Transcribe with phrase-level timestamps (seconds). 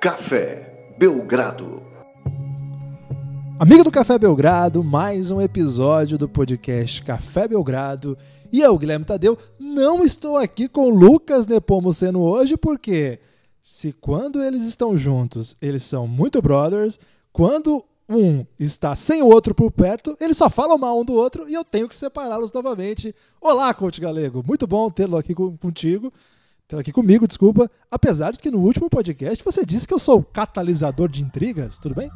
[0.00, 1.82] Café Belgrado.
[3.58, 8.16] Amigo do Café Belgrado, mais um episódio do podcast Café Belgrado.
[8.52, 13.18] E eu, Guilherme Tadeu, não estou aqui com Lucas Nepomuceno hoje porque
[13.60, 17.00] se quando eles estão juntos, eles são muito brothers,
[17.32, 21.48] quando um está sem o outro por perto, eles só falam mal um do outro
[21.48, 23.12] e eu tenho que separá-los novamente.
[23.40, 26.12] Olá, Coach Galego, muito bom tê-lo aqui contigo,
[26.68, 27.70] tê-lo aqui comigo, desculpa.
[27.90, 31.94] Apesar de que no último podcast você disse que eu sou catalisador de intrigas, tudo
[31.94, 32.10] bem?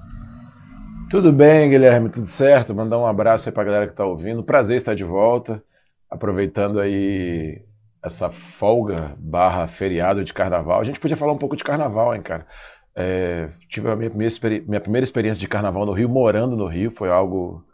[1.10, 2.74] Tudo bem, Guilherme, tudo certo?
[2.74, 4.42] Mandar um abraço aí pra galera que tá ouvindo.
[4.42, 5.62] Prazer estar de volta,
[6.08, 7.62] aproveitando aí
[8.04, 10.80] essa folga barra feriado de carnaval.
[10.80, 12.46] A gente podia falar um pouco de carnaval, hein, cara?
[12.94, 14.34] É, tive a minha primeira,
[14.66, 17.64] minha primeira, experiência de carnaval no Rio, morando no Rio, foi algo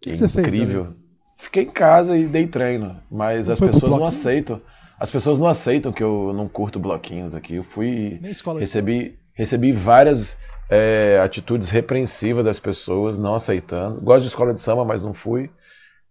[0.00, 0.84] que que incrível.
[0.84, 0.96] Fez,
[1.36, 4.62] Fiquei em casa e dei treino, mas não as pessoas não aceitam.
[4.98, 7.56] As pessoas não aceitam que eu não curto bloquinhos aqui.
[7.56, 8.18] Eu fui.
[8.60, 14.00] Recebi, recebi várias é, atitudes repreensivas das pessoas, não aceitando.
[14.00, 15.50] Gosto de escola de samba, mas não fui.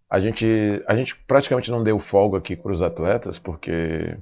[0.08, 4.16] A gente, a gente praticamente não deu folga aqui para os atletas, porque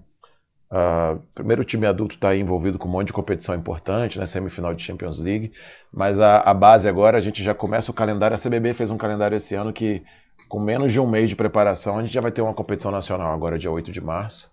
[0.70, 4.72] uh, primeiro o time adulto está envolvido com um monte de competição importante, né, semifinal
[4.72, 5.52] de Champions League,
[5.92, 8.34] mas a, a base agora a gente já começa o calendário.
[8.34, 10.02] A CBB fez um calendário esse ano que,
[10.48, 13.34] com menos de um mês de preparação, a gente já vai ter uma competição nacional
[13.34, 14.52] agora, dia 8 de março.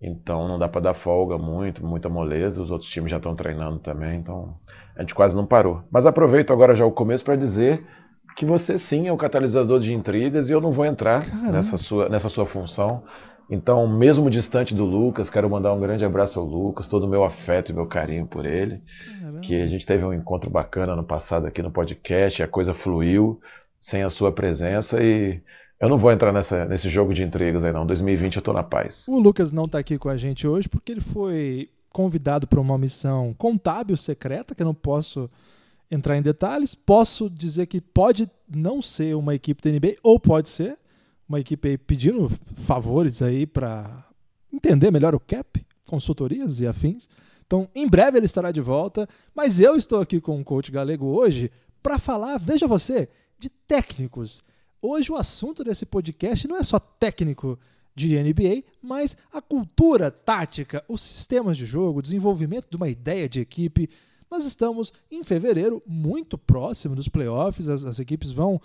[0.00, 2.62] Então não dá para dar folga muito, muita moleza.
[2.62, 4.56] Os outros times já estão treinando também, então
[4.96, 5.82] a gente quase não parou.
[5.90, 7.84] Mas aproveito agora já o começo para dizer
[8.36, 12.08] que você sim é o catalisador de intrigas e eu não vou entrar nessa sua,
[12.08, 13.02] nessa sua função.
[13.50, 17.24] Então, mesmo distante do Lucas, quero mandar um grande abraço ao Lucas, todo o meu
[17.24, 18.82] afeto e meu carinho por ele.
[19.18, 19.40] Caramba.
[19.40, 23.40] Que a gente teve um encontro bacana no passado aqui no podcast, a coisa fluiu
[23.80, 25.42] sem a sua presença e
[25.80, 27.86] eu não vou entrar nessa, nesse jogo de intrigas aí, não.
[27.86, 29.06] 2020 eu tô na paz.
[29.08, 32.76] O Lucas não tá aqui com a gente hoje porque ele foi convidado para uma
[32.76, 35.30] missão contábil secreta, que eu não posso
[35.90, 36.74] entrar em detalhes.
[36.74, 40.76] Posso dizer que pode não ser uma equipe da NBA, ou pode ser
[41.28, 44.04] uma equipe aí pedindo favores aí para
[44.52, 47.08] entender melhor o cap, consultorias e afins.
[47.46, 51.06] Então, em breve ele estará de volta, mas eu estou aqui com o coach galego
[51.06, 51.50] hoje
[51.82, 53.08] para falar, veja você,
[53.38, 54.42] de técnicos
[54.80, 57.58] Hoje o assunto desse podcast não é só técnico
[57.96, 63.28] de NBA, mas a cultura tática, os sistemas de jogo, o desenvolvimento de uma ideia
[63.28, 63.90] de equipe.
[64.30, 68.60] Nós estamos em fevereiro, muito próximo dos playoffs, as, as equipes vão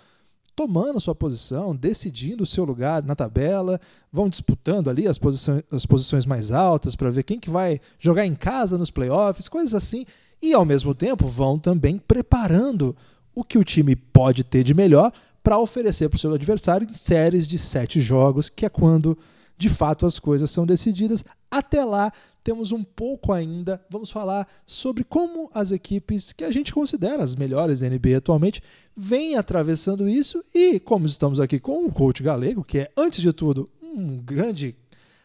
[0.56, 3.82] tomando sua posição, decidindo o seu lugar na tabela,
[4.12, 8.24] vão disputando ali as posições, as posições mais altas para ver quem que vai jogar
[8.24, 10.06] em casa nos playoffs, coisas assim.
[10.40, 12.96] E ao mesmo tempo vão também preparando
[13.34, 15.12] o que o time pode ter de melhor
[15.44, 19.18] para oferecer para o seu adversário em séries de sete jogos, que é quando
[19.58, 21.24] de fato as coisas são decididas.
[21.52, 22.12] Até lá,
[22.44, 23.80] temos um pouco ainda.
[23.90, 28.62] Vamos falar sobre como as equipes que a gente considera as melhores da NBA atualmente
[28.96, 33.32] vêm atravessando isso e como estamos aqui com o coach galego, que é, antes de
[33.32, 34.76] tudo, um grande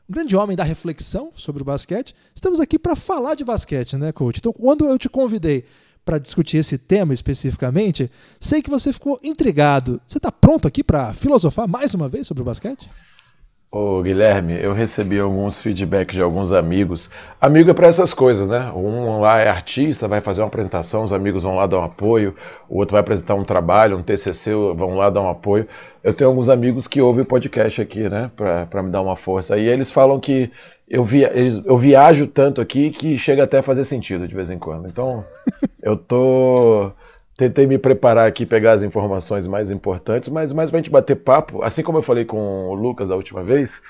[0.08, 2.14] um grande homem da reflexão sobre o basquete.
[2.34, 4.38] Estamos aqui para falar de basquete, né, coach?
[4.38, 5.66] Então, quando eu te convidei
[6.08, 8.10] para discutir esse tema especificamente,
[8.41, 10.00] sei que você ficou intrigado.
[10.06, 12.88] Você está pronto aqui para filosofar mais uma vez sobre o basquete?
[13.70, 17.10] Ô Guilherme, eu recebi alguns feedbacks de alguns amigos.
[17.38, 18.72] Amigo é para essas coisas, né?
[18.74, 22.34] Um lá é artista, vai fazer uma apresentação, os amigos vão lá dar um apoio,
[22.66, 25.69] o outro vai apresentar um trabalho, um TCC, vão lá dar um apoio.
[26.02, 29.58] Eu tenho alguns amigos que ouvem o podcast aqui, né, para me dar uma força.
[29.58, 30.50] E eles falam que
[30.88, 34.48] eu, via, eles, eu viajo tanto aqui que chega até a fazer sentido de vez
[34.48, 34.88] em quando.
[34.88, 35.22] Então,
[35.82, 36.92] eu tô
[37.36, 41.62] tentei me preparar aqui, pegar as informações mais importantes, mas mais pra gente bater papo,
[41.62, 43.80] assim como eu falei com o Lucas da última vez,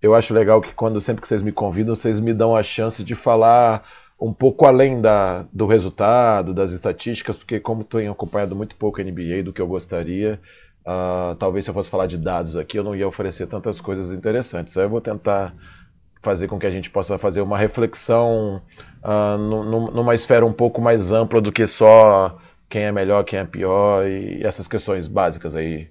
[0.00, 3.04] eu acho legal que quando sempre que vocês me convidam, vocês me dão a chance
[3.04, 3.84] de falar
[4.20, 9.04] um pouco além da, do resultado, das estatísticas, porque como tenho acompanhado muito pouco a
[9.04, 10.40] NBA do que eu gostaria,
[10.86, 14.10] uh, talvez se eu fosse falar de dados aqui, eu não ia oferecer tantas coisas
[14.12, 14.76] interessantes.
[14.76, 15.54] Aí eu vou tentar
[16.26, 18.60] fazer com que a gente possa fazer uma reflexão
[19.04, 22.36] uh, numa esfera um pouco mais ampla do que só
[22.68, 25.88] quem é melhor, quem é pior e essas questões básicas aí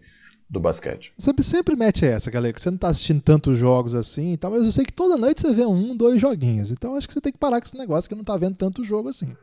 [0.49, 1.13] do basquete.
[1.17, 4.51] Você sempre mete essa, galera, que você não tá assistindo tantos jogos assim e tal,
[4.51, 6.69] mas eu sei que toda noite você vê um, dois joguinhos.
[6.69, 8.83] Então acho que você tem que parar com esse negócio que não tá vendo tanto
[8.83, 9.33] jogo assim.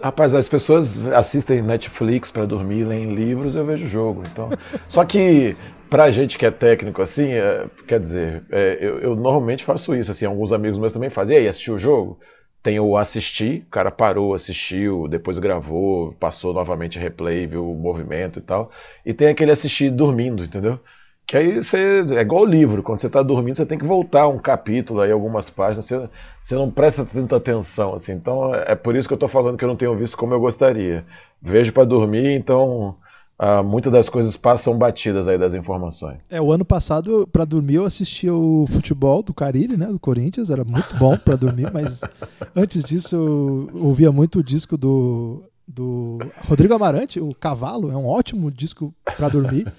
[0.00, 4.22] Rapaz, as pessoas assistem Netflix para dormir, leem livros, eu vejo jogo.
[4.30, 4.48] Então,
[4.88, 5.56] só que
[5.90, 10.10] pra gente que é técnico assim, é, quer dizer, é, eu, eu, normalmente faço isso.
[10.10, 11.36] Assim, alguns amigos meus também fazem.
[11.36, 12.18] E aí, assistiu o jogo?
[12.62, 18.40] Tem o assistir, o cara parou, assistiu, depois gravou, passou novamente replay, viu o movimento
[18.40, 18.70] e tal.
[19.04, 20.80] E tem aquele assistir dormindo, entendeu?
[21.26, 22.04] Que aí você.
[22.16, 25.10] É igual o livro, quando você está dormindo, você tem que voltar um capítulo aí,
[25.10, 26.08] algumas páginas, você,
[26.42, 28.12] você não presta tanta atenção, assim.
[28.12, 30.40] Então é por isso que eu estou falando que eu não tenho visto como eu
[30.40, 31.04] gostaria.
[31.42, 32.96] Vejo para dormir, então
[33.38, 36.24] Uh, muitas das coisas passam batidas aí das informações.
[36.30, 40.48] É, o ano passado, para dormir, eu assistia o futebol do Carilli, né, do Corinthians,
[40.48, 42.00] era muito bom para dormir, mas
[42.56, 46.18] antes disso eu ouvia muito o disco do, do
[46.48, 49.70] Rodrigo Amarante, o Cavalo, é um ótimo disco para dormir.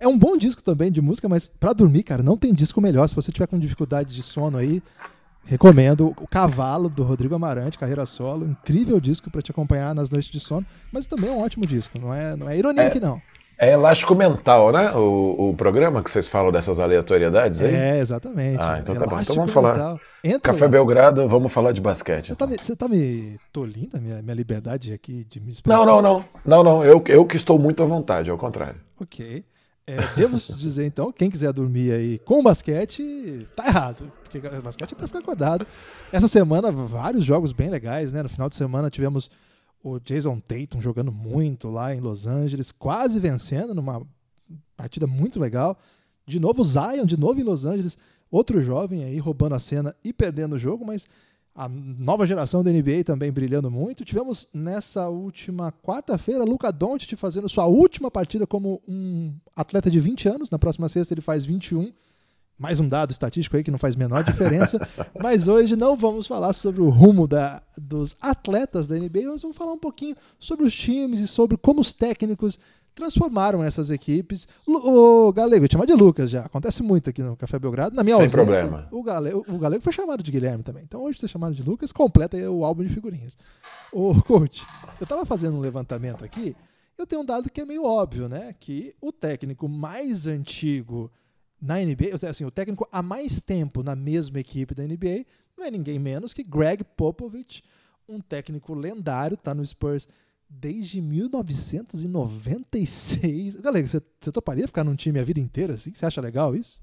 [0.00, 3.06] É um bom disco também de música, mas para dormir, cara, não tem disco melhor.
[3.08, 4.82] Se você tiver com dificuldade de sono aí,
[5.44, 10.30] Recomendo o Cavalo do Rodrigo Amarante, carreira solo, incrível disco para te acompanhar nas noites
[10.30, 13.00] de sono, mas também é um ótimo disco, não é, não é ironia é, aqui
[13.00, 13.20] não.
[13.58, 14.90] É elástico mental, né?
[14.92, 17.74] O, o programa que vocês falam dessas aleatoriedades aí?
[17.74, 18.58] É, exatamente.
[18.60, 19.20] Ah, então tá bom.
[19.20, 20.00] Então vamos falar.
[20.42, 20.68] Café lá.
[20.68, 22.26] Belgrado, vamos falar de basquete.
[22.26, 22.48] Você, então.
[22.48, 25.86] tá, me, você tá me tolindo a minha, minha liberdade aqui de me expressar?
[25.86, 26.24] Não, não, não.
[26.44, 26.84] Não, não.
[26.84, 28.80] Eu, eu que estou muito à vontade, ao contrário.
[29.00, 29.44] Ok.
[29.86, 34.94] É, devo dizer então, quem quiser dormir aí com basquete, tá errado, porque basquete é
[34.94, 35.66] para ficar acordado.
[36.12, 38.22] Essa semana, vários jogos bem legais, né?
[38.22, 39.30] No final de semana tivemos
[39.82, 44.06] o Jason Tatum jogando muito lá em Los Angeles, quase vencendo numa
[44.76, 45.76] partida muito legal.
[46.26, 47.98] De novo, o Zion, de novo em Los Angeles,
[48.30, 51.08] outro jovem aí roubando a cena e perdendo o jogo, mas
[51.54, 54.04] a nova geração da NBA também brilhando muito.
[54.04, 60.28] Tivemos nessa última quarta-feira Luca Doncic fazendo sua última partida como um atleta de 20
[60.28, 60.50] anos.
[60.50, 61.92] Na próxima sexta ele faz 21.
[62.58, 64.78] Mais um dado estatístico aí que não faz menor diferença.
[65.20, 69.56] Mas hoje não vamos falar sobre o rumo da, dos atletas da NBA, mas vamos
[69.56, 72.58] falar um pouquinho sobre os times e sobre como os técnicos
[72.94, 74.46] transformaram essas equipes.
[74.66, 77.96] O Galego, chamar de Lucas já, acontece muito aqui no Café Belgrado.
[77.96, 78.88] Na minha Sem ausência, problema.
[78.90, 80.84] O, Galego, o Galego foi chamado de Guilherme também.
[80.84, 83.36] Então hoje você chamado de Lucas, completa o álbum de figurinhas.
[83.92, 84.66] O coach,
[85.00, 86.56] eu estava fazendo um levantamento aqui,
[86.96, 88.54] eu tenho um dado que é meio óbvio, né?
[88.58, 91.10] Que o técnico mais antigo
[91.60, 95.24] na NBA, assim, o técnico há mais tempo na mesma equipe da NBA,
[95.56, 97.62] não é ninguém menos que Greg Popovich,
[98.08, 100.08] um técnico lendário, tá no Spurs
[100.60, 103.56] desde 1996.
[103.56, 105.94] Galera, você, você toparia ficar num time a vida inteira assim?
[105.94, 106.80] Você acha legal isso?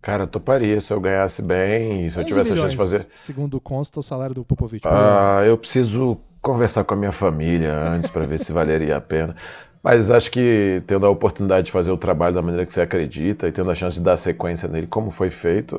[0.00, 3.08] Cara, toparia se eu ganhasse bem, se eu tivesse milhões, a chance de fazer.
[3.14, 4.86] Segundo consta o salário do Popovich.
[4.86, 9.34] Ah, eu preciso conversar com a minha família antes para ver se valeria a pena.
[9.82, 13.48] Mas acho que tendo a oportunidade de fazer o trabalho da maneira que você acredita
[13.48, 15.76] e tendo a chance de dar sequência nele como foi feito,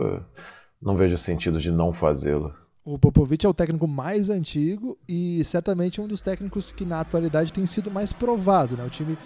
[0.82, 2.54] não vejo sentido de não fazê-lo.
[2.90, 7.52] O Popovich é o técnico mais antigo e certamente um dos técnicos que na atualidade
[7.52, 8.78] tem sido mais provado.
[8.78, 8.86] Né?
[8.86, 9.18] O time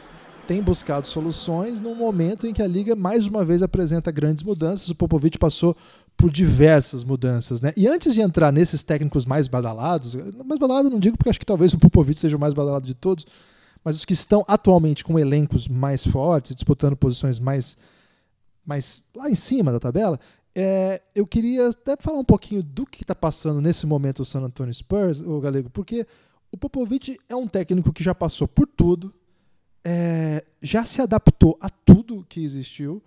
[0.48, 4.90] tem buscado soluções num momento em que a liga mais uma vez apresenta grandes mudanças.
[4.90, 5.78] O Popovich passou
[6.18, 7.72] por diversas mudanças, né?
[7.78, 11.46] E antes de entrar nesses técnicos mais badalados, mais badalado não digo porque acho que
[11.46, 13.28] talvez o Popovich seja o mais badalado de todos,
[13.86, 17.78] mas os que estão atualmente com elencos mais fortes, disputando posições mais
[18.66, 20.20] mais lá em cima da tabela,
[20.56, 24.42] é, eu queria até falar um pouquinho do que está passando nesse momento o San
[24.42, 26.06] Antonio Spurs, o Galego, porque
[26.52, 29.14] o Popovich é um técnico que já passou por tudo,
[29.84, 33.02] é, já se adaptou a tudo que existiu.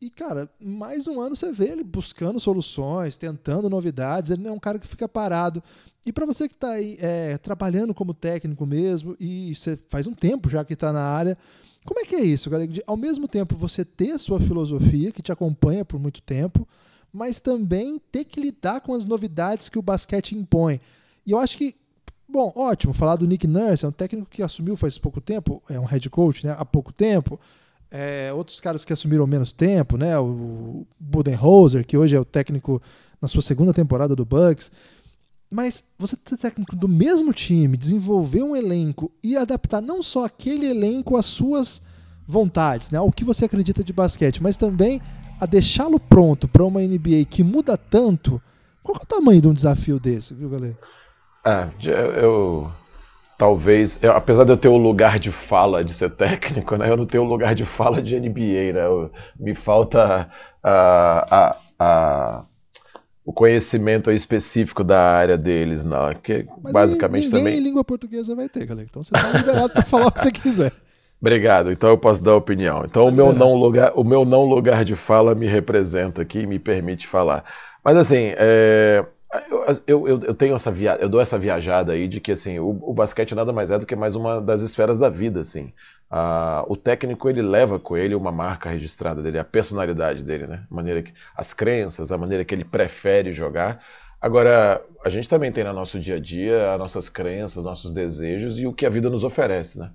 [0.00, 4.30] E, cara, mais um ano você vê ele buscando soluções, tentando novidades.
[4.30, 5.62] Ele não é um cara que fica parado.
[6.04, 10.12] E para você que está aí é, trabalhando como técnico mesmo, e você faz um
[10.12, 11.38] tempo já que está na área,
[11.84, 12.70] como é que é isso, galera?
[12.70, 16.66] De, ao mesmo tempo você ter a sua filosofia que te acompanha por muito tempo,
[17.12, 20.80] mas também ter que lidar com as novidades que o basquete impõe.
[21.26, 21.76] E eu acho que,
[22.28, 25.78] bom, ótimo, falar do Nick Nurse, é um técnico que assumiu faz pouco tempo, é
[25.78, 27.38] um head coach né, há pouco tempo.
[27.90, 30.18] É, outros caras que assumiram menos tempo, né?
[30.18, 32.82] O Budenholzer, que hoje é o técnico
[33.22, 34.72] na sua segunda temporada do Bucks.
[35.50, 40.66] Mas você ser técnico do mesmo time, desenvolver um elenco e adaptar não só aquele
[40.66, 41.82] elenco às suas
[42.26, 45.00] vontades, né, ao que você acredita de basquete, mas também
[45.40, 48.40] a deixá-lo pronto para uma NBA que muda tanto.
[48.82, 50.78] Qual é o tamanho de um desafio desse, viu, galera?
[51.44, 52.72] Ah, eu
[53.36, 56.96] talvez, eu, apesar de eu ter o lugar de fala de ser técnico, né, eu
[56.96, 58.86] não tenho o lugar de fala de NBA, né?
[58.86, 60.30] Eu, me falta
[60.62, 62.44] a, a, a
[63.24, 67.58] o conhecimento específico da área deles, não, porque Mas basicamente ninguém também.
[67.58, 68.86] em língua portuguesa vai ter, galera.
[68.88, 70.72] Então você está liberado para falar o que você quiser.
[71.20, 71.72] Obrigado.
[71.72, 72.84] Então eu posso dar opinião.
[72.84, 76.40] Então tá o meu não lugar, o meu não lugar de fala me representa aqui
[76.40, 77.44] e me permite falar.
[77.82, 79.04] Mas assim, é,
[79.86, 80.96] eu, eu, eu, tenho essa via...
[81.00, 83.86] eu dou essa viajada aí de que assim, o, o, basquete nada mais é do
[83.86, 85.72] que mais uma das esferas da vida, assim.
[86.68, 90.64] O técnico ele leva com ele uma marca registrada dele, a personalidade dele, né?
[90.70, 93.84] A maneira que, as crenças, a maneira que ele prefere jogar.
[94.20, 98.58] Agora, a gente também tem no nosso dia a dia as nossas crenças, nossos desejos
[98.58, 99.90] e o que a vida nos oferece, né?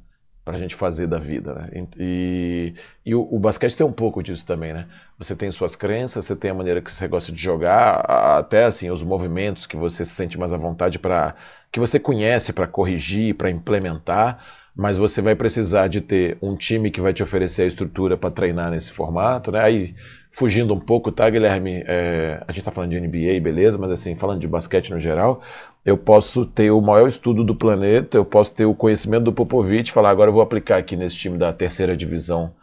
[0.50, 1.54] para a gente fazer da vida.
[1.54, 1.86] Né?
[2.00, 2.74] E,
[3.06, 4.88] e o, o, basquete tem um pouco disso também, né?
[5.20, 8.00] Você tem suas crenças, você tem a maneira que você gosta de jogar,
[8.40, 11.36] até assim os movimentos que você se sente mais à vontade para
[11.72, 14.44] que você conhece para corrigir, para implementar,
[14.80, 18.32] mas você vai precisar de ter um time que vai te oferecer a estrutura para
[18.32, 19.60] treinar nesse formato, né?
[19.62, 19.94] Aí
[20.32, 21.84] fugindo um pouco, tá, Guilherme?
[21.86, 25.42] É, a gente está falando de NBA, beleza, mas assim, falando de basquete no geral,
[25.84, 29.92] eu posso ter o maior estudo do planeta, eu posso ter o conhecimento do Popovich,
[29.92, 32.54] falar agora eu vou aplicar aqui nesse time da terceira divisão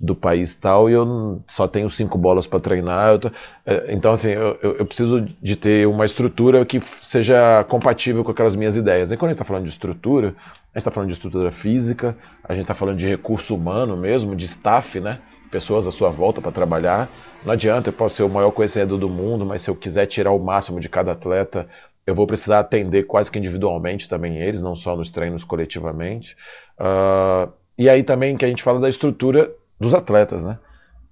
[0.00, 3.18] do país tal e eu só tenho cinco bolas para treinar.
[3.18, 3.30] Tô,
[3.66, 8.54] é, então, assim, eu, eu, preciso de ter uma estrutura que seja compatível com aquelas
[8.54, 9.10] minhas ideias.
[9.10, 10.34] E quando a gente está falando de estrutura,
[10.74, 14.34] a gente está falando de estrutura física, a gente está falando de recurso humano mesmo,
[14.34, 15.20] de staff, né?
[15.48, 17.08] Pessoas à sua volta para trabalhar.
[17.44, 20.32] Não adianta, eu posso ser o maior conhecedor do mundo, mas se eu quiser tirar
[20.32, 21.68] o máximo de cada atleta,
[22.04, 26.36] eu vou precisar atender quase que individualmente também eles, não só nos treinos coletivamente.
[26.76, 30.58] Uh, e aí também que a gente fala da estrutura dos atletas, né?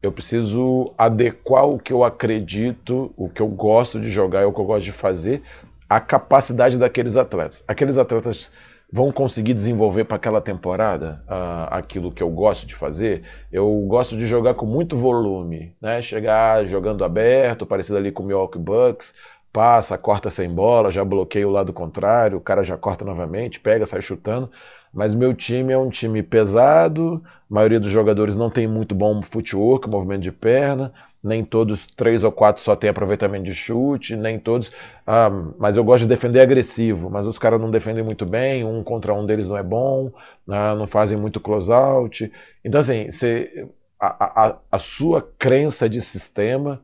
[0.03, 4.53] Eu preciso adequar o que eu acredito, o que eu gosto de jogar e o
[4.53, 5.41] que eu gosto de fazer
[5.89, 7.63] à capacidade daqueles atletas.
[7.69, 8.53] Aqueles atletas
[8.93, 13.23] vão conseguir desenvolver para aquela temporada uh, aquilo que eu gosto de fazer.
[13.51, 16.03] Eu gosto de jogar com muito volume, né?
[16.03, 19.15] Chegar jogando aberto, parecido ali com o Milwaukee Bucks,
[19.51, 23.87] passa, corta sem bola, já bloqueia o lado contrário, o cara já corta novamente, pega,
[23.87, 24.51] sai chutando.
[24.93, 29.23] Mas meu time é um time pesado, a maioria dos jogadores não tem muito bom
[29.23, 30.93] footwork, movimento de perna,
[31.23, 34.73] nem todos, três ou quatro só tem aproveitamento de chute, nem todos.
[35.07, 38.83] Ah, mas eu gosto de defender agressivo, mas os caras não defendem muito bem, um
[38.83, 40.13] contra um deles não é bom,
[40.49, 42.33] ah, não fazem muito close-out.
[42.65, 43.69] Então, assim, você,
[44.01, 46.83] a, a, a sua crença de sistema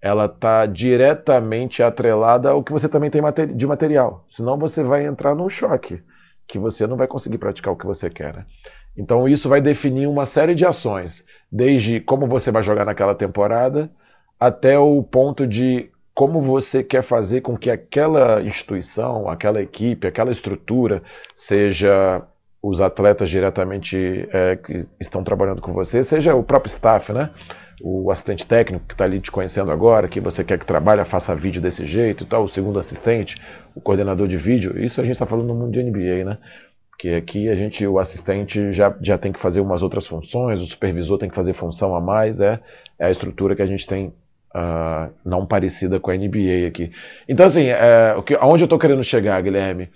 [0.00, 3.22] ela está diretamente atrelada ao que você também tem
[3.54, 4.24] de material.
[4.28, 6.02] Senão você vai entrar num choque,
[6.46, 8.34] que você não vai conseguir praticar o que você quer.
[8.34, 8.46] Né?
[8.96, 13.90] Então isso vai definir uma série de ações, desde como você vai jogar naquela temporada,
[14.38, 20.32] até o ponto de como você quer fazer com que aquela instituição, aquela equipe, aquela
[20.32, 21.02] estrutura,
[21.34, 22.22] seja
[22.60, 27.30] os atletas diretamente é, que estão trabalhando com você, seja o próprio staff, né?
[27.80, 31.34] o assistente técnico que está ali te conhecendo agora, que você quer que trabalhe, faça
[31.34, 33.36] vídeo desse jeito e tal, o segundo assistente,
[33.74, 36.38] o coordenador de vídeo, isso a gente está falando no mundo de NBA, né?
[36.98, 40.66] Porque aqui a gente, o assistente já, já tem que fazer umas outras funções, o
[40.66, 42.58] supervisor tem que fazer função a mais, é,
[42.98, 46.90] é a estrutura que a gente tem uh, não parecida com a NBA aqui.
[47.28, 49.88] Então, assim, é, o que, aonde eu estou querendo chegar, Guilherme?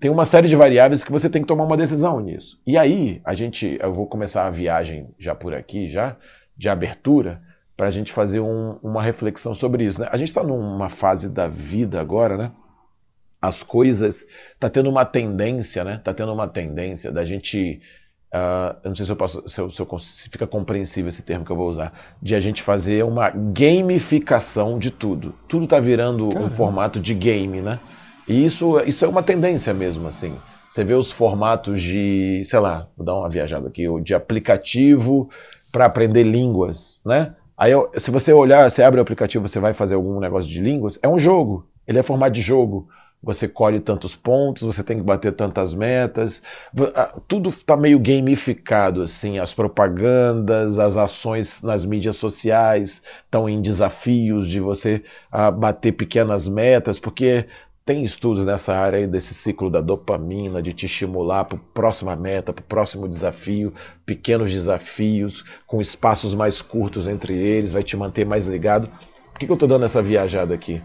[0.00, 2.60] Tem uma série de variáveis que você tem que tomar uma decisão nisso.
[2.66, 6.16] E aí, a gente, eu vou começar a viagem já por aqui, já,
[6.56, 7.40] de abertura
[7.76, 10.00] para a gente fazer um, uma reflexão sobre isso.
[10.00, 10.08] Né?
[10.10, 12.50] A gente está numa fase da vida agora, né?
[13.40, 14.26] As coisas
[14.58, 16.00] tá tendo uma tendência, né?
[16.02, 17.80] Tá tendo uma tendência da gente
[18.28, 21.22] Uh, eu não sei se eu posso, se, eu, se, eu, se, fica compreensível esse
[21.22, 25.34] termo que eu vou usar, de a gente fazer uma gamificação de tudo.
[25.48, 26.46] Tudo está virando Caramba.
[26.46, 27.80] um formato de game, né?
[28.28, 30.36] E isso, isso é uma tendência mesmo, assim.
[30.68, 35.30] Você vê os formatos de, sei lá, vou dar uma viajada aqui, de aplicativo
[35.72, 37.34] para aprender línguas, né?
[37.56, 40.98] Aí, se você olhar, você abre o aplicativo, você vai fazer algum negócio de línguas,
[41.02, 41.66] é um jogo.
[41.86, 42.88] Ele é formado de jogo.
[43.20, 46.42] Você colhe tantos pontos, você tem que bater tantas metas.
[47.26, 49.38] Tudo está meio gamificado, assim.
[49.40, 56.46] As propagandas, as ações nas mídias sociais estão em desafios de você uh, bater pequenas
[56.46, 57.46] metas, porque
[57.84, 62.14] tem estudos nessa área aí desse ciclo da dopamina, de te estimular para a próxima
[62.14, 63.72] meta, para o próximo desafio,
[64.04, 68.88] pequenos desafios, com espaços mais curtos entre eles, vai te manter mais ligado.
[69.32, 70.82] Por que, que eu estou dando essa viajada aqui?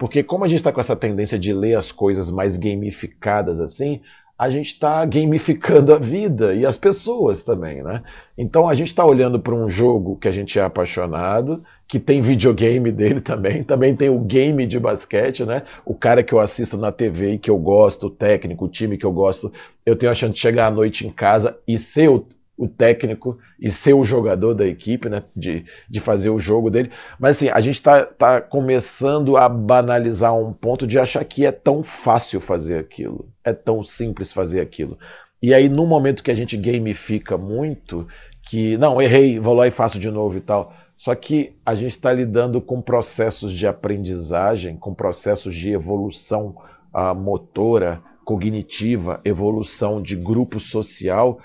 [0.00, 4.00] Porque como a gente está com essa tendência de ler as coisas mais gamificadas assim,
[4.38, 8.02] a gente está gamificando a vida e as pessoas também, né?
[8.38, 12.22] Então a gente está olhando para um jogo que a gente é apaixonado, que tem
[12.22, 15.64] videogame dele também, também tem o game de basquete, né?
[15.84, 18.96] O cara que eu assisto na TV e que eu gosto, o técnico, o time
[18.96, 19.52] que eu gosto,
[19.84, 22.26] eu tenho a chance de chegar à noite em casa e ser o,
[22.60, 25.22] o técnico e ser o jogador da equipe, né?
[25.34, 26.90] De, de fazer o jogo dele.
[27.18, 31.50] Mas assim, a gente está tá começando a banalizar um ponto de achar que é
[31.50, 34.98] tão fácil fazer aquilo, é tão simples fazer aquilo.
[35.40, 38.06] E aí, no momento que a gente gamifica muito,
[38.42, 40.74] que não, errei, vou lá e faço de novo e tal.
[40.94, 46.54] Só que a gente está lidando com processos de aprendizagem, com processos de evolução
[46.94, 51.40] uh, motora, cognitiva, evolução de grupo social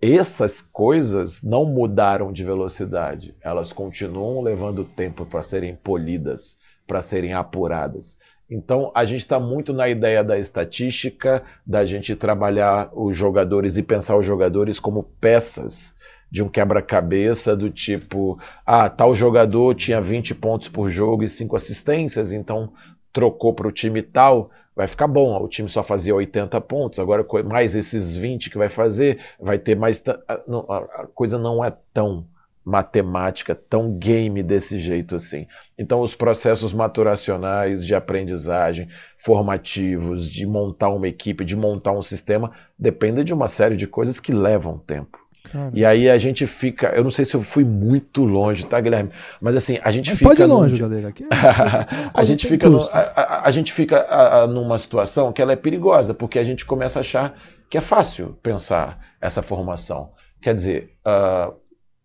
[0.00, 7.32] essas coisas não mudaram de velocidade, elas continuam levando tempo para serem polidas, para serem
[7.32, 8.18] apuradas.
[8.48, 13.82] Então a gente está muito na ideia da estatística, da gente trabalhar os jogadores e
[13.82, 15.96] pensar os jogadores como peças
[16.30, 21.56] de um quebra-cabeça do tipo, ah, tal jogador tinha 20 pontos por jogo e 5
[21.56, 22.72] assistências, então
[23.12, 25.42] trocou para o time tal, vai ficar bom.
[25.42, 29.74] O time só fazia 80 pontos, agora mais esses 20 que vai fazer, vai ter
[29.74, 30.04] mais.
[30.06, 32.26] A coisa não é tão
[32.62, 35.46] matemática, tão game desse jeito assim.
[35.78, 42.50] Então, os processos maturacionais de aprendizagem, formativos, de montar uma equipe, de montar um sistema,
[42.76, 45.25] dependem de uma série de coisas que levam tempo.
[45.72, 46.88] E aí a gente fica.
[46.88, 49.10] Eu não sei se eu fui muito longe, tá, Guilherme?
[49.40, 50.30] Mas assim, a gente Mas fica.
[50.30, 51.08] Pode ir longe, galera.
[51.08, 51.28] Aqui, é
[52.12, 55.56] a, gente fica no, a, a, a, gente fica a, numa situação que ela é
[55.56, 57.38] perigosa, porque a gente começa a achar
[57.68, 60.12] que é fácil pensar essa formação.
[60.40, 61.54] Quer dizer, uh,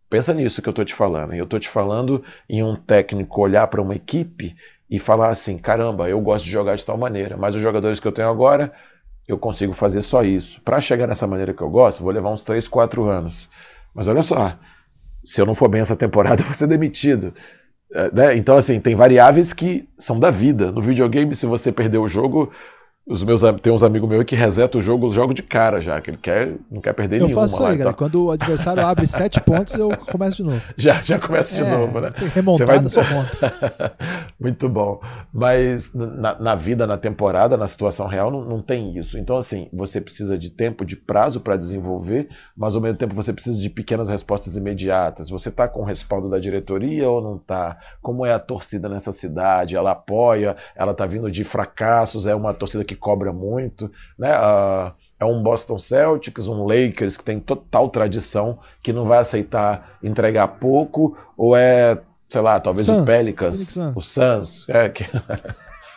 [0.10, 1.34] pensa nisso que eu estou te falando.
[1.34, 4.56] Eu estou te falando em um técnico olhar para uma equipe
[4.90, 8.08] e falar assim: caramba, eu gosto de jogar de tal maneira, mas os jogadores que
[8.08, 8.74] eu tenho agora
[9.28, 10.62] eu consigo fazer só isso.
[10.62, 13.50] Para chegar nessa maneira que eu gosto, vou levar uns 3, 4 anos.
[13.94, 14.58] Mas olha só,
[15.24, 17.34] se eu não for bem essa temporada, eu vou ser demitido.
[17.94, 18.38] É, né?
[18.38, 20.72] Então, assim, tem variáveis que são da vida.
[20.72, 22.52] No videogame, se você perder o jogo,
[23.06, 26.12] os meus, tem uns amigos meus que resetam o jogo, jogo de cara já, que
[26.12, 27.44] ele quer, não quer perder eu nenhuma.
[27.44, 27.94] Eu faço isso aí, cara.
[27.94, 30.62] Quando o adversário abre sete pontos, eu começo de novo.
[30.78, 32.10] Já, já começa de é, novo, né?
[32.34, 32.90] Remontada vai...
[32.90, 33.96] sua conta.
[34.40, 35.02] Muito bom.
[35.34, 39.18] Mas na, na, vida, na temporada, na situação real, não, não tem isso.
[39.18, 43.34] Então, assim, você precisa de tempo, de prazo para desenvolver, mas ao mesmo tempo você
[43.34, 45.30] precisa de pequenas respostas imediatas.
[45.30, 47.78] Você está com o respaldo da diretoria ou não está?
[48.00, 49.76] Como é a torcida nessa cidade?
[49.76, 50.56] Ela apoia?
[50.76, 52.28] Ela está vindo de fracassos?
[52.28, 54.38] É uma torcida que que cobra muito, né?
[54.38, 59.98] Uh, é um Boston Celtics, um Lakers que tem total tradição, que não vai aceitar
[60.04, 65.06] entregar pouco, ou é, sei lá, talvez o Pelicans, o Suns, é, que...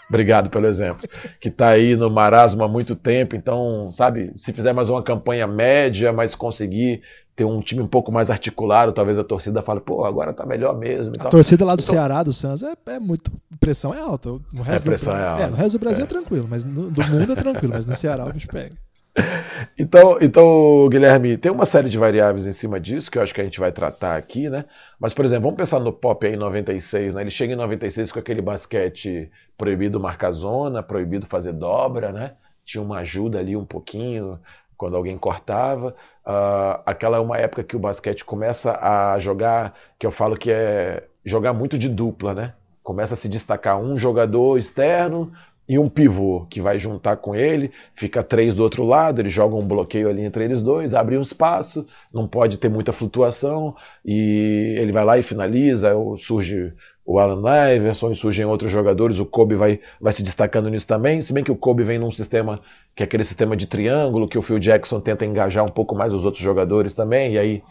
[0.07, 1.09] Obrigado pelo exemplo.
[1.41, 5.47] Que está aí no marasmo há muito tempo, então, sabe, se fizer mais uma campanha
[5.47, 7.03] média, mas conseguir
[7.35, 10.77] ter um time um pouco mais articulado, talvez a torcida fale, pô, agora tá melhor
[10.77, 11.13] mesmo.
[11.19, 13.33] A torcida lá do então, Ceará, do Santos, é, é muito.
[13.59, 14.31] Pressão é alta.
[14.53, 15.43] No resto é, pressão do, é alta.
[15.43, 17.87] É, no resto do Brasil é, é tranquilo, mas no, do mundo é tranquilo, mas
[17.87, 18.71] no Ceará o bicho pega.
[19.79, 23.41] Então, então, Guilherme, tem uma série de variáveis em cima disso que eu acho que
[23.41, 24.65] a gente vai tratar aqui, né?
[24.99, 27.23] Mas, por exemplo, vamos pensar no Pop aí em 96, né?
[27.23, 32.33] Ele chega em 96 com aquele basquete proibido marcar zona, proibido fazer dobra, né?
[32.65, 34.39] Tinha uma ajuda ali um pouquinho,
[34.85, 35.97] quando alguém cortava.
[36.27, 40.51] Uh, aquela é uma época que o basquete começa a jogar, que eu falo que
[40.51, 42.53] é jogar muito de dupla, né?
[42.83, 45.33] Começa a se destacar um jogador externo
[45.67, 49.55] e um pivô que vai juntar com ele, fica três do outro lado, ele joga
[49.55, 54.77] um bloqueio ali entre eles dois, abre um espaço, não pode ter muita flutuação e
[54.79, 57.43] ele vai lá e finaliza, surge o Alan
[57.75, 61.45] Iverson e surgem outros jogadores, o Kobe vai, vai se destacando nisso também, se bem
[61.45, 62.61] que o Kobe vem num sistema
[62.95, 66.13] que é aquele sistema de triângulo, que o Phil Jackson tenta engajar um pouco mais
[66.13, 67.63] os outros jogadores também, e aí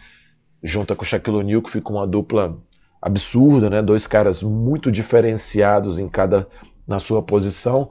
[0.62, 2.58] junta com o Shaquille O'Neal, que fica uma dupla
[3.02, 3.82] absurda, né?
[3.82, 6.48] Dois caras muito diferenciados em cada
[6.88, 7.90] na sua posição.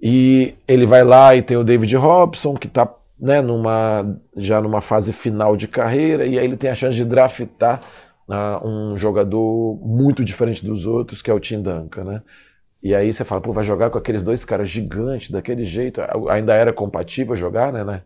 [0.00, 4.80] E ele vai lá e tem o David Robson, que está né, numa, já numa
[4.80, 7.80] fase final de carreira, e aí ele tem a chance de draftar
[8.28, 12.22] uh, um jogador muito diferente dos outros, que é o Tim Duncan, né?
[12.82, 16.00] E aí você fala, pô, vai jogar com aqueles dois caras gigantes, daquele jeito.
[16.28, 18.02] Ainda era compatível jogar, né, né?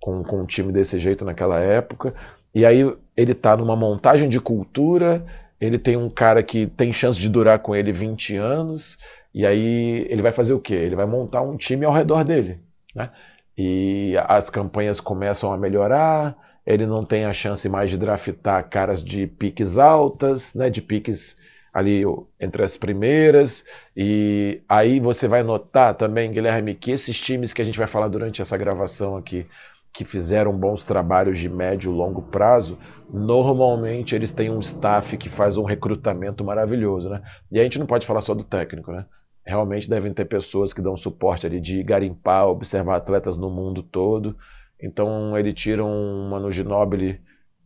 [0.00, 2.14] Com, com um time desse jeito naquela época.
[2.54, 2.80] E aí
[3.16, 5.24] ele tá numa montagem de cultura,
[5.60, 8.98] ele tem um cara que tem chance de durar com ele 20 anos,
[9.34, 10.74] e aí ele vai fazer o quê?
[10.74, 12.60] Ele vai montar um time ao redor dele,
[12.94, 13.10] né?
[13.56, 19.04] E as campanhas começam a melhorar, ele não tem a chance mais de draftar caras
[19.04, 21.40] de piques altas, né, de piques
[21.72, 22.02] ali
[22.38, 23.64] entre as primeiras.
[23.96, 28.08] E aí você vai notar também, Guilherme, que esses times que a gente vai falar
[28.08, 29.46] durante essa gravação aqui,
[29.92, 32.78] que fizeram bons trabalhos de médio e longo prazo,
[33.10, 37.22] normalmente eles têm um staff que faz um recrutamento maravilhoso, né?
[37.50, 39.04] E a gente não pode falar só do técnico, né?
[39.44, 44.36] Realmente devem ter pessoas que dão suporte ali de garimpar, observar atletas no mundo todo.
[44.82, 47.20] Então ele tira um Manu Ginobili,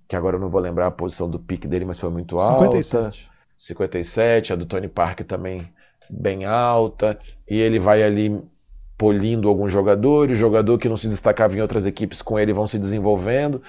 [0.06, 2.64] que agora eu não vou lembrar a posição do pique dele, mas foi muito alta.
[2.64, 3.30] 57.
[3.58, 5.62] 57, a do Tony Park também
[6.10, 8.38] bem alta, e ele vai ali
[8.98, 12.78] polindo alguns jogadores, jogador que não se destacava em outras equipes com ele vão se
[12.78, 13.62] desenvolvendo,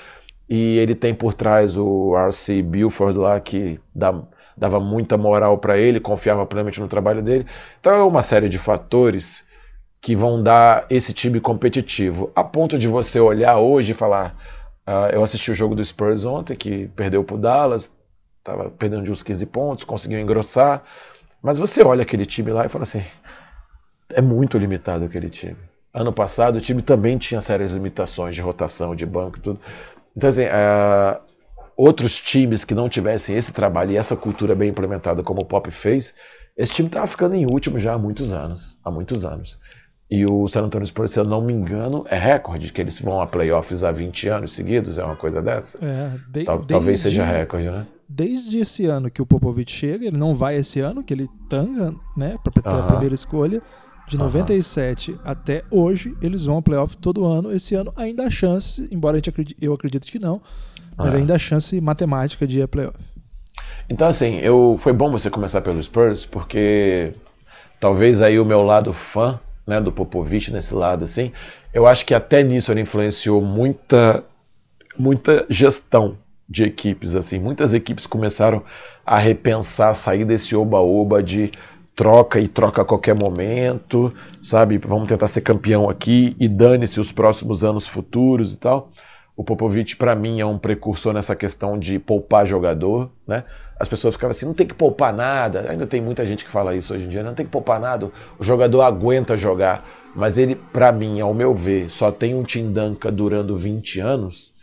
[0.50, 4.22] e ele tem por trás o RC Buford lá que dá,
[4.56, 7.46] dava muita moral para ele, confiava plenamente no trabalho dele.
[7.80, 9.47] Então é uma série de fatores
[10.08, 14.38] que vão dar esse time competitivo, a ponto de você olhar hoje e falar,
[14.88, 17.94] uh, eu assisti o jogo do Spurs ontem que perdeu para o Dallas,
[18.42, 20.82] Tava perdendo de uns 15 pontos, conseguiu engrossar.
[21.44, 23.04] Mas você olha aquele time lá e fala assim:
[24.14, 25.58] é muito limitado aquele time.
[25.94, 29.60] Ano passado o time também tinha sérias limitações de rotação, de banco e tudo.
[30.16, 31.20] Então, assim, uh,
[31.76, 35.70] outros times que não tivessem esse trabalho e essa cultura bem implementada como o Pop
[35.70, 36.16] fez,
[36.56, 38.78] esse time estava ficando em último já há muitos anos.
[38.82, 39.60] Há muitos anos.
[40.10, 43.20] E o San Antonio Spurs, se eu não me engano, é recorde, que eles vão
[43.20, 45.78] a playoffs há 20 anos seguidos, é uma coisa dessa?
[45.82, 47.86] É, de, Tal, desde, talvez seja recorde, né?
[48.08, 51.94] Desde esse ano que o Popovich chega, ele não vai esse ano, que ele tanga,
[52.16, 52.80] né, para ter uh -huh.
[52.80, 53.62] a primeira escolha.
[54.08, 55.20] De 97 uh -huh.
[55.26, 57.52] até hoje, eles vão a playoff todo ano.
[57.52, 60.42] Esse ano ainda há chance, embora a gente acredite, eu acredite que não,
[60.96, 61.18] mas é.
[61.18, 62.98] ainda há chance matemática de ir a playoff.
[63.90, 67.14] Então, assim, eu, foi bom você começar pelo Spurs, porque
[67.78, 71.34] talvez aí o meu lado fã né, do Popovich nesse lado, assim,
[71.74, 74.24] eu acho que até nisso ele influenciou muita,
[74.98, 76.18] muita gestão
[76.50, 77.38] de equipes, assim.
[77.38, 78.64] Muitas equipes começaram
[79.06, 81.52] a repensar, sair desse oba-oba de
[81.96, 84.78] troca e troca a qualquer momento, sabe?
[84.78, 88.92] Vamos tentar ser campeão aqui e dane-se os próximos anos futuros e tal.
[89.36, 93.44] O Popovich, para mim, é um precursor nessa questão de poupar jogador, né?
[93.80, 95.70] As pessoas ficavam assim, não tem que poupar nada.
[95.70, 98.12] Ainda tem muita gente que fala isso hoje em dia, não tem que poupar nada.
[98.40, 99.88] O jogador aguenta jogar.
[100.16, 104.56] Mas ele, para mim, ao meu ver, só tem um Tindanka durando 20 anos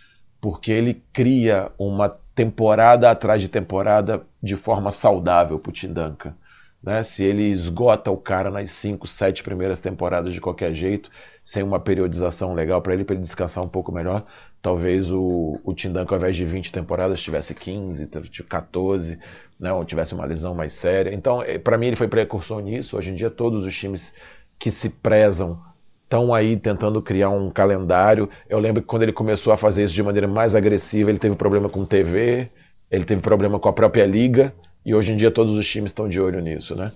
[0.45, 6.37] porque ele cria uma temporada atrás de temporada de forma saudável pro Tindanka.
[6.83, 7.03] Né?
[7.03, 11.09] Se ele esgota o cara nas 5, 7 primeiras temporadas de qualquer jeito,
[11.43, 14.27] sem uma periodização legal para ele, para ele descansar um pouco melhor,
[14.65, 18.09] talvez o, o Tindanka, ao invés de 20 temporadas, tivesse 15,
[18.49, 19.19] 14,
[19.61, 19.71] né?
[19.71, 21.13] ou tivesse uma lesão mais séria.
[21.13, 22.97] Então, eh, para mim, ele foi precursor nisso.
[22.97, 24.15] Hoje em dia, todos os times
[24.59, 25.61] que se prezam
[26.05, 28.31] estão aí tentando criar um calendário.
[28.49, 31.37] Eu lembro que quando ele começou a fazer isso de maneira mais agressiva, ele teve
[31.37, 32.49] problema com TV,
[32.91, 36.09] ele teve problema com a própria liga, e hoje em dia todos os times estão
[36.09, 36.91] de olho nisso, né?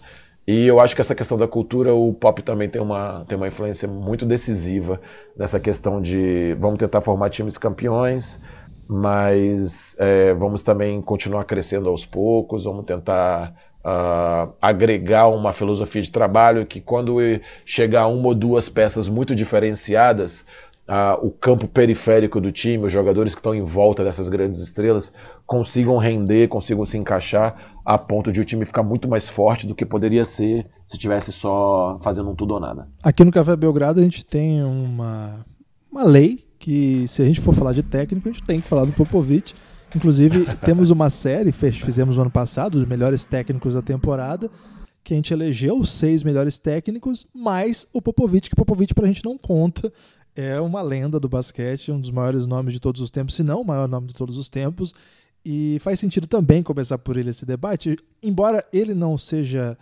[0.49, 3.49] E eu acho que essa questão da cultura, o pop também tem uma, tem uma
[3.49, 4.99] influência muito decisiva
[5.37, 8.43] nessa questão de vamos tentar formar times campeões,
[8.89, 16.11] mas é, vamos também continuar crescendo aos poucos, vamos tentar uh, agregar uma filosofia de
[16.11, 17.19] trabalho que quando
[17.67, 20.47] chegar uma ou duas peças muito diferenciadas,
[20.89, 25.13] uh, o campo periférico do time, os jogadores que estão em volta dessas grandes estrelas,
[25.49, 29.75] consigam render, consigam se encaixar a ponto de o time ficar muito mais forte do
[29.75, 32.87] que poderia ser se tivesse só fazendo um tudo ou nada.
[33.03, 35.47] Aqui no Café Belgrado a gente tem uma,
[35.91, 38.85] uma lei que se a gente for falar de técnico, a gente tem que falar
[38.85, 39.55] do Popovic.
[39.97, 44.51] Inclusive, temos uma série, fizemos no ano passado, os melhores técnicos da temporada,
[45.03, 49.07] que a gente elegeu os seis melhores técnicos, mais o Popovic, que o Popovic pra
[49.07, 49.91] gente não conta.
[50.37, 53.63] É uma lenda do basquete, um dos maiores nomes de todos os tempos, se não
[53.63, 54.95] o maior nome de todos os tempos.
[55.51, 59.79] E faz sentido também começar por ele esse debate, embora ele não seja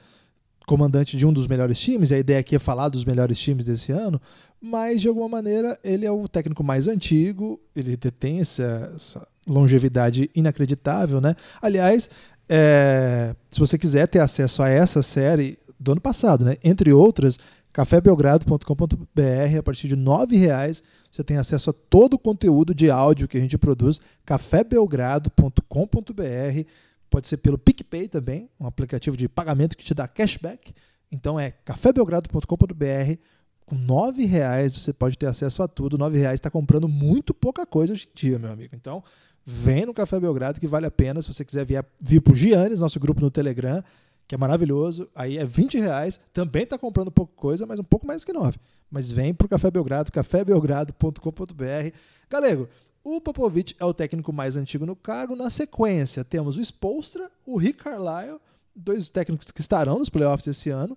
[0.65, 3.91] comandante de um dos melhores times, a ideia aqui é falar dos melhores times desse
[3.91, 4.21] ano,
[4.63, 10.31] mas de alguma maneira ele é o técnico mais antigo, ele detém essa, essa longevidade
[10.37, 11.35] inacreditável, né?
[11.61, 12.11] Aliás,
[12.49, 16.59] é, se você quiser ter acesso a essa série do ano passado, né?
[16.63, 17.41] Entre outras,
[17.73, 20.81] cafébelgrado.com.br a partir de R$ reais
[21.17, 26.71] você tem acesso a todo o conteúdo de áudio que a gente produz, cafébelgrado.com.br,
[27.09, 30.75] pode ser pelo PicPay também, um aplicativo de pagamento que te dá cashback.
[31.11, 33.19] Então é cafébelgrado.com.br
[33.65, 35.99] com nove reais você pode ter acesso a tudo.
[35.99, 38.77] Nove reais está comprando muito pouca coisa hoje em dia, meu amigo.
[38.77, 39.03] Então,
[39.45, 41.21] vem no Café Belgrado que vale a pena.
[41.21, 43.83] Se você quiser vir, vir para o Giannis, nosso grupo no Telegram,
[44.27, 46.19] que é maravilhoso, aí é 20 reais.
[46.33, 48.59] Também está comprando pouca coisa, mas um pouco mais que nove.
[48.91, 51.97] Mas vem para o Café Belgrado, cafébelgrado.com.br.
[52.29, 52.69] Galego,
[53.05, 55.37] o Popovich é o técnico mais antigo no cargo.
[55.37, 58.41] Na sequência, temos o Spolstra, o Rick Carlisle,
[58.75, 60.97] dois técnicos que estarão nos playoffs esse ano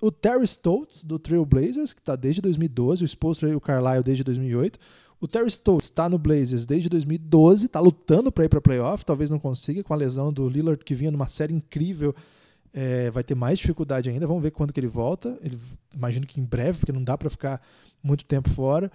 [0.00, 4.02] o Terry Stotts, do Trail Blazers, que está desde 2012, o Spolstra e o Carlisle
[4.02, 4.78] desde 2008.
[5.20, 9.28] O Terry Stotts está no Blazers desde 2012, está lutando para ir para playoff, talvez
[9.28, 12.14] não consiga, com a lesão do Lillard, que vinha numa série incrível,
[12.72, 14.26] é, vai ter mais dificuldade ainda.
[14.26, 15.38] Vamos ver quando que ele volta.
[15.42, 15.58] Ele,
[15.94, 17.60] imagino que em breve, porque não dá para ficar
[18.02, 18.90] muito tempo fora.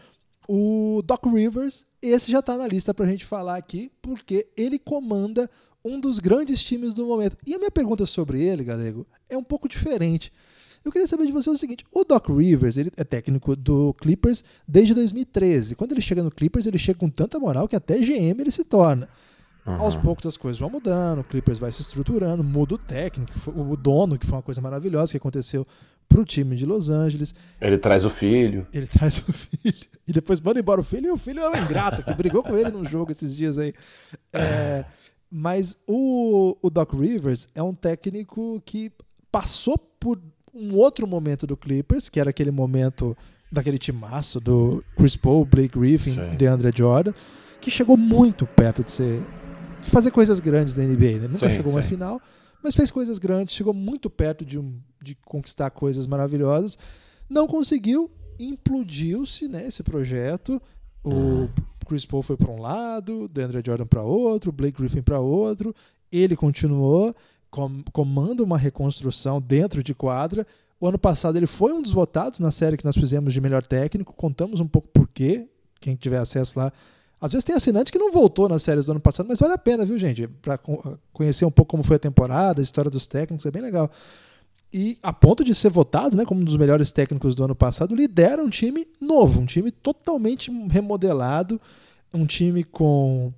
[0.47, 4.79] O Doc Rivers, esse já está na lista para a gente falar aqui, porque ele
[4.79, 5.49] comanda
[5.83, 7.37] um dos grandes times do momento.
[7.45, 10.31] E a minha pergunta sobre ele, Galego, é um pouco diferente.
[10.85, 14.43] Eu queria saber de você o seguinte: o Doc Rivers ele é técnico do Clippers
[14.67, 15.75] desde 2013.
[15.75, 18.63] Quando ele chega no Clippers, ele chega com tanta moral que até GM ele se
[18.63, 19.09] torna.
[19.65, 19.73] Uhum.
[19.81, 23.75] Aos poucos as coisas vão mudando, o Clippers vai se estruturando, muda o técnico, o
[23.75, 25.65] dono, que foi uma coisa maravilhosa que aconteceu
[26.07, 27.33] pro time de Los Angeles.
[27.59, 28.67] Ele traz o filho.
[28.71, 29.87] Ele traz o filho.
[30.07, 32.55] E depois manda embora o filho, e o filho é um ingrato, que brigou com
[32.55, 33.73] ele num jogo esses dias aí.
[34.31, 34.85] É,
[35.31, 38.91] mas o, o Doc Rivers é um técnico que
[39.31, 40.21] passou por
[40.55, 43.15] um outro momento do Clippers, que era aquele momento
[43.51, 47.13] daquele timaço do Chris Paul, Blake Griffin, DeAndre Jordan,
[47.59, 49.21] que chegou muito perto de ser
[49.85, 51.19] de fazer coisas grandes na NBA.
[51.19, 51.27] Né?
[51.27, 52.19] Nunca sim, chegou a uma final,
[52.63, 56.77] mas fez coisas grandes, chegou muito perto de, um, de conquistar coisas maravilhosas.
[57.29, 60.59] Não conseguiu, implodiu-se né, esse projeto.
[61.03, 61.49] O uhum.
[61.87, 65.73] Chris Paul foi para um lado, DeAndre Jordan para outro, Blake Griffin para outro.
[66.11, 67.13] Ele continuou,
[67.55, 70.45] com, comanda uma reconstrução dentro de quadra.
[70.77, 73.65] O ano passado ele foi um dos votados na série que nós fizemos de melhor
[73.65, 74.13] técnico.
[74.13, 75.47] Contamos um pouco por quê.
[75.79, 76.71] Quem tiver acesso lá.
[77.21, 79.57] Às vezes tem assinante que não voltou nas séries do ano passado, mas vale a
[79.57, 80.27] pena, viu, gente?
[80.27, 80.59] Para
[81.13, 83.89] conhecer um pouco como foi a temporada, a história dos técnicos, é bem legal.
[84.73, 87.95] E a ponto de ser votado né, como um dos melhores técnicos do ano passado,
[87.95, 91.59] lidera um time novo, um time totalmente remodelado,
[92.13, 93.33] um time com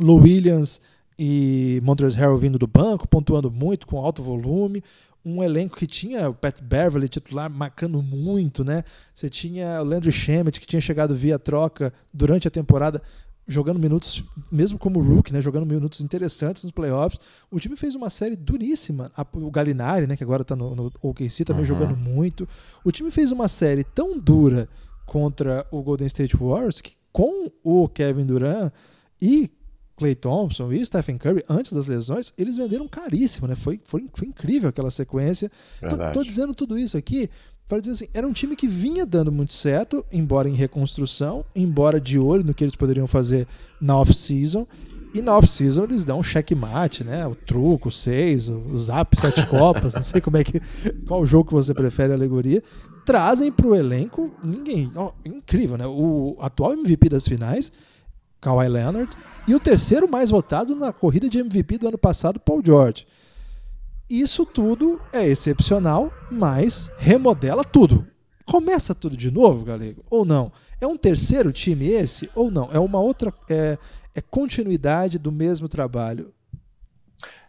[0.00, 0.80] Lou Williams
[1.18, 4.82] e Montrezl Harrell vindo do banco, pontuando muito, com alto volume,
[5.24, 8.84] um elenco que tinha o Pat Beverly titular marcando muito, né?
[9.14, 13.00] Você tinha o Landry Shamet que tinha chegado via troca durante a temporada
[13.46, 17.20] jogando minutos, mesmo como rookie, né, jogando minutos interessantes nos playoffs.
[17.50, 19.10] O time fez uma série duríssima.
[19.34, 21.68] O Galinari, né, que agora está no, no OKC, também uhum.
[21.68, 22.48] jogando muito.
[22.84, 24.68] O time fez uma série tão dura
[25.06, 28.72] contra o Golden State Warriors que com o Kevin Durant
[29.20, 29.50] e
[29.96, 33.54] Clay Thompson e Stephen Curry, antes das lesões, eles venderam caríssimo, né?
[33.54, 35.50] Foi, foi, foi incrível aquela sequência.
[35.88, 37.30] Tô, tô, dizendo tudo isso aqui
[37.68, 42.00] para dizer assim, era um time que vinha dando muito certo, embora em reconstrução, embora
[42.00, 43.46] de olho no que eles poderiam fazer
[43.80, 44.66] na off-season.
[45.14, 47.26] E na off-season eles dão um checkmate, né?
[47.26, 50.60] O truco, o seis, o zap, sete copas, não sei como é que.
[51.06, 52.62] Qual jogo que você prefere a alegoria.
[53.06, 54.90] Trazem para o elenco ninguém.
[54.96, 55.86] Oh, incrível, né?
[55.86, 57.70] O atual MVP das finais,
[58.44, 59.10] Kawhi Leonard,
[59.48, 63.06] e o terceiro mais votado na corrida de MVP do ano passado, Paul George.
[64.08, 68.06] Isso tudo é excepcional, mas remodela tudo.
[68.46, 70.04] Começa tudo de novo, Galego?
[70.10, 70.52] Ou não?
[70.78, 72.28] É um terceiro time esse?
[72.34, 72.68] Ou não?
[72.70, 73.32] É uma outra.
[73.48, 73.78] É,
[74.14, 76.30] é continuidade do mesmo trabalho?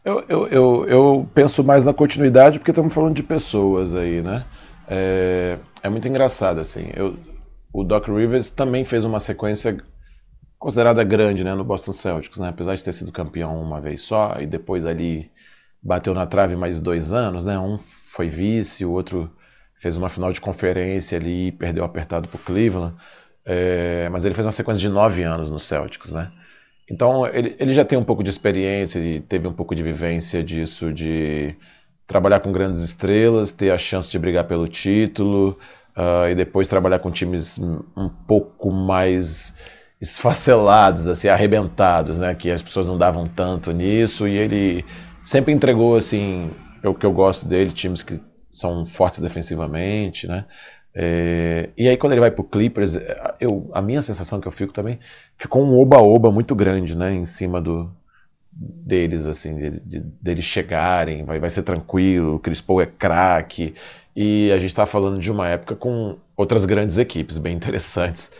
[0.04, 4.46] Eu, eu, eu, eu, penso mais na continuidade porque estamos falando de pessoas aí, né?
[4.88, 6.90] É, é muito engraçado, assim.
[6.96, 7.18] Eu,
[7.74, 9.84] o Doc Rivers também fez uma sequência
[10.66, 12.50] considerada grande né, no Boston Celtics, né?
[12.50, 15.30] apesar de ter sido campeão uma vez só e depois ali
[15.80, 17.60] bateu na trave mais dois anos, né?
[17.60, 19.30] Um foi vice, o outro
[19.76, 22.96] fez uma final de conferência ali, perdeu apertado para o Cleveland.
[23.46, 26.32] É, mas ele fez uma sequência de nove anos no Celtics, né?
[26.90, 30.44] Então ele, ele já tem um pouco de experiência, e teve um pouco de vivência
[30.44, 31.56] disso, de
[32.08, 35.60] trabalhar com grandes estrelas, ter a chance de brigar pelo título
[35.96, 39.56] uh, e depois trabalhar com times um pouco mais
[40.00, 42.36] esfacelados, assim, arrebentados, né?
[42.36, 44.86] Que as pessoas não davam tanto nisso e ele
[45.24, 46.52] sempre entregou, assim,
[46.84, 50.46] o que eu gosto dele, times que são fortes defensivamente, né?
[50.98, 52.98] É, e aí quando ele vai pro Clippers,
[53.40, 55.00] eu, a minha sensação que eu fico também,
[55.38, 57.92] ficou um oba-oba muito grande, né, em cima do
[58.50, 63.76] deles, assim, de, de, deles chegarem, vai, vai ser tranquilo, o Chris Paul é craque,
[64.16, 68.32] e a gente está falando de uma época com outras grandes equipes bem interessantes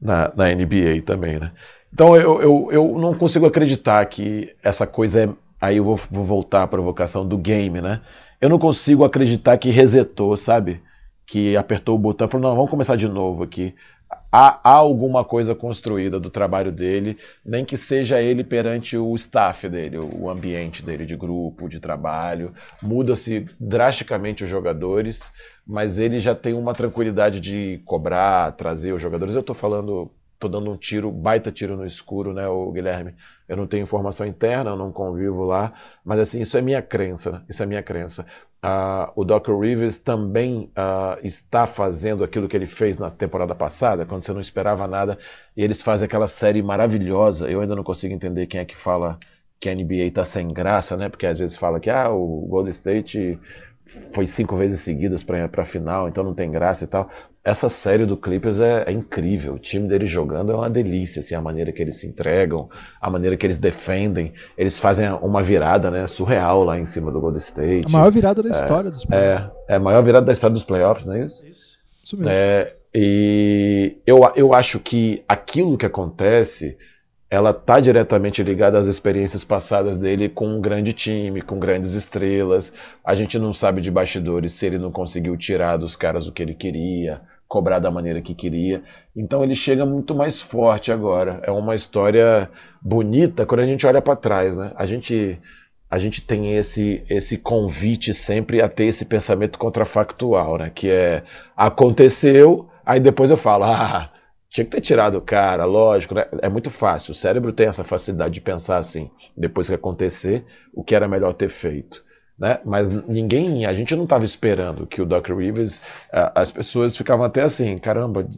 [0.00, 1.52] na, na NBA também, né?
[1.92, 5.28] Então eu, eu, eu não consigo acreditar que essa coisa é
[5.60, 8.00] Aí eu vou, vou voltar à provocação do game, né?
[8.40, 10.82] Eu não consigo acreditar que resetou, sabe?
[11.26, 13.74] Que apertou o botão e falou: não, vamos começar de novo aqui.
[14.30, 19.68] Há, há, alguma coisa construída do trabalho dele, nem que seja ele perante o staff
[19.68, 22.52] dele, o ambiente dele de grupo, de trabalho.
[22.82, 25.32] Muda-se drasticamente os jogadores,
[25.66, 29.34] mas ele já tem uma tranquilidade de cobrar, trazer os jogadores.
[29.34, 33.14] Eu estou falando tô dando um tiro, baita tiro no escuro, né, o Guilherme?
[33.48, 35.72] Eu não tenho informação interna, eu não convivo lá,
[36.04, 38.26] mas assim, isso é minha crença, isso é minha crença.
[38.64, 39.58] Uh, o Dr.
[39.60, 44.40] Rivers também uh, está fazendo aquilo que ele fez na temporada passada, quando você não
[44.40, 45.18] esperava nada,
[45.56, 47.48] e eles fazem aquela série maravilhosa.
[47.48, 49.18] Eu ainda não consigo entender quem é que fala
[49.60, 51.08] que a NBA está sem graça, né?
[51.08, 53.38] Porque às vezes fala que ah, o Golden State
[54.14, 57.10] foi cinco vezes seguidas para a final, então não tem graça e tal.
[57.44, 59.54] Essa série do Clippers é, é, incrível.
[59.54, 62.68] O time deles jogando é uma delícia, assim, a maneira que eles se entregam,
[63.00, 64.32] a maneira que eles defendem.
[64.58, 67.86] Eles fazem uma virada, né, surreal lá em cima do Golden State.
[67.86, 69.52] A maior virada da é, história dos playoffs.
[69.68, 71.46] É, é a maior virada da história dos playoffs, não é isso?
[71.46, 71.76] Isso.
[72.02, 72.32] Isso mesmo.
[72.32, 76.76] É, e eu, eu acho que aquilo que acontece
[77.28, 82.72] ela está diretamente ligada às experiências passadas dele com um grande time, com grandes estrelas.
[83.04, 86.42] A gente não sabe de bastidores se ele não conseguiu tirar dos caras o que
[86.42, 88.82] ele queria, cobrar da maneira que queria.
[89.14, 91.40] Então ele chega muito mais forte agora.
[91.42, 92.48] É uma história
[92.80, 94.72] bonita quando a gente olha para trás, né?
[94.76, 95.38] A gente
[95.88, 100.70] a gente tem esse, esse convite sempre a ter esse pensamento contrafactual, né?
[100.74, 101.22] Que é
[101.56, 104.10] aconteceu, aí depois eu falo, ah,
[104.50, 106.26] tinha que ter tirado o cara, lógico, né?
[106.40, 107.12] É muito fácil.
[107.12, 111.34] O cérebro tem essa facilidade de pensar assim, depois que acontecer, o que era melhor
[111.34, 112.04] ter feito.
[112.38, 112.60] Né?
[112.64, 115.80] Mas ninguém, a gente não estava esperando que o Doc Rivers,
[116.34, 118.28] as pessoas ficavam até assim, caramba,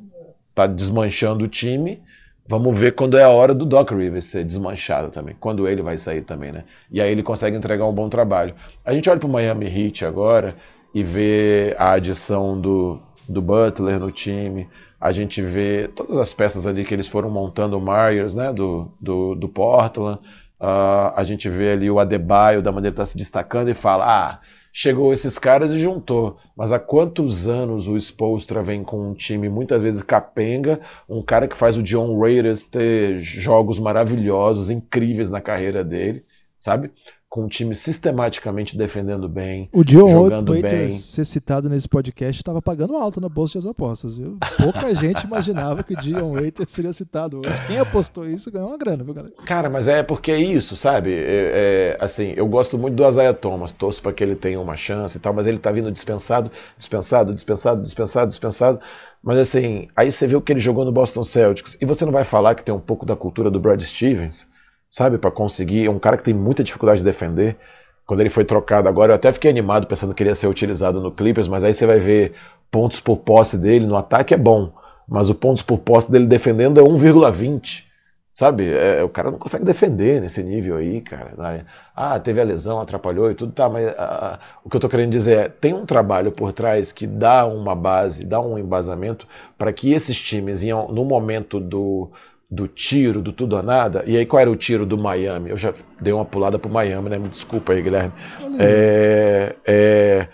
[0.55, 2.03] tá desmanchando o time,
[2.51, 5.99] Vamos ver quando é a hora do Doc Rivers ser desmanchado também, quando ele vai
[5.99, 6.65] sair também, né?
[6.91, 8.55] E aí ele consegue entregar um bom trabalho.
[8.83, 10.57] A gente olha para o Miami Heat agora
[10.95, 14.67] e vê a adição do, do Butler no time,
[15.01, 18.91] a gente vê todas as peças ali que eles foram montando, o Myers, né, do,
[19.01, 20.19] do, do Portland,
[20.61, 24.05] uh, a gente vê ali o Adebayo, da maneira que está se destacando e fala,
[24.07, 24.41] ah,
[24.73, 26.39] chegou esses caras e juntou.
[26.57, 31.49] Mas há quantos anos o Spolstra vem com um time muitas vezes capenga, um cara
[31.49, 36.25] que faz o John Raiders ter jogos maravilhosos, incríveis na carreira dele,
[36.59, 36.91] sabe?
[37.29, 40.91] Com o time sistematicamente defendendo bem, o John jogando Waiters bem.
[40.91, 44.39] ser citado nesse podcast estava pagando alto na bolsa das apostas, viu?
[44.57, 47.67] Pouca gente imaginava que o John Waiters seria citado hoje.
[47.67, 49.35] Quem apostou isso ganhou uma grana, viu, galera?
[49.45, 51.13] Cara, mas é porque é isso, sabe?
[51.13, 54.77] É, é, assim, eu gosto muito do Isaiah Thomas, torço para que ele tenha uma
[54.77, 58.81] chance e tal, mas ele tá vindo dispensado, dispensado, dispensado, dispensado, dispensado.
[59.23, 62.13] Mas assim, aí você vê o que ele jogou no Boston Celtics, e você não
[62.13, 64.49] vai falar que tem um pouco da cultura do Brad Stevens?
[64.91, 65.19] Sabe?
[65.19, 65.87] Para conseguir.
[65.87, 67.57] É um cara que tem muita dificuldade de defender.
[68.07, 71.01] Quando ele foi trocado agora, eu até fiquei animado pensando que ele ia ser utilizado
[71.01, 72.33] no Clippers, mas aí você vai ver
[72.71, 74.73] pontos por posse dele no ataque é bom,
[75.07, 77.87] mas o pontos por posse dele defendendo é 1,20.
[78.39, 78.73] Sabe?
[78.73, 81.67] É, o cara não consegue defender nesse nível aí, cara.
[81.95, 85.11] Ah, teve a lesão, atrapalhou e tudo, tá, mas ah, o que eu tô querendo
[85.11, 89.27] dizer é: tem um trabalho por trás que dá uma base, dá um embasamento
[89.59, 92.13] para que esses times, no momento do,
[92.51, 94.03] do tiro, do tudo ou nada.
[94.07, 95.51] E aí, qual era o tiro do Miami?
[95.51, 97.19] Eu já dei uma pulada pro Miami, né?
[97.19, 98.13] Me desculpa aí, Guilherme.
[98.59, 100.29] É, é,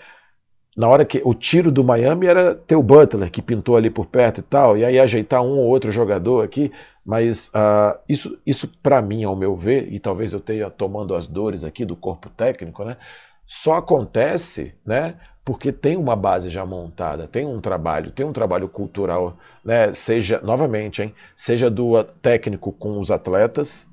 [0.75, 4.05] na hora que o tiro do Miami era ter o Butler, que pintou ali por
[4.05, 6.71] perto e tal, e aí ajeitar um ou outro jogador aqui.
[7.05, 11.27] Mas uh, isso, isso para mim, ao meu ver, e talvez eu tenha tomando as
[11.27, 12.97] dores aqui do corpo técnico, né?
[13.45, 15.15] Só acontece, né?
[15.45, 19.93] Porque tem uma base já montada, tem um trabalho, tem um trabalho cultural, né?
[19.93, 21.13] Seja, novamente, hein?
[21.35, 23.85] Seja do técnico com os atletas,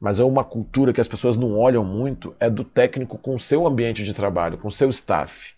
[0.00, 3.40] mas é uma cultura que as pessoas não olham muito, é do técnico com o
[3.40, 5.54] seu ambiente de trabalho, com o seu staff,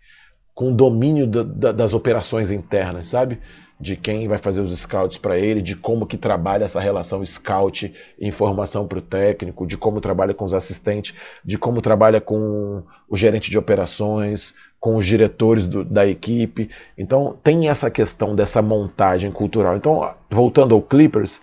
[0.54, 3.40] com o domínio da, da, das operações internas, sabe?
[3.80, 7.94] De quem vai fazer os scouts para ele, de como que trabalha essa relação scout
[8.20, 13.16] informação para o técnico, de como trabalha com os assistentes, de como trabalha com o
[13.16, 16.70] gerente de operações, com os diretores do, da equipe.
[16.96, 19.76] Então tem essa questão dessa montagem cultural.
[19.76, 21.40] Então, voltando ao Clippers,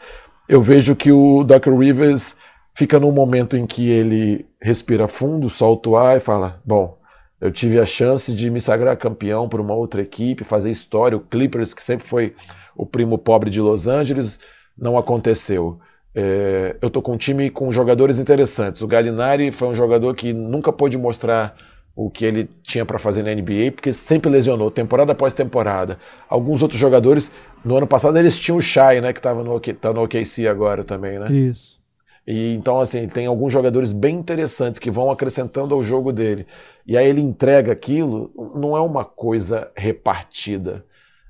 [0.47, 2.35] eu vejo que o Doc Rivers
[2.73, 6.97] fica num momento em que ele respira fundo, solta o ar e fala: Bom,
[7.39, 11.17] eu tive a chance de me sagrar campeão por uma outra equipe, fazer história.
[11.17, 12.33] O Clippers, que sempre foi
[12.75, 14.39] o primo pobre de Los Angeles,
[14.77, 15.79] não aconteceu.
[16.13, 18.81] É, eu tô com um time com jogadores interessantes.
[18.81, 21.55] O Gallinari foi um jogador que nunca pôde mostrar
[21.95, 25.97] o que ele tinha para fazer na NBA, porque sempre lesionou, temporada após temporada.
[26.27, 27.31] Alguns outros jogadores,
[27.63, 30.83] no ano passado eles tinham o Shai, né, que estava no, tá no OKC agora
[30.83, 31.31] também, né?
[31.31, 31.79] Isso.
[32.27, 36.45] E então, assim, tem alguns jogadores bem interessantes que vão acrescentando ao jogo dele.
[36.85, 40.83] E aí ele entrega aquilo, não é uma coisa repartida,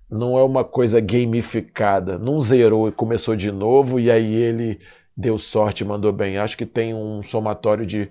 [0.09, 4.79] não é uma coisa gamificada, não zerou e começou de novo, e aí ele
[5.15, 6.37] deu sorte mandou bem.
[6.37, 8.09] Acho que tem um somatório de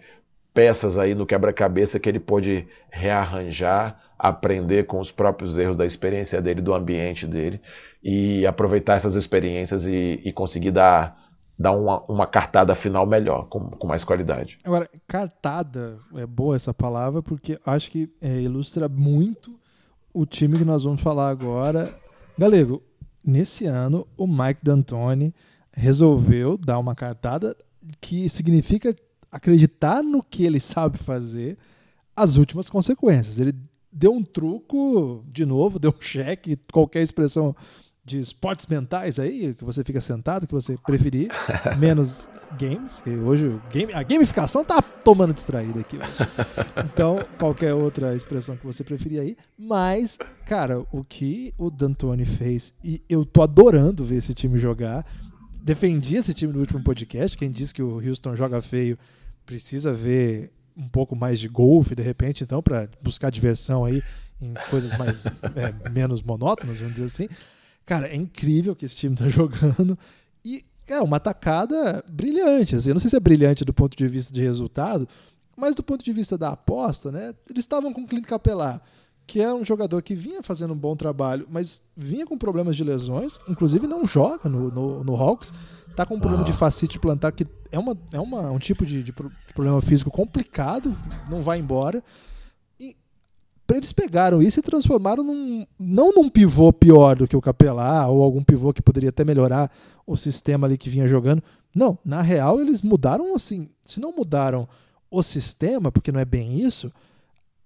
[0.55, 6.41] peças aí no quebra-cabeça que ele pôde rearranjar, aprender com os próprios erros da experiência
[6.41, 7.61] dele, do ambiente dele,
[8.03, 11.19] e aproveitar essas experiências e, e conseguir dar,
[11.59, 14.59] dar uma, uma cartada final melhor, com, com mais qualidade.
[14.65, 19.59] Agora, cartada, é boa essa palavra, porque acho que é, ilustra muito
[20.13, 21.93] o time que nós vamos falar agora.
[22.39, 22.81] Galego,
[23.25, 25.35] nesse ano, o Mike D'Antoni
[25.73, 27.57] resolveu dar uma cartada
[28.01, 28.95] que significa
[29.35, 31.59] acreditar no que ele sabe fazer,
[32.15, 33.41] as últimas consequências.
[33.41, 33.53] Ele
[33.93, 37.55] deu um truco, de novo, deu um cheque, qualquer expressão
[38.07, 41.31] de esportes mentais aí, que você fica sentado, que você preferir,
[41.79, 42.29] menos
[42.59, 46.13] games, que hoje game, a gamificação tá tomando distraída aqui hoje.
[46.85, 52.75] Então, qualquer outra expressão que você preferir aí, mas, cara, o que o D'Antoni fez,
[52.85, 55.05] e eu tô adorando ver esse time jogar,
[55.63, 58.99] defendi esse time no último podcast, quem disse que o Houston joga feio
[59.45, 64.03] precisa ver um pouco mais de golfe, de repente, então, para buscar diversão aí
[64.41, 67.29] em coisas mais é, menos monótonas, vamos dizer assim.
[67.87, 69.97] Cara, é incrível que esse time está jogando
[70.45, 72.77] e é uma tacada brilhante.
[72.77, 75.09] Assim, eu não sei se é brilhante do ponto de vista de resultado,
[75.57, 78.83] Mas do ponto de vista da aposta, né, eles estavam com o Clint Capellar,
[79.27, 82.85] que é um jogador que vinha fazendo um bom trabalho, mas vinha com problemas de
[82.85, 85.53] lesões, inclusive não joga no, no, no Hawks,
[85.97, 86.47] tá com um problema ah.
[86.47, 89.13] de facite plantar, que é, uma, é uma, um tipo de, de
[89.55, 90.95] problema físico complicado,
[91.31, 92.03] não vai embora.
[92.79, 92.95] E
[93.73, 98.23] eles pegaram isso e transformaram num, não num pivô pior do que o Capelá, ou
[98.23, 99.71] algum pivô que poderia até melhorar
[100.07, 101.43] o sistema ali que vinha jogando.
[101.75, 104.69] Não, na real eles mudaram assim, se não mudaram
[105.11, 106.93] o sistema, porque não é bem isso,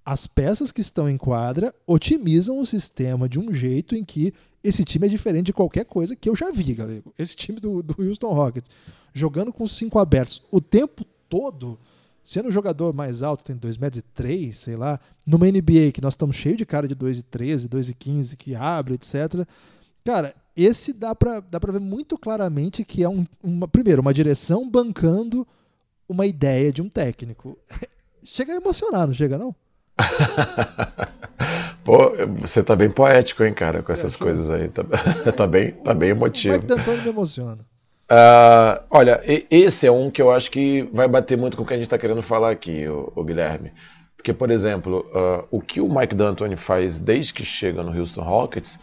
[0.08, 4.32] as peças que estão em quadra otimizam o sistema de um jeito em que
[4.64, 7.02] esse time é diferente de qualquer coisa que eu já vi, galera.
[7.18, 8.70] Esse time do, do Houston Rockets,
[9.12, 11.78] jogando com cinco abertos o tempo todo,
[12.24, 16.00] sendo o jogador mais alto, tem 2,3 metros, e três, sei lá, numa NBA que
[16.00, 19.46] nós estamos cheios de cara de 2,13, 2,15 que abre, etc.
[20.02, 24.14] Cara, esse dá pra, dá pra ver muito claramente que é um, uma, primeiro, uma
[24.14, 25.46] direção bancando
[26.08, 27.58] uma ideia de um técnico.
[28.24, 29.54] chega a emocionar, não chega, não?
[31.84, 34.26] Pô, você tá bem poético, hein, cara, com você essas achou?
[34.26, 34.68] coisas aí.
[34.68, 34.84] Tá,
[35.32, 36.58] tá, bem, tá bem emotivo.
[36.58, 37.60] Vai tentando me emociona.
[38.10, 41.74] Uh, olha, esse é um que eu acho que vai bater muito com o que
[41.74, 43.72] a gente está querendo falar aqui, o, o Guilherme.
[44.16, 48.22] Porque, por exemplo, uh, o que o Mike D'Antoni faz desde que chega no Houston
[48.22, 48.78] Rockets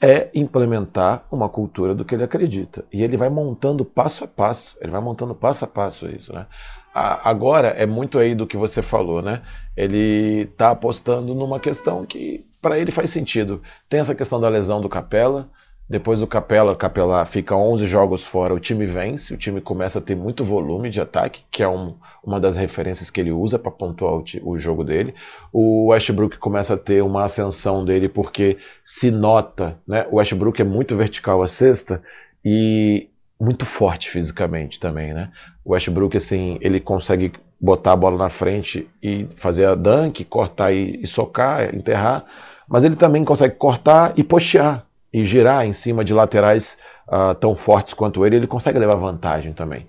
[0.00, 2.84] é implementar uma cultura do que ele acredita.
[2.92, 6.46] E ele vai montando passo a passo, ele vai montando passo a passo isso, né?
[6.94, 9.42] Agora é muito aí do que você falou, né?
[9.76, 13.62] Ele está apostando numa questão que para ele faz sentido.
[13.88, 15.48] Tem essa questão da lesão do Capela,
[15.90, 20.02] depois do Capela, Capela fica 11 jogos fora, o time vence, o time começa a
[20.02, 23.72] ter muito volume de ataque, que é um, uma das referências que ele usa para
[23.72, 25.12] pontuar o, o, jogo dele.
[25.52, 30.06] O Westbrook começa a ter uma ascensão dele porque se nota, né?
[30.12, 32.00] O Westbrook é muito vertical a cesta
[32.44, 33.10] e
[33.40, 35.30] muito forte fisicamente também, né?
[35.64, 40.72] O Westbrook, assim, ele consegue botar a bola na frente e fazer a dunk, cortar
[40.72, 42.24] e, e socar, enterrar,
[42.68, 46.78] mas ele também consegue cortar e postear e girar em cima de laterais
[47.08, 49.86] uh, tão fortes quanto ele, ele consegue levar vantagem também.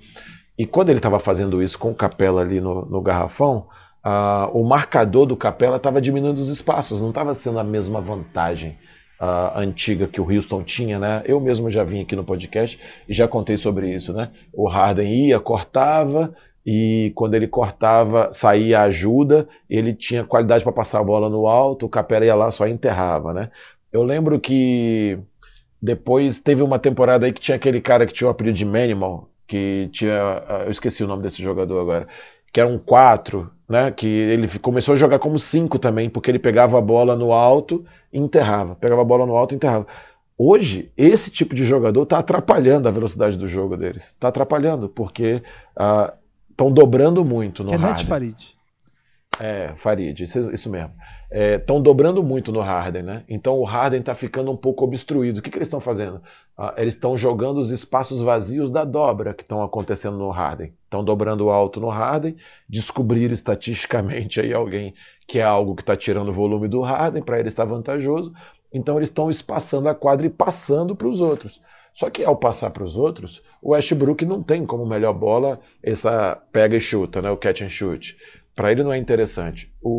[0.57, 3.67] E quando ele estava fazendo isso com o Capela ali no, no garrafão,
[4.05, 8.77] uh, o marcador do Capela estava diminuindo os espaços, não estava sendo a mesma vantagem
[9.21, 11.21] uh, antiga que o Houston tinha, né?
[11.25, 14.31] Eu mesmo já vim aqui no podcast e já contei sobre isso, né?
[14.51, 16.33] O Harden ia, cortava
[16.65, 21.85] e quando ele cortava, saía ajuda, ele tinha qualidade para passar a bola no alto,
[21.85, 23.51] o Capela ia lá só enterrava, né?
[23.93, 25.19] Eu lembro que
[25.81, 29.29] depois teve uma temporada aí que tinha aquele cara que tinha o apelido de Manimal,
[29.47, 30.43] que tinha.
[30.47, 32.07] Ah, eu esqueci o nome desse jogador agora.
[32.51, 33.91] Que era um 4, né?
[33.91, 37.85] Que ele começou a jogar como 5 também, porque ele pegava a bola no alto
[38.11, 38.75] e enterrava.
[38.75, 39.87] Pegava a bola no alto e enterrava.
[40.37, 44.07] Hoje, esse tipo de jogador está atrapalhando a velocidade do jogo deles.
[44.07, 45.43] Está atrapalhando, porque
[46.49, 48.55] estão uh, dobrando muito no Kenneth Farid.
[49.39, 50.91] É, Farid, isso, isso mesmo
[51.31, 53.23] estão é, dobrando muito no Harden, né?
[53.29, 55.39] Então o Harden está ficando um pouco obstruído.
[55.39, 56.21] O que, que eles estão fazendo?
[56.57, 60.73] Ah, eles estão jogando os espaços vazios da dobra que estão acontecendo no Harden.
[60.83, 62.35] Estão dobrando alto no Harden,
[62.67, 64.93] descobriram estatisticamente aí alguém
[65.25, 68.33] que é algo que está tirando o volume do Harden, para ele está vantajoso.
[68.73, 71.61] Então eles estão espaçando a quadra e passando para os outros.
[71.93, 76.37] Só que ao passar para os outros, o Westbrook não tem como melhor bola essa
[76.51, 77.29] pega e chuta, né?
[77.31, 78.17] o catch and shoot
[78.61, 79.73] para ele não é interessante.
[79.81, 79.89] O,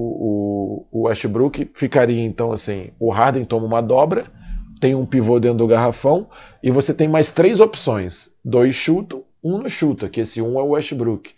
[0.92, 4.26] o, o, Westbrook ficaria então assim: o Harden toma uma dobra,
[4.80, 6.28] tem um pivô dentro do garrafão
[6.62, 10.62] e você tem mais três opções: dois chutam, um não chuta, que esse um é
[10.62, 11.32] o Westbrook.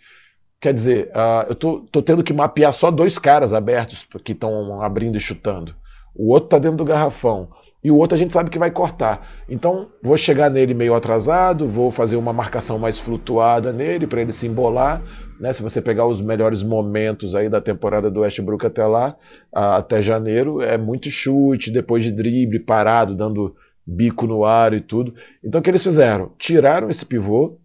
[0.61, 4.79] Quer dizer, uh, eu tô, tô, tendo que mapear só dois caras abertos que estão
[4.83, 5.75] abrindo e chutando.
[6.13, 7.49] O outro tá dentro do garrafão
[7.85, 9.45] e o outro a gente sabe que vai cortar.
[9.47, 14.31] Então, vou chegar nele meio atrasado, vou fazer uma marcação mais flutuada nele para ele
[14.31, 15.03] se embolar.
[15.39, 15.53] Né?
[15.53, 19.15] Se você pegar os melhores momentos aí da temporada do Westbrook até lá,
[19.53, 23.55] até janeiro, é muito chute, depois de drible, parado, dando
[23.85, 25.13] bico no ar e tudo.
[25.43, 26.31] Então, o que eles fizeram?
[26.39, 27.59] Tiraram esse pivô,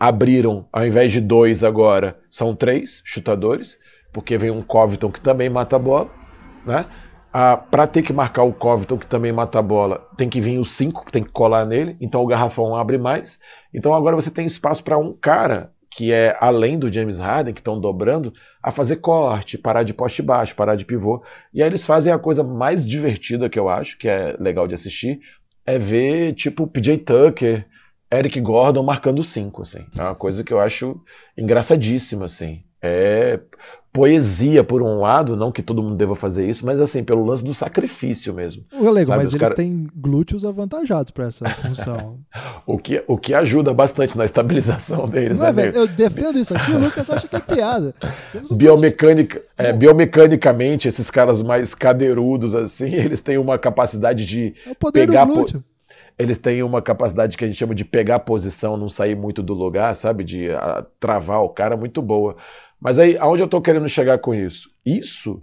[0.00, 3.78] abriram, ao invés de dois agora, são três chutadores,
[4.10, 6.08] porque vem um Covington que também mata a bola,
[6.64, 6.86] né?
[7.32, 10.64] Ah, para ter que marcar o Covington, que também mata a bola, tem que vir
[10.64, 13.38] cinco, que tem que colar nele, então o garrafão abre mais.
[13.72, 17.60] Então agora você tem espaço para um cara que é além do James Harden, que
[17.60, 21.22] estão dobrando, a fazer corte, parar de poste baixo, parar de pivô.
[21.52, 24.74] E aí eles fazem a coisa mais divertida que eu acho, que é legal de
[24.74, 25.20] assistir,
[25.66, 27.66] é ver tipo PJ Tucker,
[28.12, 29.84] Eric Gordon marcando cinco, assim.
[29.98, 31.00] É uma coisa que eu acho
[31.36, 32.62] engraçadíssima, assim.
[32.80, 33.40] É
[33.98, 37.42] poesia por um lado, não que todo mundo deva fazer isso, mas assim, pelo lance
[37.42, 38.64] do sacrifício mesmo.
[38.72, 39.56] O Lego, mas eles cara...
[39.56, 42.20] têm glúteos avantajados para essa função.
[42.64, 45.40] o, que, o que ajuda bastante na estabilização deles.
[45.40, 47.92] Não é, né, é, velho, eu defendo isso aqui, o Lucas acha que é piada.
[48.48, 54.90] Um Biomecânica, é, biomecanicamente, esses caras mais cadeirudos, assim, eles têm uma capacidade de é
[54.92, 55.26] pegar.
[56.16, 59.54] Eles têm uma capacidade que a gente chama de pegar posição, não sair muito do
[59.54, 60.24] lugar, sabe?
[60.24, 62.36] De a, travar o cara muito boa.
[62.80, 64.70] Mas aí, aonde eu estou querendo chegar com isso?
[64.84, 65.42] Isso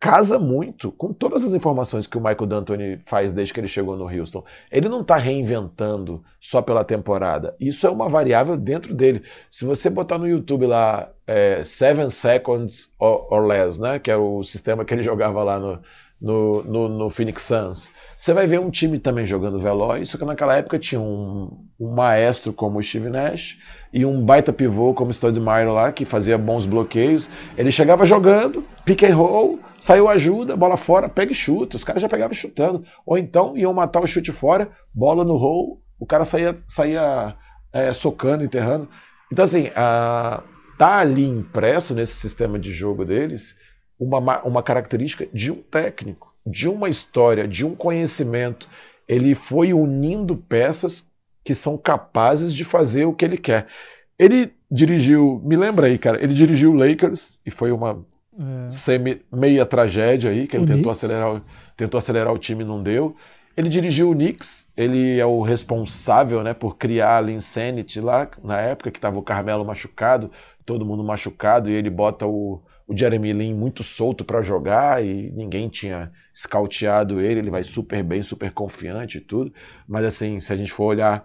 [0.00, 3.98] casa muito com todas as informações que o Michael D'Antoni faz desde que ele chegou
[3.98, 4.42] no Houston.
[4.72, 7.54] Ele não está reinventando só pela temporada.
[7.60, 9.22] Isso é uma variável dentro dele.
[9.50, 14.16] Se você botar no YouTube lá é, Seven Seconds or, or, Less, né, que é
[14.16, 15.78] o sistema que ele jogava lá no,
[16.18, 17.90] no, no, no Phoenix Suns,
[18.20, 21.94] você vai ver um time também jogando veloz, só que naquela época tinha um, um
[21.94, 23.56] maestro como o Steve Nash
[23.90, 27.30] e um baita pivô como o Stoudemire lá, que fazia bons bloqueios.
[27.56, 31.78] Ele chegava jogando, pick and roll, saiu ajuda, bola fora, pega e chuta.
[31.78, 32.84] Os caras já pegavam chutando.
[33.06, 37.34] Ou então iam matar o chute fora, bola no roll, o cara saía, saía
[37.72, 38.86] é, socando, enterrando.
[39.32, 40.42] Então, assim, a,
[40.76, 43.56] tá ali impresso nesse sistema de jogo deles
[43.98, 48.68] uma, uma característica de um técnico de uma história, de um conhecimento.
[49.06, 51.10] Ele foi unindo peças
[51.44, 53.66] que são capazes de fazer o que ele quer.
[54.18, 58.04] Ele dirigiu, me lembra aí, cara, ele dirigiu o Lakers e foi uma
[58.38, 58.70] é.
[58.70, 61.42] semi, meia tragédia aí, que ele tentou acelerar,
[61.76, 63.16] tentou acelerar o time e não deu.
[63.56, 68.60] Ele dirigiu o Knicks, ele é o responsável né, por criar a Linsanity lá, na
[68.60, 70.30] época que estava o Carmelo machucado,
[70.64, 75.30] todo mundo machucado, e ele bota o, o Jeremy Lin muito solto para jogar e
[75.30, 79.54] ninguém tinha scouteado ele, ele vai super bem, super confiante e tudo.
[79.86, 81.24] Mas assim, se a gente for olhar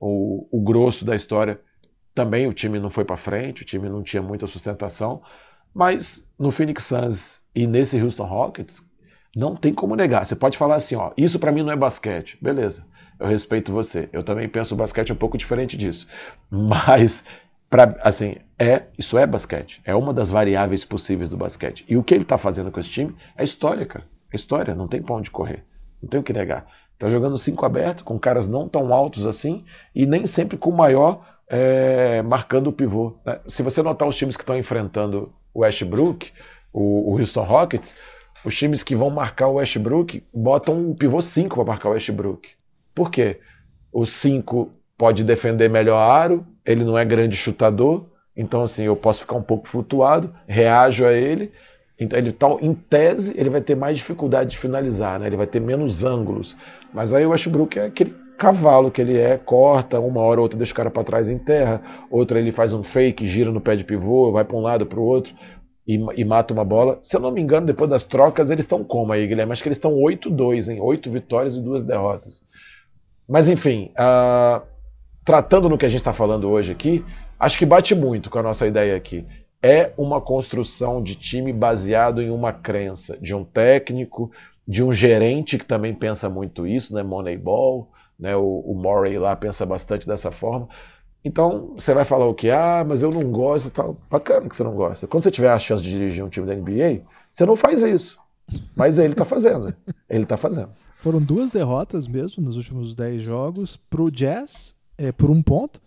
[0.00, 1.60] o, o grosso da história,
[2.12, 5.22] também o time não foi para frente, o time não tinha muita sustentação.
[5.72, 8.82] Mas no Phoenix Suns e nesse Houston Rockets,
[9.36, 10.26] não tem como negar.
[10.26, 12.36] Você pode falar assim, ó, isso para mim não é basquete.
[12.42, 12.84] Beleza,
[13.20, 14.08] eu respeito você.
[14.12, 16.08] Eu também penso o basquete um pouco diferente disso.
[16.50, 17.28] Mas
[17.68, 19.80] Pra, assim, é, isso é basquete.
[19.84, 21.84] É uma das variáveis possíveis do basquete.
[21.88, 24.04] E o que ele está fazendo com esse time é história, cara.
[24.32, 25.64] É história, não tem pra onde correr.
[26.02, 26.66] Não tem o que negar.
[26.98, 29.64] Tá jogando cinco aberto, com caras não tão altos assim,
[29.94, 33.18] e nem sempre com o maior é, marcando o pivô.
[33.24, 33.38] Né?
[33.46, 36.32] Se você notar os times que estão enfrentando o Westbrook,
[36.72, 37.96] o, o Houston Rockets,
[38.44, 42.50] os times que vão marcar o Westbrook botam o pivô 5 para marcar o Westbrook.
[42.94, 43.40] Por quê?
[43.92, 48.06] O 5 pode defender melhor aro, ele não é grande chutador,
[48.36, 51.52] então assim, eu posso ficar um pouco flutuado, reajo a ele.
[51.98, 55.26] Então ele tá, em tese, ele vai ter mais dificuldade de finalizar, né?
[55.26, 56.54] Ele vai ter menos ângulos.
[56.92, 60.58] Mas aí o Westbrook é aquele cavalo que ele é, corta, uma hora ou outra
[60.58, 63.76] deixa o cara para trás em terra, outra ele faz um fake, gira no pé
[63.76, 65.34] de pivô, vai para um lado para o outro
[65.86, 66.98] e, e, mata uma bola.
[67.00, 69.52] Se eu não me engano, depois das trocas eles estão como aí, Guilherme?
[69.52, 70.80] Acho que eles estão 8-2, hein?
[70.80, 72.44] 8 vitórias e duas derrotas.
[73.28, 74.62] Mas enfim, uh,
[75.26, 77.04] tratando no que a gente está falando hoje aqui,
[77.38, 79.26] acho que bate muito com a nossa ideia aqui.
[79.60, 84.30] É uma construção de time baseado em uma crença, de um técnico,
[84.66, 87.02] de um gerente que também pensa muito isso, né?
[87.02, 88.36] Moneyball, né?
[88.36, 90.68] O, o Morey lá pensa bastante dessa forma.
[91.24, 92.48] Então, você vai falar o que?
[92.48, 93.96] Ah, mas eu não gosto tal.
[94.08, 95.08] Bacana que você não gosta.
[95.08, 97.02] Quando você tiver a chance de dirigir um time da NBA,
[97.32, 98.16] você não faz isso.
[98.76, 99.74] Mas ele está fazendo.
[100.08, 100.68] Ele está fazendo.
[101.00, 105.80] Foram duas derrotas mesmo nos últimos 10 jogos para o Jazz é, por um ponto.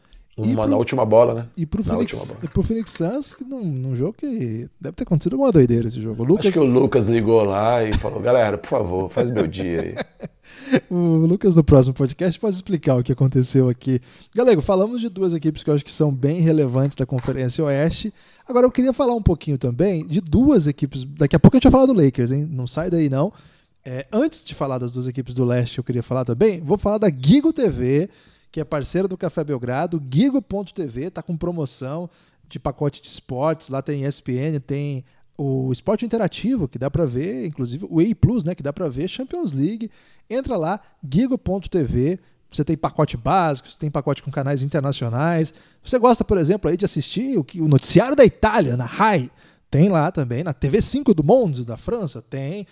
[0.46, 1.48] Uma pro, na última bola, né?
[1.58, 5.52] E pro, Phoenix, e pro Phoenix Suns, num, num jogo que deve ter acontecido alguma
[5.52, 6.24] doideira esse jogo.
[6.24, 6.48] O Lucas...
[6.48, 9.96] Acho que o Lucas ligou lá e falou: galera, por favor, faz meu dia aí.
[10.90, 14.00] o Lucas, no próximo podcast, pode explicar o que aconteceu aqui.
[14.34, 18.14] Galego, falamos de duas equipes que eu acho que são bem relevantes da Conferência Oeste.
[18.48, 21.04] Agora, eu queria falar um pouquinho também de duas equipes.
[21.04, 22.48] Daqui a pouco a gente vai falar do Lakers, hein?
[22.50, 23.34] Não sai daí, não.
[23.86, 26.62] É, antes de falar das duas equipes do leste, eu queria falar também.
[26.62, 28.10] Vou falar da Gigo TV
[28.52, 30.02] que é parceiro do Café Belgrado.
[30.12, 32.10] Gigo.tv está com promoção
[32.48, 33.70] de pacote de esportes.
[33.70, 35.06] Lá tem ESPN, tem
[35.38, 38.90] o esporte interativo, que dá para ver, inclusive o EI Plus, né, que dá para
[38.90, 39.90] ver Champions League.
[40.30, 42.20] Entra lá, gigo.tv.
[42.52, 45.54] Você tem pacote básico, você tem pacote com canais internacionais.
[45.84, 49.30] Você gosta, por exemplo, aí de assistir o, o noticiário da Itália, na RAI.
[49.70, 52.66] Tem lá também, na TV5 do Monde, da França, tem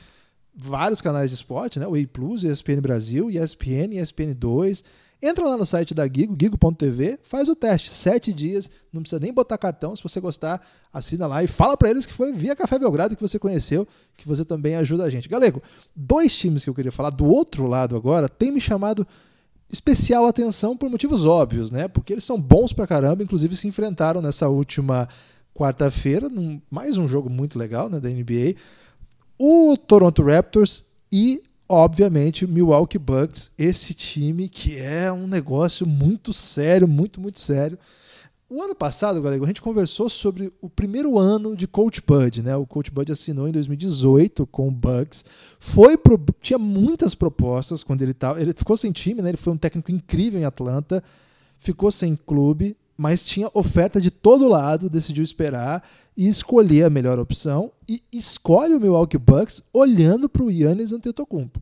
[0.55, 1.85] vários canais de esporte, né?
[1.85, 4.83] O EI Plus, ESPN Brasil, ESPN, ESPN 2.
[5.21, 9.33] Entra lá no site da Gigo, gigo.tv, faz o teste, sete dias, não precisa nem
[9.33, 10.61] botar cartão, se você gostar,
[10.93, 14.27] assina lá e fala para eles que foi via Café Belgrado que você conheceu, que
[14.27, 15.27] você também ajuda a gente.
[15.27, 15.61] Galego,
[15.95, 19.07] dois times que eu queria falar do outro lado agora tem me chamado
[19.69, 21.87] especial atenção por motivos óbvios, né?
[21.87, 25.09] Porque eles são bons pra caramba, inclusive se enfrentaram nessa última
[25.53, 26.29] quarta-feira,
[26.69, 28.55] mais um jogo muito legal né, da NBA.
[29.39, 36.87] O Toronto Raptors e, obviamente, Milwaukee Bucks, esse time que é um negócio muito sério,
[36.87, 37.77] muito, muito sério.
[38.49, 42.55] O ano passado, galera, a gente conversou sobre o primeiro ano de Coach Bud, né?
[42.55, 45.25] O Coach Bud assinou em 2018 com o Bucks.
[45.59, 49.29] Foi pro, tinha muitas propostas quando ele estava, ele ficou sem time, né?
[49.29, 51.03] Ele foi um técnico incrível em Atlanta,
[51.57, 55.83] ficou sem clube, mas tinha oferta de todo lado, decidiu esperar
[56.17, 61.61] e escolher a melhor opção e escolhe o Milwaukee Bucks olhando para o Yannis Antetokounmpo.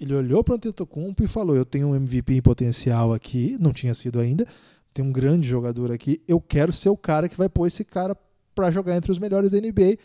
[0.00, 3.72] Ele olhou para o Antetokounmpo e falou: "Eu tenho um MVP em potencial aqui, não
[3.72, 4.46] tinha sido ainda."
[4.92, 8.16] tem um grande jogador aqui, eu quero ser o cara que vai pôr esse cara
[8.54, 9.96] para jogar entre os melhores da NBA.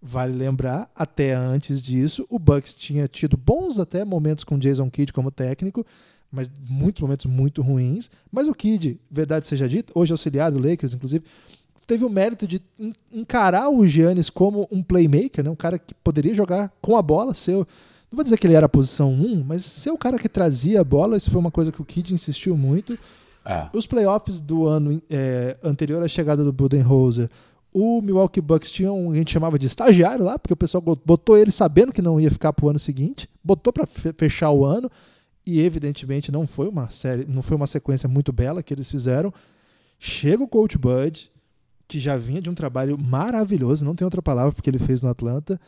[0.00, 5.12] Vale lembrar, até antes disso, o Bucks tinha tido bons até momentos com Jason Kidd
[5.12, 5.84] como técnico,
[6.30, 8.10] mas muitos momentos muito ruins.
[8.30, 11.24] Mas o Kidd, verdade seja dita, hoje auxiliar do Lakers, inclusive,
[11.86, 12.60] teve o mérito de
[13.12, 15.50] encarar o Giannis como um playmaker, né?
[15.50, 17.66] um cara que poderia jogar com a bola, ser, não
[18.12, 20.84] vou dizer que ele era a posição 1, mas ser o cara que trazia a
[20.84, 22.98] bola, isso foi uma coisa que o Kidd insistiu muito.
[23.44, 23.68] É.
[23.72, 27.30] Os playoffs do ano é, anterior à chegada do Budenholzer,
[27.72, 31.36] o Milwaukee Bucks tinha um, a gente chamava de estagiário lá, porque o pessoal botou
[31.36, 34.90] ele sabendo que não ia ficar para o ano seguinte, botou para fechar o ano
[35.46, 39.32] e evidentemente não foi uma série, não foi uma sequência muito bela que eles fizeram.
[39.98, 41.30] Chega o Coach Bud,
[41.88, 45.08] que já vinha de um trabalho maravilhoso, não tem outra palavra porque ele fez no
[45.08, 45.60] Atlanta.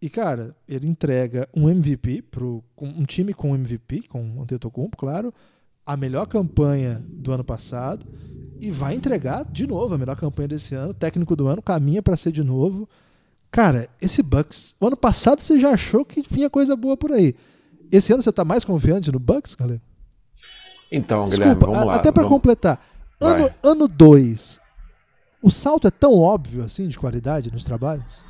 [0.00, 5.32] E cara, ele entrega um MVP pro um time com MVP, com o Antetokounmpo, claro
[5.88, 8.04] a melhor campanha do ano passado
[8.60, 10.92] e vai entregar de novo a melhor campanha desse ano.
[10.92, 12.86] Técnico do ano caminha para ser de novo.
[13.50, 17.34] Cara, esse Bucks, o ano passado você já achou que vinha coisa boa por aí.
[17.90, 19.80] Esse ano você está mais confiante no Bucks, galera?
[20.92, 21.96] Então, Guilherme, Desculpa, vamos lá.
[21.96, 22.86] Até para completar.
[23.62, 24.60] Ano 2,
[25.42, 28.24] o salto é tão óbvio assim de qualidade nos trabalhos?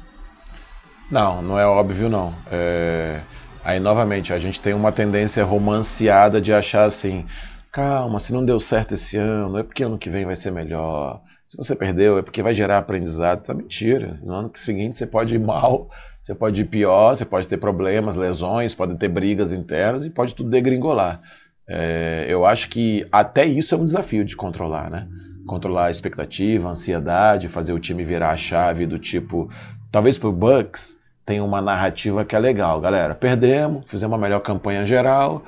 [1.10, 2.34] Não, não é óbvio não.
[2.50, 3.22] É...
[3.64, 7.26] Aí, novamente, a gente tem uma tendência romanceada de achar assim:
[7.72, 11.22] calma, se não deu certo esse ano, é porque ano que vem vai ser melhor.
[11.44, 13.42] Se você perdeu, é porque vai gerar aprendizado.
[13.42, 14.20] Tá mentira.
[14.22, 15.88] No ano seguinte você pode ir mal,
[16.20, 20.34] você pode ir pior, você pode ter problemas, lesões, pode ter brigas internas e pode
[20.34, 21.22] tudo degringolar.
[21.66, 25.06] É, eu acho que até isso é um desafio de controlar, né?
[25.48, 29.50] Controlar a expectativa, a ansiedade, fazer o time virar a chave do tipo.
[29.90, 33.14] Talvez pro Bucks tem uma narrativa que é legal, galera.
[33.14, 35.42] Perdemos, fizemos uma melhor campanha geral,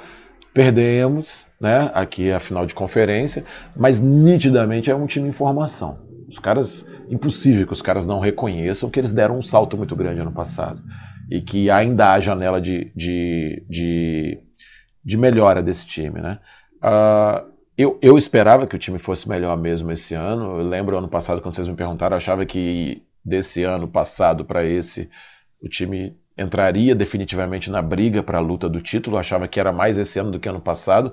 [0.55, 1.91] perdemos, né?
[1.95, 3.45] Aqui é a final de conferência,
[3.77, 5.99] mas nitidamente é um time em formação.
[6.27, 10.21] Os caras, impossível que os caras não reconheçam que eles deram um salto muito grande
[10.21, 10.83] ano passado
[11.31, 14.39] e que ainda há janela de, de, de,
[15.05, 16.39] de melhora desse time, né?
[16.83, 20.59] Uh, eu, eu esperava que o time fosse melhor mesmo esse ano.
[20.59, 24.65] Eu lembro ano passado, quando vocês me perguntaram, eu achava que desse ano passado para
[24.65, 25.11] esse
[25.63, 29.17] o time entraria definitivamente na briga para a luta do título.
[29.17, 31.13] Eu achava que era mais esse ano do que ano passado.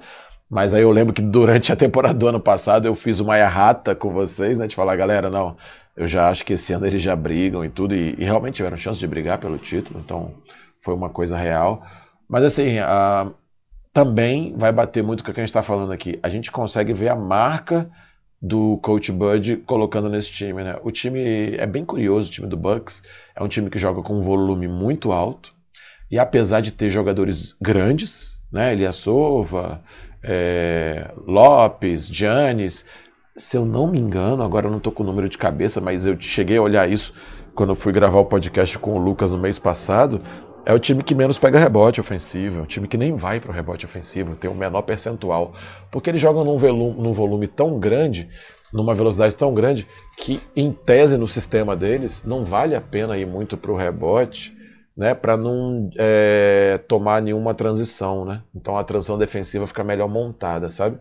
[0.50, 3.94] Mas aí eu lembro que durante a temporada do ano passado eu fiz uma errata
[3.94, 4.68] com vocês, né?
[4.68, 5.58] De falar, galera, não,
[5.96, 8.78] eu já acho que esse ano eles já brigam e tudo, e, e realmente tiveram
[8.78, 10.32] chance de brigar pelo título, então
[10.78, 11.84] foi uma coisa real.
[12.30, 13.30] Mas assim, a,
[13.98, 16.20] também vai bater muito com o que a gente está falando aqui.
[16.22, 17.90] A gente consegue ver a marca
[18.40, 20.78] do Coach Bud colocando nesse time, né?
[20.84, 23.02] O time é bem curioso, o time do Bucks.
[23.36, 25.52] É um time que joga com um volume muito alto.
[26.12, 28.72] E apesar de ter jogadores grandes, né?
[28.72, 29.82] Eliasova,
[30.22, 32.86] é, Lopes, Giannis,
[33.36, 36.06] se eu não me engano, agora eu não estou com o número de cabeça, mas
[36.06, 37.16] eu cheguei a olhar isso
[37.56, 40.22] quando eu fui gravar o podcast com o Lucas no mês passado.
[40.68, 43.50] É o time que menos pega rebote ofensivo, é o time que nem vai para
[43.50, 45.54] o rebote ofensivo, tem o um menor percentual.
[45.90, 48.28] Porque eles jogam num volume, num volume tão grande,
[48.74, 49.88] numa velocidade tão grande,
[50.18, 54.58] que em tese no sistema deles não vale a pena ir muito para o rebote,
[54.96, 58.26] né, para não é, tomar nenhuma transição.
[58.26, 58.42] Né?
[58.54, 61.00] Então a transição defensiva fica melhor montada, sabe?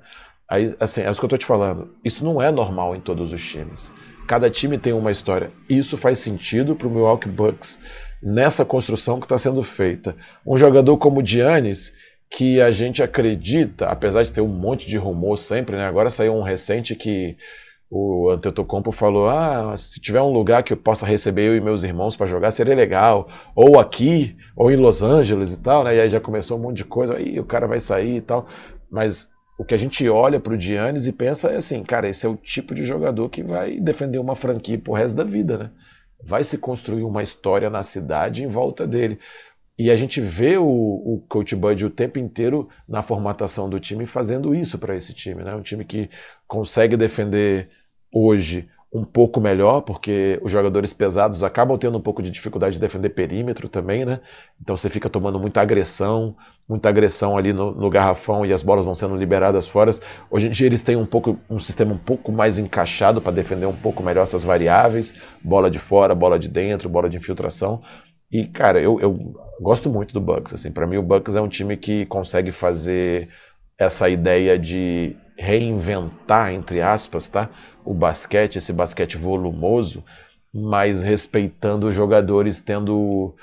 [0.48, 1.92] Aí, assim, é isso que eu estou te falando.
[2.04, 3.92] Isso não é normal em todos os times.
[4.28, 5.50] Cada time tem uma história.
[5.68, 7.80] Isso faz sentido para o Milwaukee Bucks
[8.22, 10.16] nessa construção que está sendo feita.
[10.46, 11.94] Um jogador como o Giannis,
[12.30, 15.84] que a gente acredita, apesar de ter um monte de rumor sempre, né?
[15.86, 17.36] agora saiu um recente que
[17.90, 21.84] o Antetokounmpo falou: ah, se tiver um lugar que eu possa receber eu e meus
[21.84, 23.28] irmãos para jogar, seria legal.
[23.54, 25.96] Ou aqui, ou em Los Angeles e tal, né?
[25.96, 28.48] E aí já começou um monte de coisa, aí o cara vai sair e tal.
[28.90, 32.26] Mas o que a gente olha para o Giannis e pensa é assim, cara, esse
[32.26, 35.70] é o tipo de jogador que vai defender uma franquia pro resto da vida, né?
[36.22, 39.18] Vai se construir uma história na cidade em volta dele.
[39.78, 44.06] E a gente vê o, o Coach Bud o tempo inteiro na formatação do time
[44.06, 45.42] fazendo isso para esse time.
[45.44, 45.54] Né?
[45.54, 46.08] Um time que
[46.46, 47.68] consegue defender
[48.10, 52.80] hoje um pouco melhor, porque os jogadores pesados acabam tendo um pouco de dificuldade de
[52.80, 54.20] defender perímetro também, né?
[54.60, 56.36] Então você fica tomando muita agressão,
[56.68, 59.90] muita agressão ali no, no garrafão e as bolas vão sendo liberadas fora.
[60.30, 63.66] Hoje em dia eles têm um pouco um sistema um pouco mais encaixado para defender
[63.66, 67.82] um pouco melhor essas variáveis, bola de fora, bola de dentro, bola de infiltração.
[68.30, 71.48] E cara, eu, eu gosto muito do Bucks, assim, para mim o Bucks é um
[71.48, 73.28] time que consegue fazer
[73.78, 77.50] essa ideia de reinventar, entre aspas, tá?
[77.86, 80.04] o basquete, esse basquete volumoso,
[80.52, 83.34] mas respeitando os jogadores tendo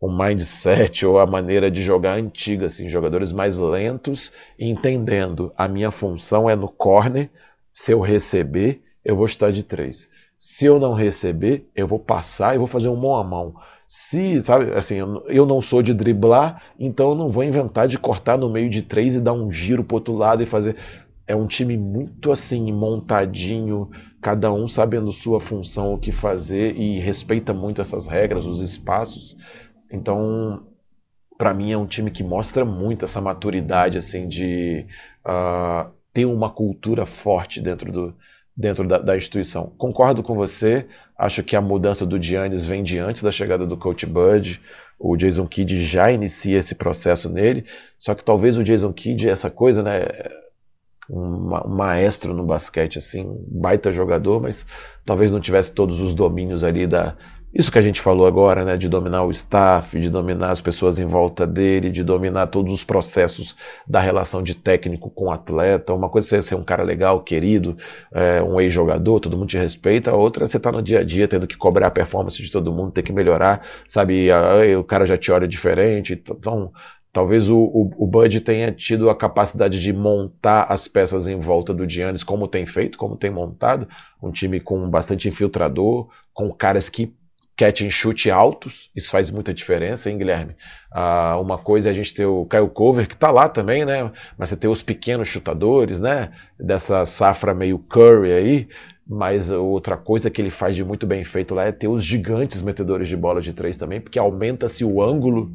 [0.00, 5.90] um mindset ou a maneira de jogar antiga, assim, jogadores mais lentos, entendendo a minha
[5.90, 7.28] função é no corner,
[7.70, 10.10] se eu receber, eu vou estar de três.
[10.38, 13.54] Se eu não receber, eu vou passar e vou fazer um mão a mão.
[13.86, 14.96] Se, sabe, assim,
[15.26, 18.82] eu não sou de driblar, então eu não vou inventar de cortar no meio de
[18.82, 20.76] três e dar um giro pro outro lado e fazer.
[21.30, 23.88] É um time muito assim, montadinho,
[24.20, 29.38] cada um sabendo sua função, o que fazer e respeita muito essas regras, os espaços.
[29.92, 30.66] Então,
[31.38, 34.84] para mim é um time que mostra muito essa maturidade assim de
[35.24, 38.14] uh, ter uma cultura forte dentro do
[38.56, 39.72] dentro da, da, instituição.
[39.78, 40.88] Concordo com você.
[41.16, 44.60] Acho que a mudança do Giannis vem de antes da chegada do Coach Bud.
[44.98, 47.64] O Jason Kidd já inicia esse processo nele.
[48.00, 50.02] Só que talvez o Jason Kidd essa coisa, né?
[51.10, 54.66] Um, maestro no basquete, assim, um baita jogador, mas
[55.04, 57.16] talvez não tivesse todos os domínios ali da.
[57.52, 58.76] Isso que a gente falou agora, né?
[58.76, 62.84] De dominar o staff, de dominar as pessoas em volta dele, de dominar todos os
[62.84, 65.92] processos da relação de técnico com atleta.
[65.92, 67.76] Uma coisa é ser um cara legal, querido,
[68.14, 70.12] é, um ex-jogador, todo mundo te respeita.
[70.12, 72.40] A outra é você estar tá no dia a dia tendo que cobrar a performance
[72.40, 74.28] de todo mundo, ter que melhorar, sabe?
[74.28, 76.12] E, o cara já te olha diferente.
[76.12, 76.70] Então,
[77.12, 81.74] Talvez o, o, o, Bud tenha tido a capacidade de montar as peças em volta
[81.74, 83.88] do Giannis, como tem feito, como tem montado.
[84.22, 87.12] Um time com bastante infiltrador, com caras que
[87.56, 88.90] catch and chute altos.
[88.94, 90.54] Isso faz muita diferença, hein, Guilherme?
[90.90, 94.10] Ah, uma coisa é a gente ter o Kyle Cover, que tá lá também, né?
[94.38, 96.30] Mas você ter os pequenos chutadores, né?
[96.58, 98.68] Dessa safra meio Curry aí.
[99.04, 102.62] Mas outra coisa que ele faz de muito bem feito lá é ter os gigantes
[102.62, 105.50] metedores de bola de três também, porque aumenta-se o ângulo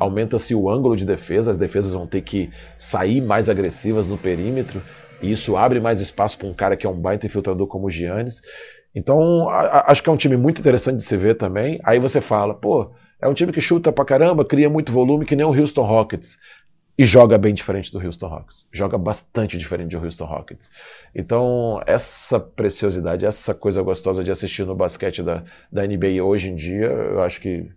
[0.00, 4.82] aumenta-se o ângulo de defesa, as defesas vão ter que sair mais agressivas no perímetro,
[5.20, 7.90] e isso abre mais espaço para um cara que é um baita infiltrador como o
[7.90, 8.40] Giannis.
[8.94, 11.78] Então, a, acho que é um time muito interessante de se ver também.
[11.84, 12.90] Aí você fala, pô,
[13.20, 16.38] é um time que chuta pra caramba, cria muito volume, que nem o Houston Rockets.
[16.98, 18.66] E joga bem diferente do Houston Rockets.
[18.72, 20.70] Joga bastante diferente do Houston Rockets.
[21.14, 26.54] Então, essa preciosidade, essa coisa gostosa de assistir no basquete da, da NBA hoje em
[26.54, 27.70] dia, eu acho que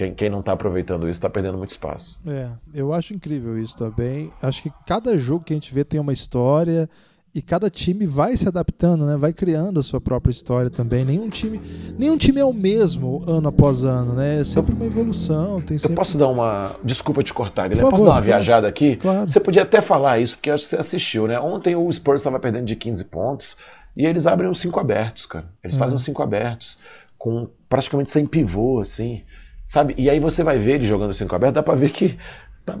[0.00, 2.18] quem, quem não está aproveitando isso está perdendo muito espaço.
[2.26, 4.32] É, eu acho incrível isso também.
[4.40, 6.88] Acho que cada jogo que a gente vê tem uma história
[7.34, 9.18] e cada time vai se adaptando, né?
[9.18, 11.04] Vai criando a sua própria história também.
[11.04, 11.60] Nenhum time,
[11.98, 14.40] nenhum time é o mesmo ano após ano, né?
[14.40, 15.60] É sempre uma evolução.
[15.60, 15.92] Tem sempre...
[15.92, 16.74] Eu posso dar uma.
[16.82, 17.90] Desculpa te cortar, Guilherme.
[17.90, 18.96] Posso dar uma viajada aqui?
[18.96, 19.28] Claro.
[19.28, 21.38] Você podia até falar isso, porque acho que você assistiu, né?
[21.38, 23.54] Ontem o Spurs estava perdendo de 15 pontos
[23.94, 25.44] e eles abrem os cinco abertos, cara.
[25.62, 25.78] Eles é.
[25.78, 26.78] fazem os cinco abertos,
[27.18, 29.22] com praticamente sem pivô, assim.
[29.70, 29.94] Sabe?
[29.96, 32.18] E aí você vai ver ele jogando assim com aberto, dá pra ver que.
[32.66, 32.76] Tá,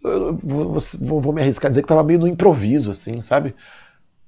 [0.00, 3.56] vou, vou, vou, me arriscar a dizer que tava meio no improviso, assim, sabe?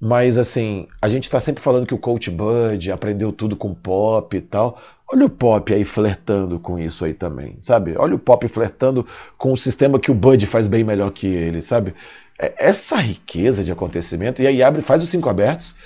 [0.01, 4.37] Mas assim, a gente tá sempre falando que o Coach Bud aprendeu tudo com pop
[4.37, 4.83] e tal.
[5.07, 7.95] Olha o Pop aí flertando com isso aí também, sabe?
[7.97, 9.07] Olha o Pop flertando
[9.39, 11.95] com o sistema que o Bud faz bem melhor que ele, sabe?
[12.37, 15.77] É, essa riqueza de acontecimento, e aí abre, faz os cinco abertos,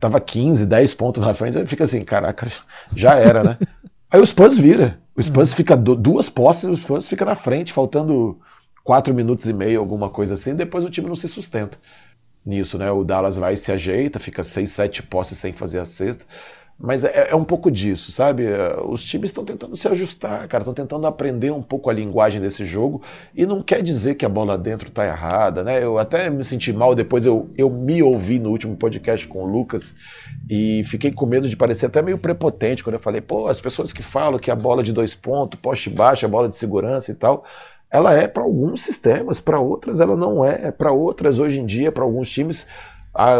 [0.00, 2.50] tava 15, 10 pontos na frente, fica assim, caraca,
[2.96, 3.58] já era, né?
[4.10, 5.00] Aí o Spurs vira.
[5.16, 5.56] O Spurs uhum.
[5.56, 8.38] fica duas posses, o Spurs fica na frente, faltando
[8.82, 11.78] quatro minutos e meio, alguma coisa assim, depois o time não se sustenta
[12.44, 12.90] nisso, né?
[12.90, 16.26] O Dallas vai e se ajeita, fica seis, sete posses sem fazer a cesta.
[16.78, 18.44] Mas é, é, um pouco disso, sabe?
[18.88, 22.66] Os times estão tentando se ajustar, cara, estão tentando aprender um pouco a linguagem desse
[22.66, 23.00] jogo
[23.32, 25.82] e não quer dizer que a bola dentro tá errada, né?
[25.82, 29.46] Eu até me senti mal depois, eu, eu me ouvi no último podcast com o
[29.46, 29.94] Lucas
[30.48, 33.92] e fiquei com medo de parecer até meio prepotente quando eu falei, pô, as pessoas
[33.92, 37.14] que falam que a bola de dois pontos, poste baixo, a bola de segurança e
[37.14, 37.44] tal,
[37.90, 41.90] ela é para alguns sistemas, para outras ela não é, para outras hoje em dia,
[41.90, 42.68] para alguns times
[43.14, 43.36] a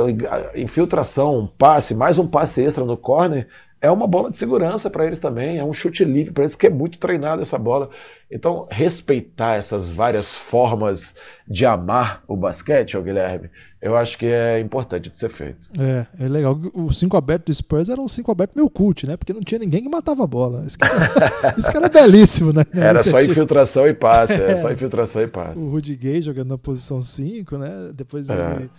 [0.55, 3.48] infiltração, um passe, mais um passe extra no corner,
[3.85, 6.66] é uma bola de segurança para eles também, é um chute livre para eles que
[6.66, 7.91] é muito treinado essa bola.
[8.30, 11.14] Então, respeitar essas várias formas
[11.47, 13.51] de amar o basquete, ó, Guilherme,
[13.82, 15.68] eu acho que é importante de ser feito.
[15.78, 16.59] É, é legal.
[16.72, 19.18] O 5 aberto do Spurs era um 5 aberto meio cult, né?
[19.18, 20.64] Porque não tinha ninguém que matava a bola.
[20.66, 22.64] Isso que era, isso que era belíssimo, né?
[22.72, 24.57] Era só infiltração e passe, é.
[24.57, 25.59] só infiltração e passe.
[25.59, 27.91] O Rudy Gay jogando na posição 5, né?
[27.95, 28.32] Depois é.
[28.32, 28.70] ele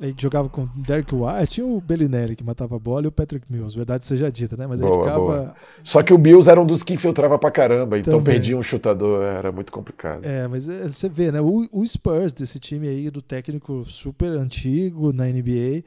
[0.00, 3.46] Ele jogava com Derek White, tinha o Bellinelli que matava a bola e o Patrick
[3.50, 4.66] Mills, verdade seja dita, né?
[4.66, 5.18] Mas boa, aí ficava.
[5.20, 5.54] Boa.
[5.84, 8.34] Só que o Mills era um dos que infiltrava pra caramba, então Também.
[8.34, 10.24] perdia um chutador, era muito complicado.
[10.24, 11.40] É, mas é, você vê, né?
[11.40, 15.84] O, o, Spurs desse time aí, do técnico super antigo na NBA,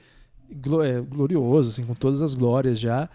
[0.86, 3.10] é, glorioso, assim, com todas as glórias já,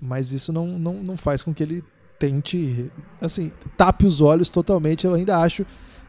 [0.00, 1.84] mas isso não, não, não faz com que ele
[2.18, 2.90] tente,
[3.20, 5.06] assim, tape os olhos totalmente.
[5.06, 5.66] Eu ainda acho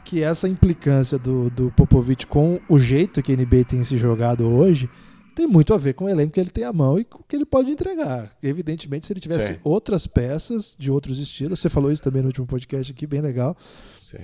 [0.10, 4.44] que essa implicância do, do Popovich com o jeito que a NBA tem se jogado
[4.50, 4.90] hoje
[5.36, 7.24] tem muito a ver com o elenco que ele tem à mão e com o
[7.24, 8.36] que ele pode entregar.
[8.42, 9.60] Evidentemente, se ele tivesse Sim.
[9.64, 13.56] outras peças de outros estilos, você falou isso também no último podcast aqui, bem legal.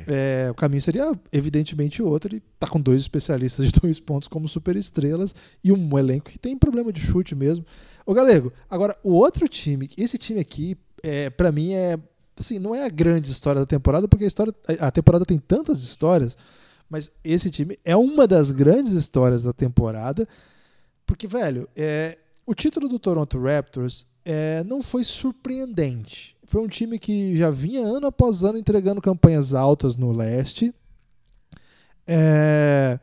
[0.08, 2.34] É, o caminho seria evidentemente outro.
[2.34, 6.40] Ele tá com dois especialistas de dois pontos como super estrelas e um elenco que
[6.40, 7.64] tem problema de chute mesmo.
[8.08, 12.00] Ô Galego, agora o outro time, esse time aqui, é, para mim é
[12.40, 15.82] assim, não é a grande história da temporada, porque a, história, a temporada tem tantas
[15.82, 16.38] histórias,
[16.90, 20.28] mas esse time é uma das grandes histórias da temporada,
[21.06, 26.36] porque, velho, é, o título do Toronto Raptors é, não foi surpreendente.
[26.46, 30.74] Foi um time que já vinha ano após ano entregando campanhas altas no leste.
[32.08, 33.00] É,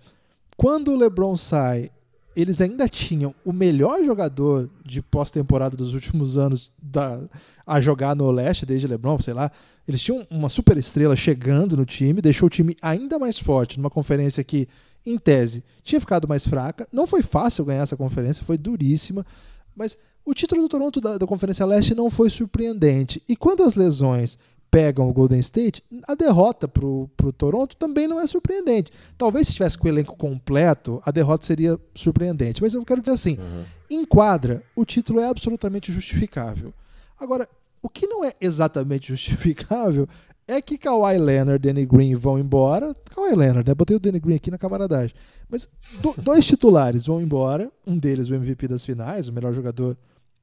[0.57, 1.91] quando o LeBron sai,
[2.37, 7.21] eles ainda tinham o melhor jogador de pós-temporada dos últimos anos da,
[7.67, 9.51] a jogar no leste, desde LeBron, sei lá.
[9.87, 13.91] Eles tinham uma super estrela chegando no time, deixou o time ainda mais forte numa
[13.91, 14.69] conferência que,
[15.05, 16.87] em tese, tinha ficado mais fraca.
[16.93, 19.27] Não foi fácil ganhar essa conferência, foi duríssima,
[19.75, 23.23] mas o título do Toronto da, da Conferência Leste não foi surpreendente.
[23.29, 24.39] E quando as lesões
[24.71, 28.91] pegam o Golden State, a derrota para o Toronto também não é surpreendente.
[29.19, 32.63] Talvez se tivesse com o elenco completo, a derrota seria surpreendente.
[32.63, 33.65] Mas eu quero dizer assim: uhum.
[33.91, 36.73] em quadra, o título é absolutamente justificável.
[37.19, 37.49] Agora,
[37.81, 40.09] o que não é exatamente justificável
[40.47, 42.95] é que Kawhi Leonard e Danny Green vão embora.
[43.15, 43.75] Kawhi Leonard, né?
[43.75, 45.15] Botei o Danny Green aqui na camaradagem.
[45.49, 45.69] Mas
[46.01, 47.71] do, dois titulares vão embora.
[47.87, 49.97] Um deles, o MVP das finais, o melhor jogador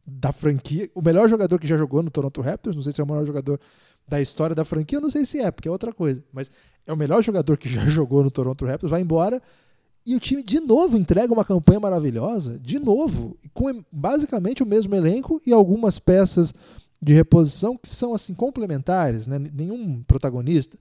[0.06, 0.90] da franquia.
[0.96, 2.76] O melhor jogador que já jogou no Toronto Raptors.
[2.76, 3.60] Não sei se é o melhor jogador
[4.08, 6.24] da história da franquia, eu não sei se é, porque é outra coisa.
[6.34, 6.50] Mas
[6.88, 9.42] é o melhor jogador que já jogou no Toronto Raptors, vai embora.
[10.06, 14.96] E o time de novo entrega uma campanha maravilhosa, de novo, com basicamente o mesmo
[14.96, 16.54] elenco e algumas peças
[17.02, 19.40] de reposição que são assim complementares, né?
[19.40, 20.78] nenhum protagonista.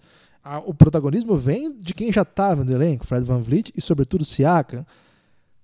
[0.66, 4.86] O protagonismo vem de quem já estava no elenco, Fred Van Vliet e sobretudo Siakam.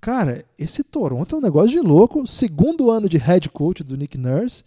[0.01, 2.27] Cara, esse Toronto é um negócio de louco.
[2.27, 4.65] Segundo ano de head coach do Nick Nurse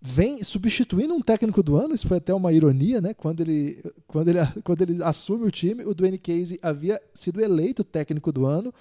[0.00, 3.12] vem substituindo um técnico do ano, isso foi até uma ironia, né?
[3.12, 7.84] Quando ele, quando ele, quando ele assume o time, o Dwayne Casey havia sido eleito
[7.84, 8.72] técnico do ano,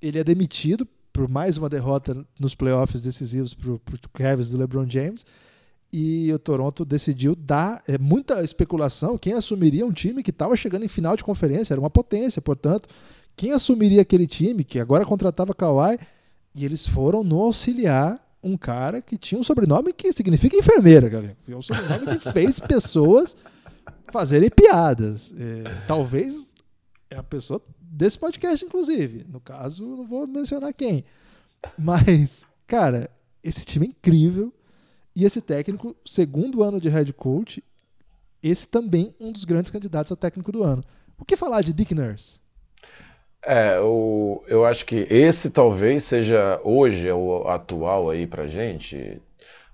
[0.00, 3.80] ele é demitido por mais uma derrota nos playoffs decisivos para o
[4.12, 5.24] Cavs do LeBron James,
[5.92, 10.84] e o Toronto decidiu dar é, muita especulação quem assumiria um time que estava chegando
[10.84, 12.88] em final de conferência, era uma potência, portanto,
[13.36, 15.98] quem assumiria aquele time que agora contratava Kawhi,
[16.54, 21.36] e eles foram no auxiliar um cara que tinha um sobrenome que significa enfermeira, galera.
[21.48, 23.36] É um sobrenome que fez pessoas
[24.12, 25.32] fazerem piadas.
[25.36, 26.54] É, talvez
[27.10, 29.24] é a pessoa desse podcast, inclusive.
[29.28, 31.04] No caso, não vou mencionar quem.
[31.78, 33.10] Mas, cara,
[33.42, 34.52] esse time é incrível.
[35.16, 37.62] E esse técnico, segundo ano de head coach,
[38.42, 40.84] esse também um dos grandes candidatos a técnico do ano.
[41.18, 42.40] O que falar de Dick Nurse?
[43.46, 49.20] É, o, eu acho que esse talvez seja hoje, é o atual aí pra gente,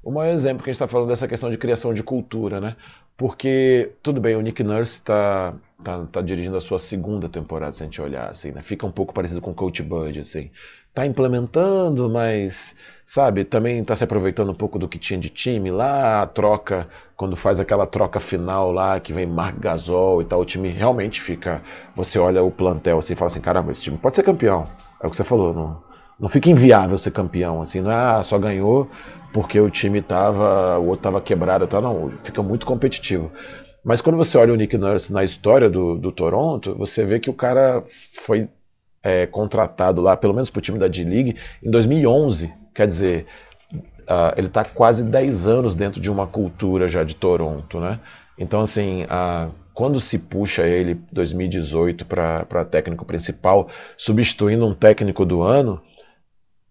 [0.02, 2.76] o maior exemplo que a gente está falando dessa questão de criação de cultura, né?
[3.16, 5.54] Porque, tudo bem, o Nick Nurse está
[5.84, 8.62] tá, tá dirigindo a sua segunda temporada, se a gente olhar, assim, né?
[8.62, 10.50] Fica um pouco parecido com o Coach Bud, assim.
[10.94, 12.74] Tá implementando, mas
[13.06, 13.44] sabe?
[13.44, 17.36] Também está se aproveitando um pouco do que tinha de time lá, a troca, quando
[17.36, 21.62] faz aquela troca final lá, que vem Mark Gasol e tal, o time realmente fica.
[21.96, 24.64] Você olha o plantel assim e fala assim: caramba, esse time pode ser campeão.
[25.02, 25.82] É o que você falou, não,
[26.18, 28.88] não fica inviável ser campeão, assim, não é ah, só ganhou
[29.32, 33.30] porque o time tava, o outro tava quebrado, tá, não, fica muito competitivo.
[33.84, 37.30] Mas quando você olha o Nick Nurse na história do, do Toronto, você vê que
[37.30, 37.82] o cara
[38.24, 38.48] foi
[39.02, 42.52] é, contratado lá, pelo menos para o time da D-League, em 2011.
[42.74, 43.26] Quer dizer,
[43.72, 48.00] uh, ele está quase 10 anos dentro de uma cultura já de Toronto, né?
[48.38, 55.42] Então, assim, uh, quando se puxa ele 2018 para técnico principal, substituindo um técnico do
[55.42, 55.80] ano,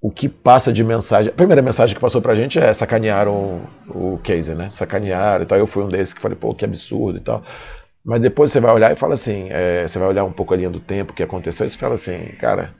[0.02, 1.30] o que passa de mensagem.
[1.32, 4.70] A primeira mensagem que passou pra gente é sacanearam o, o Casey, né?
[4.70, 5.58] Sacanearam e tal.
[5.58, 7.44] Eu fui um desses que falei, pô, que absurdo e tal.
[8.04, 10.58] Mas depois você vai olhar e fala assim: é, você vai olhar um pouco a
[10.58, 12.74] linha do tempo que aconteceu e você fala assim, cara,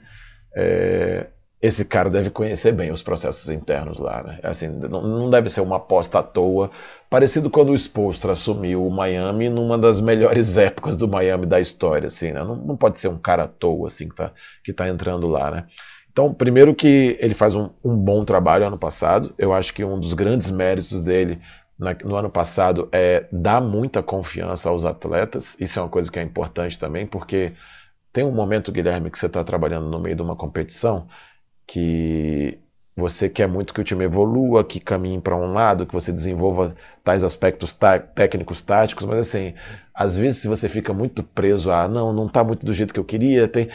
[0.56, 1.26] é,
[1.60, 4.40] esse cara deve conhecer bem os processos internos lá, né?
[4.42, 6.70] Assim, não, não deve ser uma aposta à toa
[7.10, 12.06] parecido quando o Spolstra assumiu o Miami numa das melhores épocas do Miami da história,
[12.06, 12.42] assim, né?
[12.42, 14.32] Não, não pode ser um cara à toa, assim, que tá,
[14.64, 15.66] que tá entrando lá, né?
[16.10, 19.98] Então, primeiro que ele faz um, um bom trabalho ano passado, eu acho que um
[19.98, 21.40] dos grandes méritos dele
[21.80, 26.18] na, no ano passado é dar muita confiança aos atletas, isso é uma coisa que
[26.18, 27.54] é importante também, porque
[28.12, 31.08] tem um momento, Guilherme, que você está trabalhando no meio de uma competição
[31.66, 32.58] que
[32.96, 36.76] você quer muito que o time evolua, que caminhe para um lado, que você desenvolva
[37.04, 39.54] tais aspectos tá técnicos, táticos, mas assim,
[39.94, 43.00] às vezes se você fica muito preso a não, não está muito do jeito que
[43.00, 43.68] eu queria, tem,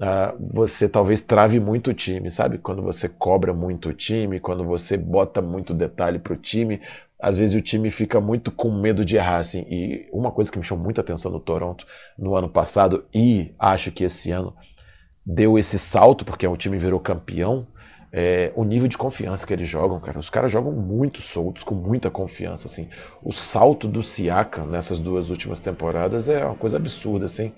[0.00, 2.58] uh, você talvez trave muito o time, sabe?
[2.58, 6.80] Quando você cobra muito o time, quando você bota muito detalhe para o time,
[7.22, 9.64] às vezes o time fica muito com medo de errar, assim.
[9.70, 11.86] E uma coisa que me chamou muita atenção no Toronto
[12.18, 14.52] no ano passado e acho que esse ano
[15.24, 17.66] deu esse salto porque o time virou campeão
[18.12, 20.18] é, o nível de confiança que eles jogam, cara.
[20.18, 22.88] Os caras jogam muito soltos, com muita confiança, assim.
[23.22, 27.52] O salto do Siakam nessas duas últimas temporadas é uma coisa absurda, assim.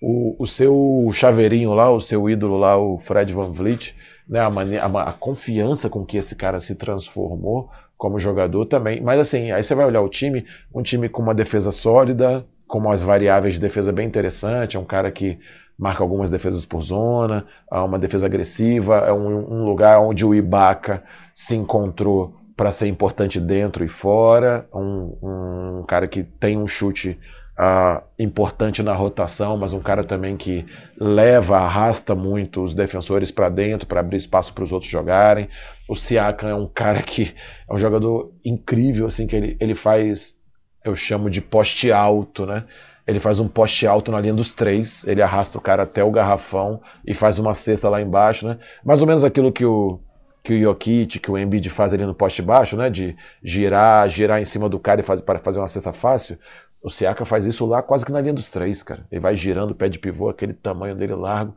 [0.00, 3.94] O, o seu chaveirinho lá, o seu ídolo lá, o Fred Van Vliet,
[4.26, 7.70] né, a, a, a confiança com que esse cara se transformou
[8.02, 9.00] como jogador também.
[9.00, 10.44] Mas assim, aí você vai olhar o time,
[10.74, 14.84] um time com uma defesa sólida, com umas variáveis de defesa bem interessante, é um
[14.84, 15.38] cara que
[15.78, 21.04] marca algumas defesas por zona, uma defesa agressiva, é um, um lugar onde o Ibaka
[21.32, 27.16] se encontrou para ser importante dentro e fora, um, um, cara que tem um chute
[27.58, 30.64] uh, importante na rotação, mas um cara também que
[30.98, 35.48] leva, arrasta muito os defensores para dentro para abrir espaço para os outros jogarem.
[35.88, 37.34] O Siakam é um cara que
[37.68, 40.40] é um jogador incrível, assim que ele, ele faz,
[40.84, 42.64] eu chamo de poste alto, né?
[43.06, 46.10] Ele faz um poste alto na linha dos três, ele arrasta o cara até o
[46.10, 48.58] garrafão e faz uma cesta lá embaixo, né?
[48.84, 50.00] Mais ou menos aquilo que o
[50.44, 52.90] que o Jokic, que o Embiid faz ali no poste baixo, né?
[52.90, 56.36] De girar, girar em cima do cara e fazer para fazer uma cesta fácil.
[56.82, 59.06] O Siaka faz isso lá quase que na linha dos três, cara.
[59.10, 61.54] Ele vai girando o pé de pivô, aquele tamanho dele largo.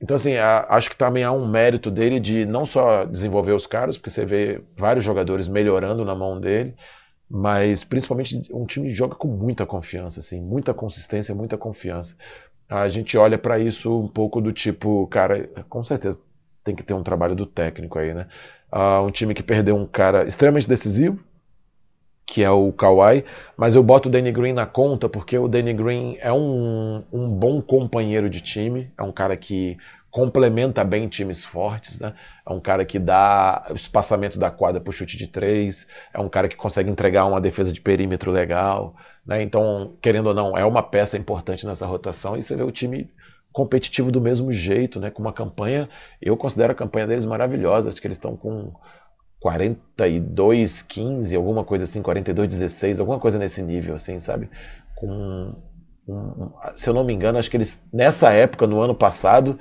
[0.00, 3.98] Então, assim, acho que também há um mérito dele de não só desenvolver os caras,
[3.98, 6.74] porque você vê vários jogadores melhorando na mão dele,
[7.28, 12.16] mas principalmente um time que joga com muita confiança, assim, muita consistência, muita confiança.
[12.68, 16.20] A gente olha para isso um pouco do tipo, cara, com certeza
[16.64, 18.26] tem que ter um trabalho do técnico aí, né?
[18.72, 21.24] Uh, um time que perdeu um cara extremamente decisivo,
[22.30, 23.24] que é o Kawhi,
[23.56, 27.28] mas eu boto o Danny Green na conta porque o Danny Green é um, um
[27.28, 29.76] bom companheiro de time, é um cara que
[30.12, 32.14] complementa bem times fortes, né?
[32.48, 36.28] É um cara que dá espaçamento da quadra para o chute de três, é um
[36.28, 38.94] cara que consegue entregar uma defesa de perímetro legal,
[39.26, 39.42] né?
[39.42, 43.10] Então, querendo ou não, é uma peça importante nessa rotação e você vê o time
[43.52, 45.10] competitivo do mesmo jeito, né?
[45.10, 45.88] Com uma campanha,
[46.22, 48.72] eu considero a campanha deles maravilhosa, acho que eles estão com
[49.40, 54.48] 42, 15, alguma coisa assim, 42, 16, alguma coisa nesse nível, assim, sabe?
[54.94, 55.54] Com
[56.06, 59.58] um, se eu não me engano, acho que eles, nessa época, no ano passado,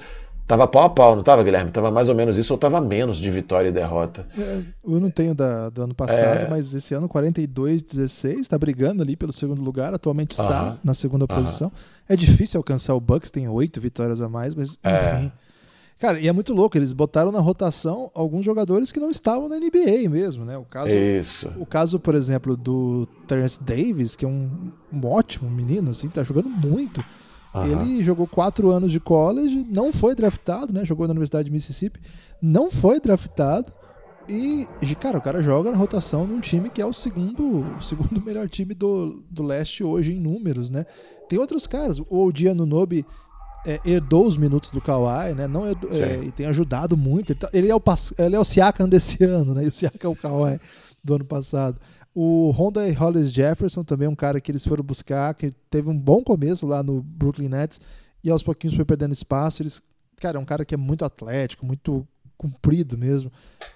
[0.49, 1.69] Tava pau a pau, não tava, Guilherme?
[1.69, 4.25] Tava mais ou menos isso, ou tava menos de vitória e derrota?
[4.35, 6.49] É, eu não tenho da, do ano passado, é...
[6.49, 10.77] mas esse ano 42-16, tá brigando ali pelo segundo lugar, atualmente está uh -huh.
[10.83, 11.35] na segunda uh -huh.
[11.35, 11.71] posição.
[12.07, 15.29] É difícil alcançar o Bucks, tem oito vitórias a mais, mas é.
[15.99, 19.57] Cara, e é muito louco, eles botaram na rotação alguns jogadores que não estavam na
[19.57, 20.57] NBA mesmo, né?
[20.57, 21.51] O caso, Isso.
[21.57, 26.23] O caso, por exemplo, do Terence Davis, que é um, um ótimo menino, assim, tá
[26.23, 27.03] jogando muito.
[27.53, 27.63] Uhum.
[27.63, 30.85] Ele jogou quatro anos de college, não foi draftado, né?
[30.85, 31.99] Jogou na Universidade de Mississippi,
[32.41, 33.73] não foi draftado.
[34.29, 34.67] E,
[35.01, 38.21] cara, o cara joga na rotação de um time que é o segundo, o segundo
[38.23, 40.85] melhor time do, do leste hoje em números, né?
[41.27, 41.99] Tem outros caras.
[41.99, 43.05] O Odia Nunobi
[43.65, 45.47] é, herdou os minutos do Kawhi, né?
[45.47, 47.31] Não herdou, é, e tem ajudado muito.
[47.31, 47.81] Ele, tá, ele, é o,
[48.17, 49.65] ele é o Siakam desse ano, né?
[49.65, 50.59] E o Siakam é o Kawhi
[51.03, 51.79] do ano passado.
[52.13, 55.89] O Honda e Hollis Jefferson também é um cara que eles foram buscar, que teve
[55.89, 57.79] um bom começo lá no Brooklyn Nets
[58.23, 59.61] e aos pouquinhos foi perdendo espaço.
[59.61, 59.81] Eles,
[60.17, 62.07] cara, é um cara que é muito atlético, muito
[62.37, 63.29] comprido mesmo,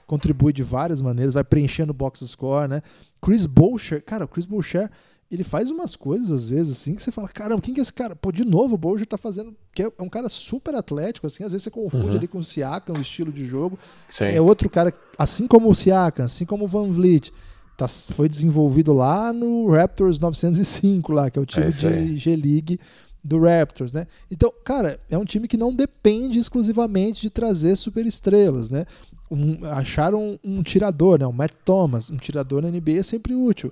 [0.08, 2.82] contribui de várias maneiras, vai preenchendo o box score, né?
[3.22, 4.90] Chris Boucher, cara, o Chris Boucher,
[5.34, 7.94] ele faz umas coisas às vezes assim que você fala, caramba, quem que é esse
[7.94, 8.16] cara?
[8.16, 11.52] Pô, de novo o Boucher tá fazendo, que é um cara super atlético assim, às
[11.52, 12.18] vezes você confunde uhum.
[12.18, 13.78] ali com o Siakam, o estilo de jogo.
[14.10, 14.26] Sim.
[14.26, 17.32] É outro cara, assim como o Siakam, assim como o Van Vliet,
[17.76, 22.80] tá, foi desenvolvido lá no Raptors 905, lá, que é o time é de G-League
[23.24, 24.06] do Raptors, né?
[24.30, 28.86] Então, cara, é um time que não depende exclusivamente de trazer superestrelas, né?
[29.32, 31.26] Um, acharam um, um tirador, né?
[31.26, 33.72] O Matt Thomas, um tirador na NBA é sempre útil.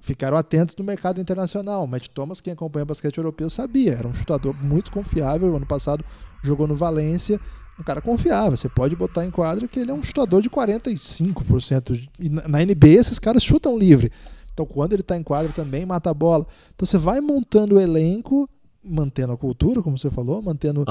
[0.00, 1.84] Ficaram atentos no mercado internacional.
[1.84, 3.92] O Matt Thomas, quem acompanha basquete europeu, sabia.
[3.92, 5.54] Era um chutador muito confiável.
[5.54, 6.04] Ano passado
[6.42, 7.38] jogou no Valência
[7.78, 8.56] um cara confiável.
[8.56, 12.08] Você pode botar em quadra que ele é um chutador de 45%.
[12.18, 14.12] E na NBA esses caras chutam livre.
[14.52, 16.46] Então, quando ele está em quadra também mata a bola.
[16.74, 18.48] Então, você vai montando o elenco,
[18.84, 20.84] mantendo a cultura, como você falou, mantendo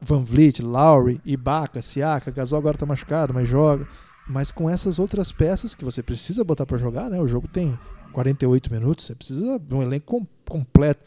[0.00, 3.88] Van Vliet, Lowry, Ibaka, Siaka, Gasol agora está machucado, mas joga.
[4.28, 7.20] Mas com essas outras peças que você precisa botar para jogar, né?
[7.20, 7.78] O jogo tem
[8.16, 10.26] 48 minutos, você precisa de um elenco com,
[10.58, 11.04] completo.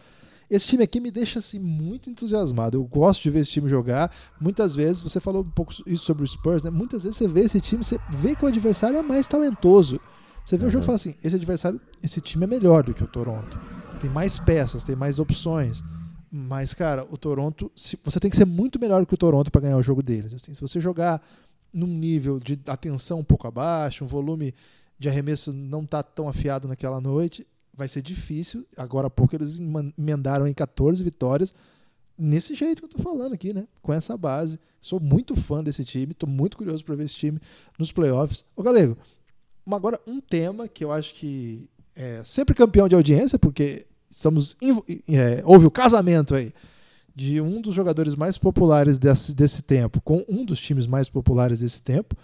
[0.47, 2.77] Esse time aqui me deixa assim muito entusiasmado.
[2.77, 4.11] Eu gosto de ver esse time jogar.
[4.39, 6.69] Muitas vezes, você falou um pouco isso sobre o Spurs, né?
[6.69, 9.99] Muitas vezes você vê esse time, você vê que o adversário é mais talentoso.
[10.45, 10.69] Você vê uhum.
[10.69, 13.59] o jogo e fala assim: esse adversário, esse time é melhor do que o Toronto.
[13.99, 15.83] Tem mais peças, tem mais opções.
[16.31, 19.77] Mas, cara, o Toronto, você tem que ser muito melhor que o Toronto para ganhar
[19.77, 20.31] o jogo deles.
[20.33, 21.19] Assim, se você jogar
[21.73, 24.53] num nível de atenção um pouco abaixo, um volume
[24.99, 28.67] de arremesso não tá tão afiado naquela noite, vai ser difícil.
[28.75, 29.59] Agora há pouco eles
[29.97, 31.53] emendaram em 14 vitórias.
[32.17, 33.65] Nesse jeito que eu tô falando aqui, né?
[33.81, 34.59] Com essa base.
[34.81, 37.39] Sou muito fã desse time, tô muito curioso para ver esse time
[37.77, 38.43] nos playoffs.
[38.55, 38.97] Ô, Galego,
[39.71, 44.57] agora um tema que eu acho que é sempre campeão de audiência, porque estamos
[45.07, 46.53] é, houve o casamento aí
[47.15, 51.59] de um dos jogadores mais populares desse, desse tempo com um dos times mais populares
[51.59, 52.15] desse tempo.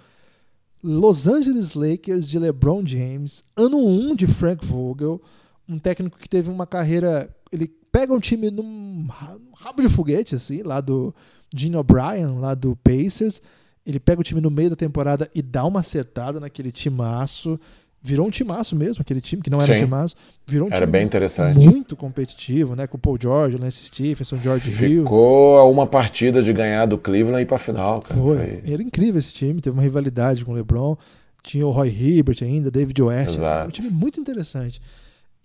[0.87, 5.19] Los Angeles Lakers de LeBron James, ano 1 um de Frank Vogel,
[5.67, 7.27] um técnico que teve uma carreira.
[7.51, 9.07] Ele pega um time num
[9.55, 11.11] rabo de foguete, assim, lá do
[11.51, 13.41] Gene O'Brien, lá do Pacers.
[13.83, 17.59] Ele pega o time no meio da temporada e dá uma acertada naquele timaço.
[18.05, 19.83] Virou um timaço mesmo, aquele time que não era Sim.
[19.83, 20.15] um timaço.
[20.45, 21.57] Virou um era time bem interessante.
[21.59, 22.85] muito competitivo, né?
[22.85, 25.03] Com o Paul George, Lance Stephenson, George Hill.
[25.03, 28.19] Ficou a uma partida de ganhar do Cleveland e ir pra final, cara.
[28.19, 28.37] Foi.
[28.37, 28.61] Foi.
[28.71, 30.95] Era incrível esse time, teve uma rivalidade com o LeBron.
[31.41, 33.37] Tinha o Roy Hibbert ainda, David West.
[33.65, 34.79] Um time muito interessante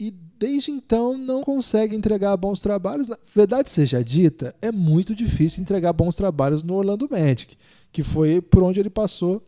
[0.01, 3.07] e desde então não consegue entregar bons trabalhos.
[3.07, 7.57] Na verdade seja dita, é muito difícil entregar bons trabalhos no Orlando Magic,
[7.93, 9.43] que foi por onde ele passou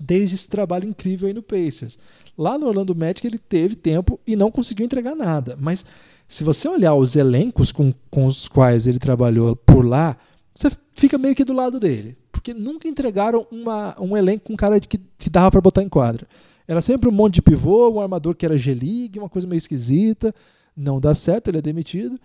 [0.00, 1.98] desde esse trabalho incrível aí no Pacers.
[2.36, 5.84] Lá no Orlando Magic ele teve tempo e não conseguiu entregar nada, mas
[6.28, 10.16] se você olhar os elencos com, com os quais ele trabalhou por lá,
[10.54, 14.56] você fica meio que do lado dele, porque nunca entregaram uma, um elenco com um
[14.56, 16.26] cara que, que dava para botar em quadra.
[16.66, 20.34] Era sempre um monte de pivô, um armador que era G-League, uma coisa meio esquisita.
[20.76, 22.18] Não dá certo, ele é demitido.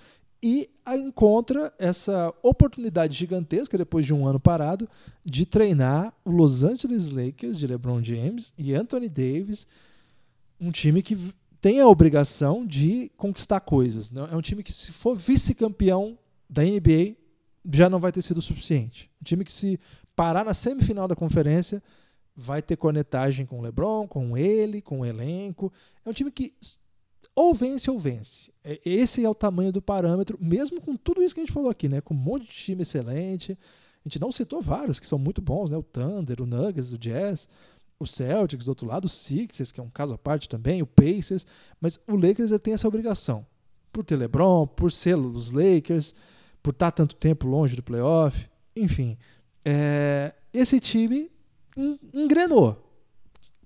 [0.43, 4.89] E encontra essa oportunidade gigantesca, depois de um ano parado,
[5.23, 9.67] de treinar o Los Angeles Lakers de LeBron James e Anthony Davis,
[10.59, 11.15] um time que
[11.61, 14.09] tem a obrigação de conquistar coisas.
[14.09, 14.27] Né?
[14.31, 16.17] É um time que, se for vice-campeão
[16.49, 17.15] da NBA,
[17.71, 19.11] já não vai ter sido suficiente.
[19.21, 19.79] Um time que, se
[20.15, 21.81] parar na semifinal da conferência,
[22.35, 25.71] vai ter cornetagem com o LeBron, com ele, com o elenco.
[26.03, 26.53] É um time que
[27.35, 28.50] ou vence ou vence.
[28.63, 31.69] É, esse é o tamanho do parâmetro, mesmo com tudo isso que a gente falou
[31.69, 32.01] aqui, né?
[32.01, 33.57] Com um monte de time excelente.
[34.03, 35.77] A gente não citou vários que são muito bons, né?
[35.77, 37.47] O Thunder, o Nuggets, o Jazz,
[37.99, 40.87] o Celtics do outro lado, o Sixers, que é um caso à parte também, o
[40.87, 41.45] Pacers.
[41.79, 43.45] Mas o Lakers tem essa obrigação.
[43.91, 46.15] Por ter LeBron, por ser os Lakers,
[46.63, 48.49] por estar tanto tempo longe do playoff.
[48.75, 49.17] Enfim,
[49.65, 51.29] é, esse time
[52.13, 52.87] engrenou.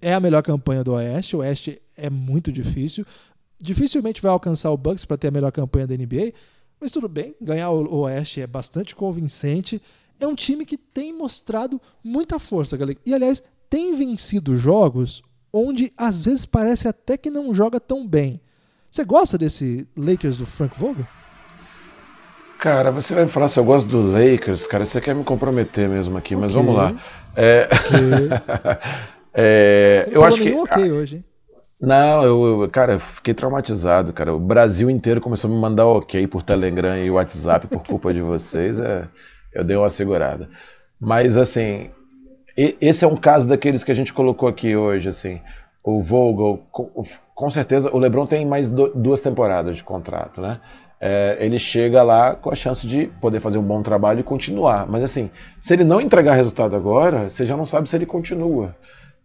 [0.02, 1.36] É a melhor campanha do Oeste.
[1.36, 3.06] O Oeste é muito difícil.
[3.60, 6.34] Dificilmente vai alcançar o Bucks para ter a melhor campanha da NBA,
[6.80, 9.82] mas tudo bem, ganhar o Oeste é bastante convincente.
[10.20, 13.00] É um time que tem mostrado muita força, galera.
[13.06, 18.42] E aliás, tem vencido jogos onde às vezes parece até que não joga tão bem.
[18.92, 21.08] Você gosta desse Lakers do Frank Vogel?
[22.60, 25.88] Cara, você vai me falar se eu gosto do Lakers, cara, você quer me comprometer
[25.88, 26.42] mesmo aqui, okay.
[26.42, 26.96] mas vamos lá.
[27.36, 27.66] É...
[27.66, 28.30] Okay.
[29.34, 30.10] é...
[30.12, 30.52] eu acho que.
[30.52, 31.26] Ok hoje, hein?
[31.80, 34.34] Não, eu, eu, cara, eu fiquei traumatizado, cara.
[34.34, 38.22] O Brasil inteiro começou a me mandar ok por Telegram e WhatsApp por culpa de
[38.22, 38.80] vocês.
[38.80, 39.08] É...
[39.54, 40.50] eu dei uma segurada.
[41.00, 41.90] Mas assim,
[42.56, 45.42] esse é um caso daqueles que a gente colocou aqui hoje, assim.
[45.84, 47.04] O Vogel, com,
[47.36, 50.60] com certeza, o LeBron tem mais do, duas temporadas de contrato, né?
[51.00, 54.88] é, ele chega lá com a chance de poder fazer um bom trabalho e continuar.
[54.88, 55.30] Mas assim,
[55.62, 58.76] se ele não entregar resultado agora, você já não sabe se ele continua.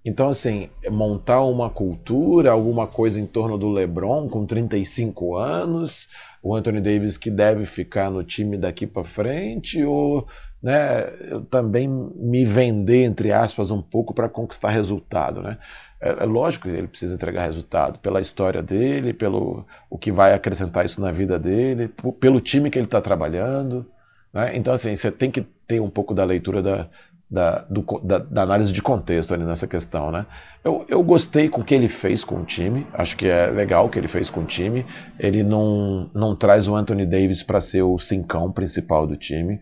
[0.04, 6.08] Então, assim, montar uma cultura, alguma coisa em torno do LeBron com 35 anos,
[6.42, 10.26] o Anthony Davis que deve ficar no time daqui para frente, ou
[10.62, 15.42] né, eu também me vender, entre aspas, um pouco para conquistar resultado.
[15.42, 15.58] Né?
[16.00, 20.32] É, é, lógico que ele precisa entregar resultado pela história dele, pelo o que vai
[20.32, 23.86] acrescentar isso na vida dele, pelo time que ele está trabalhando.
[24.32, 24.56] Né?
[24.56, 26.88] Então, assim, você tem que ter um pouco da leitura da,
[27.30, 30.26] da, do, da, da, análise de contexto ali nessa questão, né?
[30.64, 33.86] Eu, eu gostei com o que ele fez com o time, acho que é legal
[33.86, 34.84] o que ele fez com o time.
[35.18, 39.60] Ele não, não traz o Anthony Davis para ser o cincão principal do time.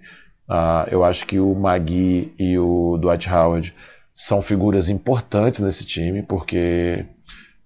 [0.49, 3.74] Uh, eu acho que o Magui e o Dwight Howard
[4.15, 7.05] são figuras importantes nesse time, porque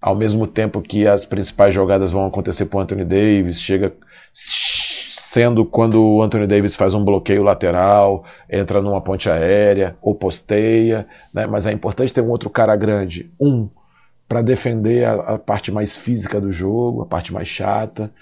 [0.01, 3.95] ao mesmo tempo que as principais jogadas vão acontecer para Anthony Davis, chega
[5.33, 11.07] sendo quando o Anthony Davis faz um bloqueio lateral, entra numa ponte aérea ou posteia,
[11.33, 11.47] né?
[11.47, 13.67] mas é importante ter um outro cara grande, um
[14.29, 18.13] para defender a, a, parte mais física do jogo, a parte mais chata,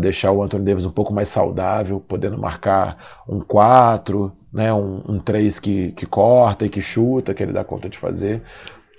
[0.00, 2.96] deixar o Anthony Davis um pouco mais saudável, podendo marcar
[3.28, 4.72] um 4, né?
[4.72, 8.40] um, um 3 que, que corta e que chuta, que ele dá conta de fazer.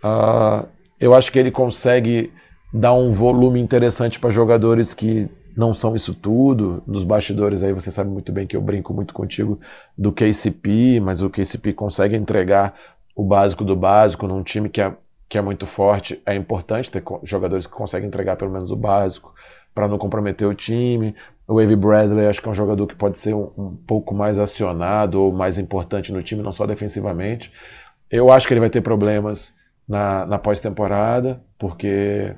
[0.04, 0.68] Uh,
[1.00, 2.32] eu acho que ele consegue
[2.72, 5.28] dar um volume interessante para jogadores que
[5.60, 6.82] não são isso tudo.
[6.88, 9.60] Nos bastidores aí você sabe muito bem que eu brinco muito contigo
[9.98, 12.74] do KCP, mas o KCP consegue entregar
[13.14, 14.96] o básico do básico num time que é,
[15.28, 16.22] que é muito forte.
[16.26, 19.36] É importante ter jogadores que conseguem entregar pelo menos o básico
[19.76, 21.14] para não comprometer o time.
[21.46, 24.40] O Wave Bradley acho que é um jogador que pode ser um, um pouco mais
[24.40, 27.52] acionado ou mais importante no time, não só defensivamente.
[28.10, 29.54] Eu acho que ele vai ter problemas
[29.86, 32.34] na, na pós-temporada, porque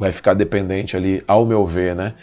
[0.00, 2.14] vai ficar dependente ali, ao meu ver, né?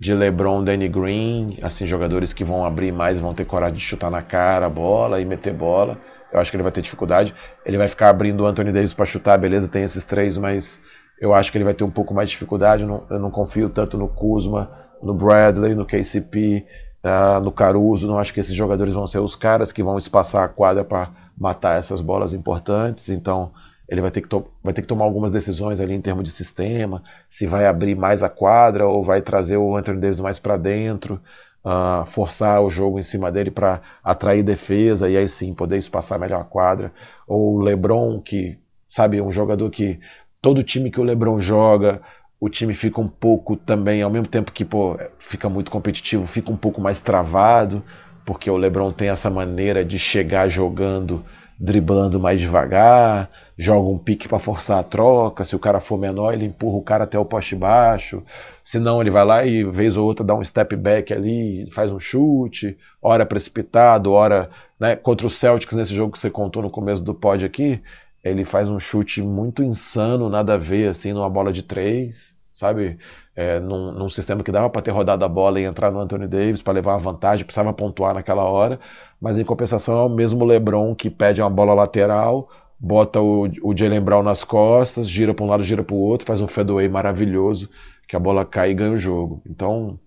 [0.00, 4.10] De LeBron, Danny Green, assim, jogadores que vão abrir mais, vão ter coragem de chutar
[4.10, 5.98] na cara a bola e meter bola.
[6.32, 7.34] Eu acho que ele vai ter dificuldade.
[7.66, 10.82] Ele vai ficar abrindo o Anthony Davis para chutar, beleza, tem esses três, mas
[11.20, 12.84] eu acho que ele vai ter um pouco mais de dificuldade.
[12.84, 14.70] Eu não, eu não confio tanto no Kuzma,
[15.02, 16.64] no Bradley, no KCP,
[17.04, 18.06] uh, ah, no Caruso.
[18.06, 21.10] Não acho que esses jogadores vão ser os caras que vão espaçar a quadra para
[21.36, 23.10] matar essas bolas importantes.
[23.10, 23.52] Então,
[23.88, 24.28] ele vai ter, que
[24.62, 28.22] vai ter que tomar algumas decisões ali em termos de sistema, se vai abrir mais
[28.22, 31.20] a quadra ou vai trazer o Anthony Davis mais para dentro,
[31.64, 36.18] uh, forçar o jogo em cima dele para atrair defesa e aí sim poder espaçar
[36.18, 36.92] melhor a quadra.
[37.26, 39.98] Ou o LeBron, que, sabe, um jogador que
[40.42, 42.02] todo time que o LeBron joga,
[42.38, 46.52] o time fica um pouco também, ao mesmo tempo que pô, fica muito competitivo, fica
[46.52, 47.82] um pouco mais travado,
[48.24, 51.24] porque o LeBron tem essa maneira de chegar jogando
[51.58, 53.28] driblando mais devagar,
[53.58, 55.44] joga um pique para forçar a troca.
[55.44, 58.22] Se o cara for menor, ele empurra o cara até o poste baixo.
[58.64, 61.90] Se não, ele vai lá e vez ou outra dá um step back ali, faz
[61.90, 66.70] um chute, hora precipitado, hora, né, contra o Celtics nesse jogo que você contou no
[66.70, 67.82] começo do pod aqui,
[68.22, 72.98] ele faz um chute muito insano, nada a ver assim numa bola de três, sabe?
[73.34, 76.26] É, num, num sistema que dava para ter rodado a bola e entrar no Anthony
[76.26, 78.78] Davis para levar uma vantagem, precisava pontuar naquela hora
[79.20, 82.48] mas em compensação é o mesmo LeBron que pede uma bola lateral,
[82.78, 86.26] bota o, o Jalen Brown nas costas, gira para um lado, gira para o outro,
[86.26, 87.68] faz um fadeaway maravilhoso,
[88.06, 89.42] que a bola cai e ganha o jogo.
[89.48, 89.98] Então,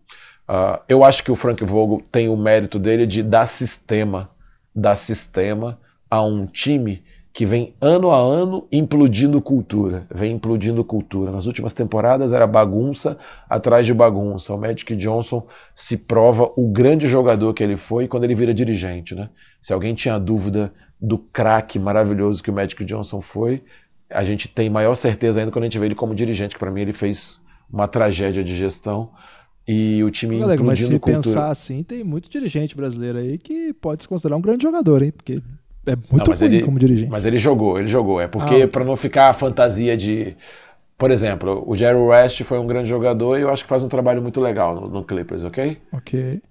[0.48, 4.30] uh, eu acho que o Frank Vogel tem o mérito dele de dar sistema,
[4.74, 5.80] dar sistema
[6.10, 7.04] a um time
[7.34, 11.32] que vem ano a ano implodindo cultura, vem implodindo cultura.
[11.32, 13.18] Nas últimas temporadas era bagunça
[13.50, 14.54] atrás de bagunça.
[14.54, 19.16] O Magic Johnson se prova o grande jogador que ele foi quando ele vira dirigente,
[19.16, 19.30] né?
[19.62, 23.64] Se alguém tinha dúvida do craque maravilhoso que o Magic Johnson foi,
[24.10, 26.70] a gente tem maior certeza ainda quando a gente vê ele como dirigente, que para
[26.70, 27.42] mim ele fez
[27.72, 29.10] uma tragédia de gestão.
[29.68, 31.18] E o time Olha, Mas se cultura.
[31.18, 35.12] pensar assim, tem muito dirigente brasileiro aí que pode se considerar um grande jogador, hein?
[35.12, 35.42] Porque
[35.86, 37.10] é muito não, ruim ele, como dirigente.
[37.10, 38.20] Mas ele jogou, ele jogou.
[38.20, 40.36] É porque, ah, para não ficar a fantasia de.
[40.98, 43.88] Por exemplo, o Jerry West foi um grande jogador e eu acho que faz um
[43.88, 45.78] trabalho muito legal no, no Clippers, ok?
[45.92, 46.42] Ok.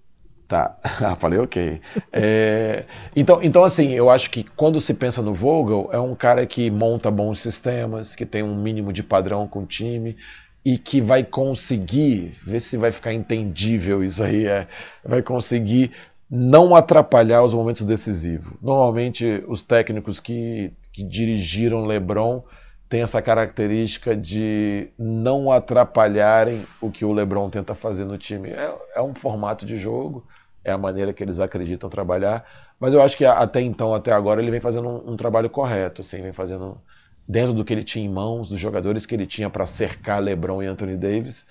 [0.51, 1.81] Tá, ah, falei ok.
[2.13, 6.45] É, então, então, assim, eu acho que quando se pensa no Vogel, é um cara
[6.45, 10.17] que monta bons sistemas, que tem um mínimo de padrão com o time
[10.65, 14.67] e que vai conseguir, ver se vai ficar entendível isso aí, é,
[15.05, 15.93] vai conseguir
[16.29, 18.53] não atrapalhar os momentos decisivos.
[18.61, 22.43] Normalmente, os técnicos que, que dirigiram LeBron
[22.89, 28.51] têm essa característica de não atrapalharem o que o LeBron tenta fazer no time.
[28.51, 30.27] É, é um formato de jogo,
[30.65, 32.45] é a maneira que eles acreditam trabalhar,
[32.79, 36.03] mas eu acho que até então, até agora, ele vem fazendo um, um trabalho correto,
[36.03, 36.81] assim, vem fazendo
[37.27, 40.63] dentro do que ele tinha em mãos, dos jogadores que ele tinha para cercar LeBron
[40.63, 41.47] e Anthony Davis.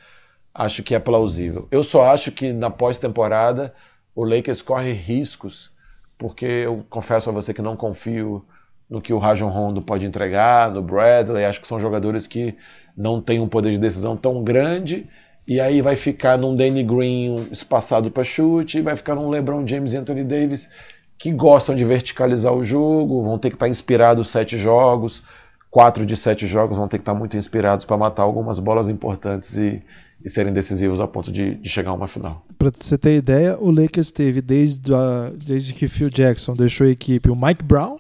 [0.54, 1.68] Acho que é plausível.
[1.72, 3.74] Eu só acho que na pós-temporada
[4.14, 5.72] o Lakers corre riscos,
[6.18, 8.46] porque eu confesso a você que não confio
[8.90, 12.58] no que o Rajon Rondo pode entregar, no Bradley, acho que são jogadores que
[12.98, 15.08] não têm um poder de decisão tão grande,
[15.50, 19.92] e aí vai ficar num Danny Green espaçado para chute, vai ficar num LeBron James
[19.94, 20.70] e Anthony Davis
[21.18, 25.24] que gostam de verticalizar o jogo, vão ter que estar inspirados sete jogos,
[25.70, 29.58] quatro de sete jogos vão ter que estar muito inspirados para matar algumas bolas importantes
[29.58, 29.84] e
[30.24, 32.46] e serem decisivos a ponto de, de chegar a uma final.
[32.58, 36.90] Para você ter ideia, o Lakers teve desde, a, desde que Phil Jackson deixou a
[36.90, 37.96] equipe o Mike Brown,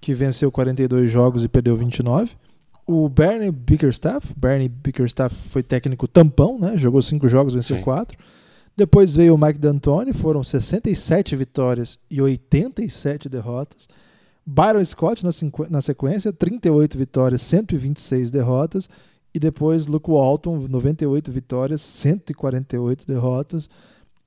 [0.00, 2.32] que venceu 42 jogos e perdeu 29.
[2.90, 6.76] O Bernie Bickerstaff, Bernie Bickerstaff foi técnico tampão, né?
[6.76, 7.82] Jogou cinco jogos, venceu Sim.
[7.84, 8.18] quatro.
[8.76, 13.88] Depois veio o Mike D'Antoni, foram 67 vitórias e 87 derrotas.
[14.44, 15.30] Byron Scott na,
[15.70, 18.88] na sequência, 38 vitórias, 126 derrotas
[19.32, 23.70] E depois Luke Walton, 98 vitórias, 148 derrotas.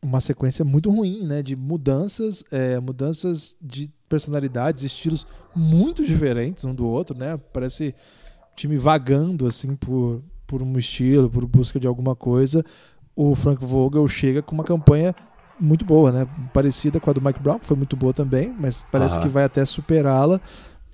[0.01, 1.43] Uma sequência muito ruim, né?
[1.43, 7.37] De mudanças, é, mudanças de personalidades, estilos muito diferentes um do outro, né?
[7.51, 7.93] Parece
[8.55, 12.63] time vagando assim por, por um estilo, por busca de alguma coisa.
[13.15, 15.15] O Frank Vogel chega com uma campanha
[15.59, 16.27] muito boa, né?
[16.53, 19.43] Parecida com a do Mike Brown, que foi muito boa também, mas parece que vai
[19.43, 20.41] até superá-la.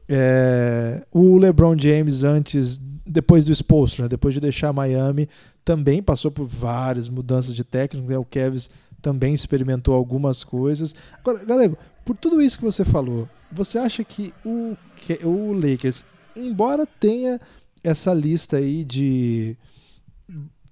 [0.08, 4.08] É, o LeBron James antes, depois do exposto, né?
[4.08, 5.30] depois de deixar Miami,
[5.64, 8.10] também passou por várias mudanças de técnico.
[8.10, 8.18] Né?
[8.18, 8.70] O Kevs
[9.02, 10.96] também experimentou algumas coisas.
[11.20, 14.76] Agora, Galego, por tudo isso que você falou, você acha que o,
[15.24, 16.06] o Lakers,
[16.40, 17.40] embora tenha
[17.84, 19.58] essa lista aí de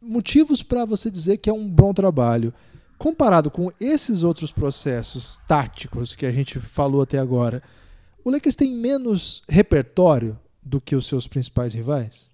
[0.01, 2.53] motivos para você dizer que é um bom trabalho,
[2.97, 7.61] comparado com esses outros processos táticos que a gente falou até agora,
[8.23, 12.29] o Lakers tem menos repertório do que os seus principais rivais?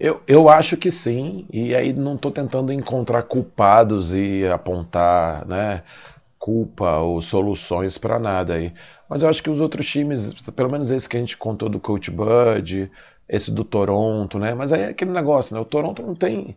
[0.00, 5.84] Eu, eu acho que sim, e aí não estou tentando encontrar culpados e apontar né,
[6.42, 8.72] culpa ou soluções para nada aí.
[9.08, 11.78] Mas eu acho que os outros times, pelo menos esse que a gente contou do
[11.78, 12.90] Coach Bud,
[13.28, 14.52] esse do Toronto, né?
[14.52, 15.60] Mas aí é aquele negócio, né?
[15.60, 16.56] O Toronto não tem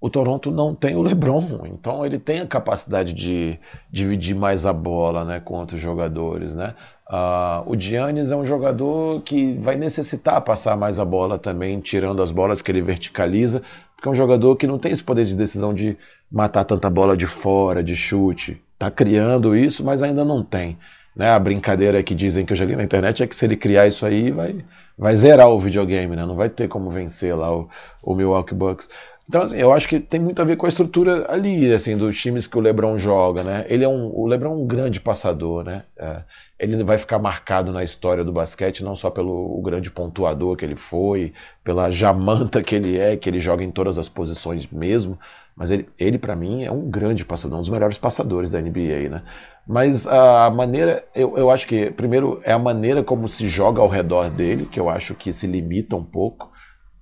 [0.00, 3.56] o Toronto não tem o LeBron, então ele tem a capacidade de
[3.88, 6.56] dividir mais a bola né, com outros jogadores.
[6.56, 6.74] Né?
[7.08, 12.20] Uh, o Giannis é um jogador que vai necessitar passar mais a bola também, tirando
[12.20, 13.62] as bolas que ele verticaliza,
[13.94, 15.96] porque é um jogador que não tem esse poder de decisão de
[16.28, 18.60] matar tanta bola de fora, de chute.
[18.82, 20.76] Está criando isso, mas ainda não tem.
[21.14, 21.30] Né?
[21.30, 24.04] A brincadeira que dizem que eu li na internet é que se ele criar isso
[24.04, 24.56] aí, vai,
[24.98, 26.26] vai zerar o videogame, né?
[26.26, 27.68] não vai ter como vencer lá o,
[28.02, 28.88] o Milwaukee Bucks.
[29.28, 32.20] Então, assim, eu acho que tem muito a ver com a estrutura ali, assim, dos
[32.20, 33.64] times que o LeBron joga, né?
[33.68, 35.84] Ele é um, o LeBron é um grande passador, né?
[35.96, 36.22] É,
[36.58, 40.74] ele vai ficar marcado na história do basquete não só pelo grande pontuador que ele
[40.76, 41.32] foi,
[41.62, 45.16] pela jamanta que ele é, que ele joga em todas as posições mesmo,
[45.56, 49.08] mas ele, ele para mim, é um grande passador, um dos melhores passadores da NBA,
[49.08, 49.22] né?
[49.66, 53.88] Mas a maneira, eu, eu acho que, primeiro, é a maneira como se joga ao
[53.88, 56.50] redor dele, que eu acho que se limita um pouco.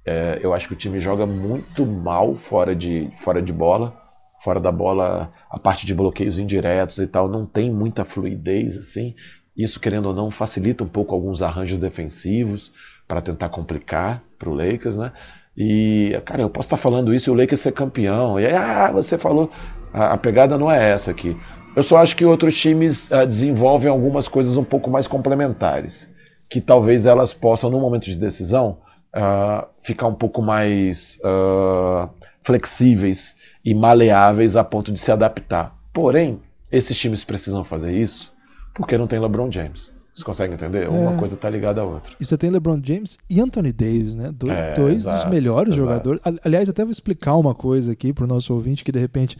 [0.04, 3.98] É, eu acho que o time joga muito mal fora de, fora de bola.
[4.42, 9.14] Fora da bola, a parte de bloqueios indiretos e tal, não tem muita fluidez assim.
[9.56, 12.72] Isso, querendo ou não, facilita um pouco alguns arranjos defensivos
[13.06, 15.12] para tentar complicar para o Lakers, né?
[15.62, 18.40] E, cara, eu posso estar falando isso e o Lakers ser campeão.
[18.40, 19.50] E aí, ah, você falou.
[19.92, 21.36] A, a pegada não é essa aqui.
[21.76, 26.10] Eu só acho que outros times uh, desenvolvem algumas coisas um pouco mais complementares.
[26.48, 28.78] Que talvez elas possam, no momento de decisão,
[29.14, 32.08] uh, ficar um pouco mais uh,
[32.42, 35.76] flexíveis e maleáveis a ponto de se adaptar.
[35.92, 36.40] Porém,
[36.72, 38.32] esses times precisam fazer isso
[38.72, 39.92] porque não tem LeBron James.
[40.12, 40.84] Vocês conseguem entender?
[40.84, 40.88] É.
[40.88, 42.12] Uma coisa está ligada à outra.
[42.18, 44.32] E você tem LeBron James e Anthony Davis, né?
[44.32, 45.80] Do, é, dois exato, dos melhores exato.
[45.80, 46.20] jogadores.
[46.44, 49.38] Aliás, até vou explicar uma coisa aqui para o nosso ouvinte que de repente.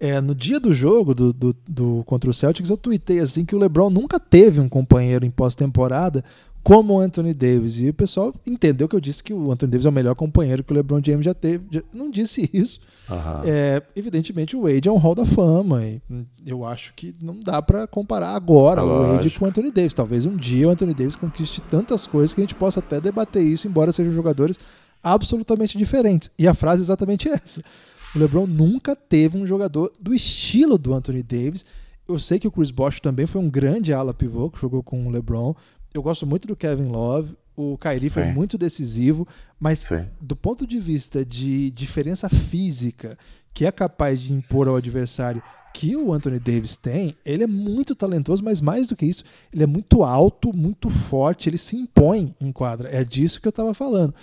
[0.00, 3.56] É, no dia do jogo do, do, do, contra o Celtics, eu tuitei assim que
[3.56, 6.22] o LeBron nunca teve um companheiro em pós-temporada
[6.62, 7.80] como o Anthony Davis.
[7.80, 10.62] E o pessoal entendeu que eu disse que o Anthony Davis é o melhor companheiro
[10.62, 11.64] que o LeBron James já teve.
[11.70, 12.80] Já, não disse isso.
[13.10, 13.40] Uhum.
[13.44, 15.84] É, evidentemente, o Wade é um hall da fama.
[15.84, 16.00] E
[16.46, 19.94] eu acho que não dá para comparar agora o Wade com o Anthony Davis.
[19.94, 23.42] Talvez um dia o Anthony Davis conquiste tantas coisas que a gente possa até debater
[23.42, 24.58] isso, embora sejam jogadores
[25.02, 26.30] absolutamente diferentes.
[26.38, 27.62] E a frase é exatamente essa.
[28.14, 31.64] O LeBron nunca teve um jogador do estilo do Anthony Davis.
[32.08, 35.06] Eu sei que o Chris Bosh também foi um grande ala pivô que jogou com
[35.06, 35.54] o LeBron,
[35.92, 37.36] eu gosto muito do Kevin Love.
[37.60, 39.26] O Kyrie foi muito decisivo,
[39.58, 40.06] mas Sim.
[40.20, 43.18] do ponto de vista de diferença física
[43.52, 45.42] que é capaz de impor ao adversário
[45.74, 49.64] que o Anthony Davis tem, ele é muito talentoso, mas mais do que isso, ele
[49.64, 52.88] é muito alto, muito forte, ele se impõe em quadra.
[52.90, 54.14] É disso que eu estava falando.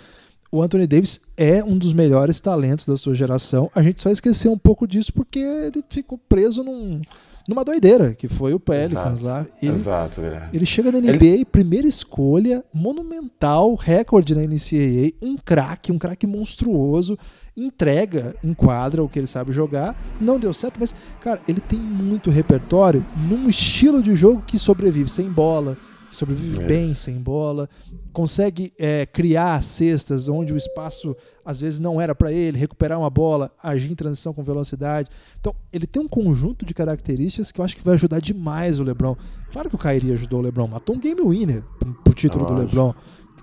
[0.50, 3.70] O Anthony Davis é um dos melhores talentos da sua geração.
[3.74, 7.02] A gente só esqueceu um pouco disso porque ele ficou preso num,
[7.48, 9.46] numa doideira, que foi o Pelicans exato, lá.
[9.62, 10.48] Ele, exato, é.
[10.52, 11.44] ele chega na NBA, ele...
[11.44, 17.16] primeira escolha, monumental, recorde na NCAA, um craque, um craque monstruoso,
[17.56, 19.96] entrega, enquadra o que ele sabe jogar.
[20.20, 25.08] Não deu certo, mas, cara, ele tem muito repertório num estilo de jogo que sobrevive
[25.08, 25.76] sem bola,
[26.10, 26.66] sobrevive é.
[26.66, 27.68] bem sem bola,
[28.12, 31.14] consegue é, criar cestas onde o espaço
[31.46, 35.08] às vezes não era para ele, recuperar uma bola, agir em transição com velocidade.
[35.38, 38.82] Então, ele tem um conjunto de características que eu acho que vai ajudar demais o
[38.82, 39.16] LeBron.
[39.52, 41.62] Claro que o Kyrie ajudou o LeBron, matou um game winner
[42.02, 42.92] pro título do LeBron.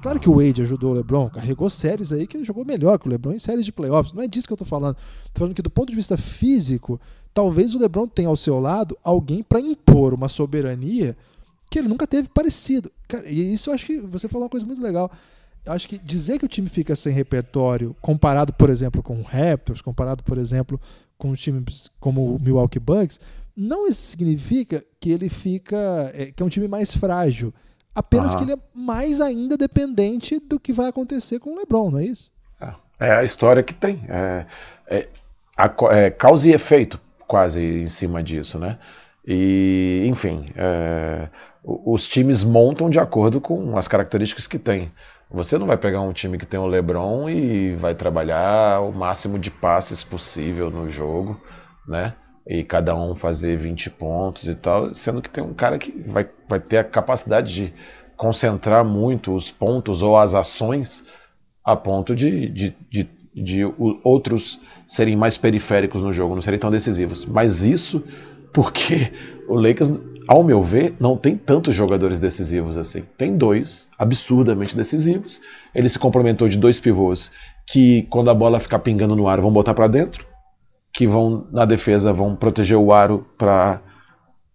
[0.01, 3.09] Claro que o Wade ajudou o LeBron, carregou séries aí que jogou melhor que o
[3.09, 4.13] LeBron em séries de playoffs.
[4.13, 4.95] Não é disso que eu tô falando.
[5.33, 6.99] Tô falando que do ponto de vista físico,
[7.33, 11.15] talvez o LeBron tenha ao seu lado alguém para impor uma soberania
[11.71, 12.91] que ele nunca teve parecido.
[13.07, 15.09] Cara, e isso eu acho que você falou uma coisa muito legal.
[15.67, 19.81] Acho que dizer que o time fica sem repertório, comparado, por exemplo, com o Raptors,
[19.81, 20.79] comparado, por exemplo,
[21.17, 23.19] com times como o Milwaukee Bucks,
[23.55, 26.11] não significa que ele fica.
[26.13, 27.53] É, que é um time mais frágil.
[27.95, 28.39] Apenas uhum.
[28.39, 32.05] que ele é mais ainda dependente do que vai acontecer com o LeBron, não é
[32.05, 32.31] isso?
[32.59, 34.03] É, é a história que tem.
[34.09, 34.45] É,
[34.87, 35.07] é,
[35.55, 38.79] a, é, causa e efeito quase em cima disso, né?
[39.25, 41.29] E, enfim, é,
[41.63, 44.91] os times montam de acordo com as características que tem.
[45.33, 49.39] Você não vai pegar um time que tem o LeBron e vai trabalhar o máximo
[49.39, 51.41] de passes possível no jogo,
[51.87, 52.13] né?
[52.47, 56.29] E cada um fazer 20 pontos e tal, sendo que tem um cara que vai,
[56.47, 57.73] vai ter a capacidade de
[58.15, 61.07] concentrar muito os pontos ou as ações
[61.65, 63.63] a ponto de, de, de, de
[64.03, 67.25] outros serem mais periféricos no jogo, não serem tão decisivos.
[67.25, 68.03] Mas isso
[68.53, 69.11] porque
[69.47, 73.03] o Lakers ao meu ver, não tem tantos jogadores decisivos assim.
[73.17, 75.41] Tem dois absurdamente decisivos.
[75.73, 77.31] Ele se complementou de dois pivôs
[77.67, 80.25] que, quando a bola ficar pingando no ar, vão botar para dentro,
[80.93, 83.81] que vão na defesa vão proteger o aro para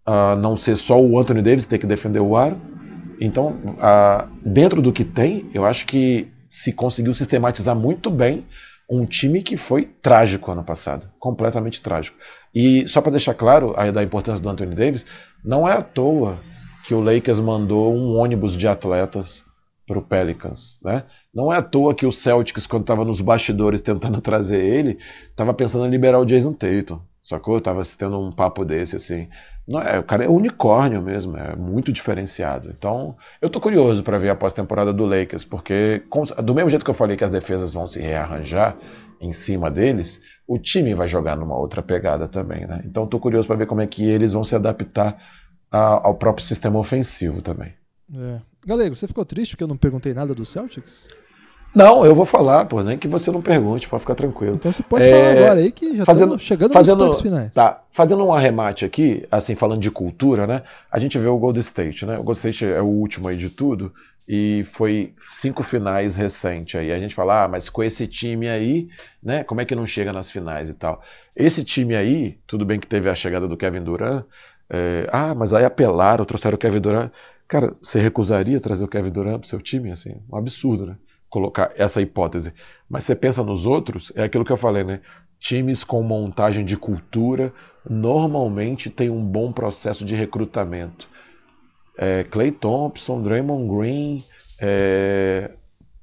[0.07, 2.57] uh, ah, não ser só o Anthony Davis ter que defender o aro.
[3.19, 8.45] Então, uh, dentro do que tem, eu acho que se conseguiu sistematizar muito bem
[8.89, 12.17] um time que foi trágico ano passado, completamente trágico.
[12.55, 15.05] E só para deixar claro a da importância do Anthony Davis,
[15.43, 16.39] não é à toa
[16.85, 19.45] que o Lakers mandou um ônibus de atletas
[19.85, 21.03] para o Pelicans, né?
[21.33, 24.99] Não é à toa que o Celtics, quando estava nos bastidores tentando trazer ele,
[25.29, 27.59] estava pensando em liberar o Jason Tatum, sacou?
[27.59, 29.27] Tava tendo um papo desse assim.
[29.67, 32.73] Não é, o cara é unicórnio mesmo, é muito diferenciado.
[32.75, 36.03] Então, eu tô curioso para ver a pós-temporada do Lakers, porque
[36.43, 38.75] do mesmo jeito que eu falei que as defesas vão se rearranjar
[39.21, 42.81] em cima deles, o time vai jogar numa outra pegada também, né?
[42.83, 45.15] Então, tô curioso para ver como é que eles vão se adaptar
[45.71, 47.71] a, ao próprio sistema ofensivo também.
[48.17, 48.39] É.
[48.65, 51.07] Galego, você ficou triste porque eu não perguntei nada do Celtics?
[51.75, 54.55] Não, eu vou falar, pô, nem que você não pergunte, pode ficar tranquilo.
[54.55, 57.51] Então você pode é, falar agora aí que já fazendo, chegando fazendo, nos finais.
[57.51, 60.63] Tá, fazendo um arremate aqui, assim, falando de cultura, né?
[60.91, 62.15] A gente vê o Golden State, né?
[62.15, 63.93] O Golden State é o último aí de tudo
[64.29, 66.91] e foi cinco finais recente aí.
[66.91, 68.87] A gente fala, ah, mas com esse time aí,
[69.23, 69.43] né?
[69.43, 71.01] Como é que não chega nas finais e tal?
[71.35, 74.23] Esse time aí, tudo bem que teve a chegada do Kevin Durant,
[74.69, 77.11] é, ah, mas aí apelaram, trouxeram o Kevin Durant.
[77.47, 79.91] Cara, você recusaria trazer o Kevin Durant pro seu time?
[79.91, 80.95] Assim, um absurdo, né?
[81.29, 82.53] colocar essa hipótese.
[82.89, 85.01] Mas você pensa nos outros, é aquilo que eu falei, né?
[85.39, 87.53] Times com montagem de cultura
[87.89, 91.07] normalmente têm um bom processo de recrutamento.
[92.01, 94.23] É, Clay Thompson, Draymond Green,
[94.57, 95.51] é,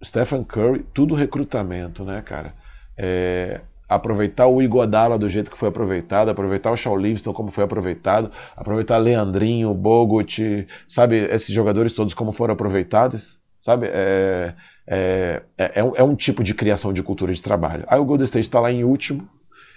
[0.04, 2.52] Stephen Curry, tudo recrutamento, né, cara?
[2.98, 7.64] É, aproveitar o Igodala do jeito que foi aproveitado, aproveitar o Shaw Livingston como foi
[7.64, 13.86] aproveitado, aproveitar Leandrinho, Bogut, sabe, esses jogadores todos como foram aproveitados, sabe?
[13.86, 14.54] É,
[14.86, 17.84] é, é, é, é, um tipo de criação de cultura de trabalho.
[17.86, 19.28] Aí o Golden State está lá em último,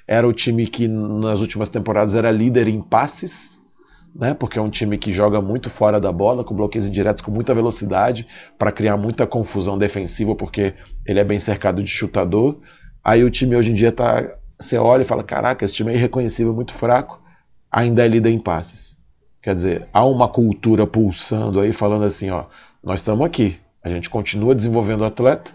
[0.07, 3.58] era o time que nas últimas temporadas era líder em passes,
[4.15, 4.33] né?
[4.33, 7.53] Porque é um time que joga muito fora da bola, com bloqueios indiretos com muita
[7.53, 8.27] velocidade,
[8.57, 10.73] para criar muita confusão defensiva, porque
[11.05, 12.59] ele é bem cercado de chutador.
[13.03, 14.23] Aí o time hoje em dia tá.
[14.59, 17.21] Você olha e fala: caraca, esse time é irreconhecível, muito fraco,
[17.71, 18.97] ainda é líder em passes.
[19.41, 22.45] Quer dizer, há uma cultura pulsando aí, falando assim: ó,
[22.83, 25.51] nós estamos aqui, a gente continua desenvolvendo o atleta,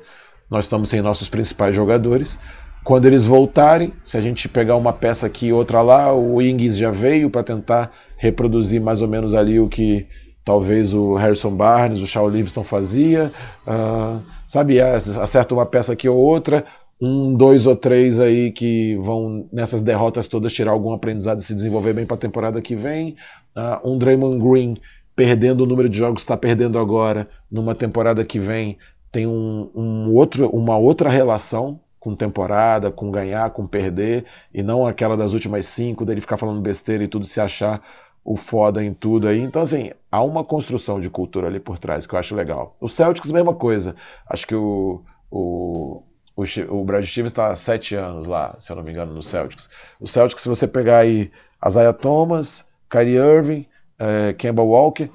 [0.50, 2.38] nós estamos sem nossos principais jogadores.
[2.84, 6.76] Quando eles voltarem, se a gente pegar uma peça aqui e outra lá, o Ings
[6.76, 10.06] já veio para tentar reproduzir mais ou menos ali o que
[10.44, 13.32] talvez o Harrison Barnes, o Shaw Livingston fazia,
[13.66, 16.66] uh, sabe, acerta uma peça aqui ou outra,
[17.00, 21.54] um, dois ou três aí que vão nessas derrotas todas tirar algum aprendizado e se
[21.54, 23.16] desenvolver bem para a temporada que vem,
[23.56, 24.76] uh, um Draymond Green
[25.16, 28.76] perdendo o número de jogos está perdendo agora, numa temporada que vem,
[29.10, 34.86] tem um, um outro, uma outra relação com temporada, com ganhar, com perder, e não
[34.86, 37.82] aquela das últimas cinco, dele ficar falando besteira e tudo se achar
[38.22, 39.40] o foda em tudo aí.
[39.40, 42.76] Então, assim, há uma construção de cultura ali por trás que eu acho legal.
[42.78, 43.96] O Celtics, mesma coisa.
[44.28, 46.02] Acho que o, o,
[46.36, 49.70] o, Brad Stevens está há sete anos lá, se eu não me engano, no Celtics.
[49.98, 51.32] O Celtics, se você pegar aí
[51.66, 53.66] Isaiah Thomas, Kyrie Irving,
[53.98, 55.08] é, Kemba Walker,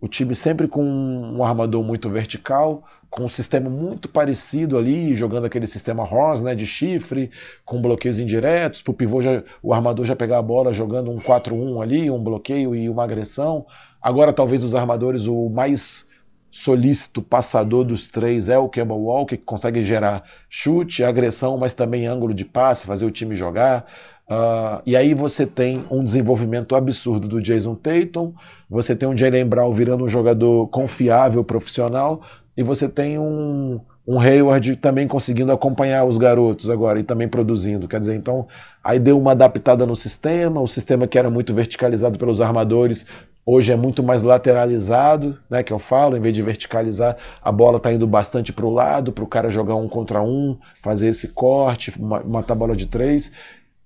[0.00, 2.82] o time sempre com um armador muito vertical,
[3.14, 7.30] com um sistema muito parecido ali, jogando aquele sistema Horns, né, de chifre,
[7.64, 11.20] com bloqueios indiretos, para o pivô já, o armador já pegar a bola jogando um
[11.20, 13.66] 4-1 ali, um bloqueio e uma agressão.
[14.02, 16.10] Agora talvez os armadores o mais
[16.50, 22.08] solícito passador dos três é o Kemba Walker, que consegue gerar chute, agressão, mas também
[22.08, 23.86] ângulo de passe, fazer o time jogar.
[24.28, 28.32] Uh, e aí você tem um desenvolvimento absurdo do Jason Tatum,
[28.68, 32.22] você tem um Jalen Brown virando um jogador confiável, profissional,
[32.56, 37.88] e você tem um, um Hayward também conseguindo acompanhar os garotos agora e também produzindo.
[37.88, 38.46] Quer dizer, então
[38.82, 43.06] aí deu uma adaptada no sistema, o sistema que era muito verticalizado pelos armadores
[43.46, 47.76] Hoje é muito mais lateralizado, né, que eu falo, em vez de verticalizar, a bola
[47.76, 51.28] está indo bastante para o lado, para o cara jogar um contra um, fazer esse
[51.28, 53.32] corte, matar a bola de três.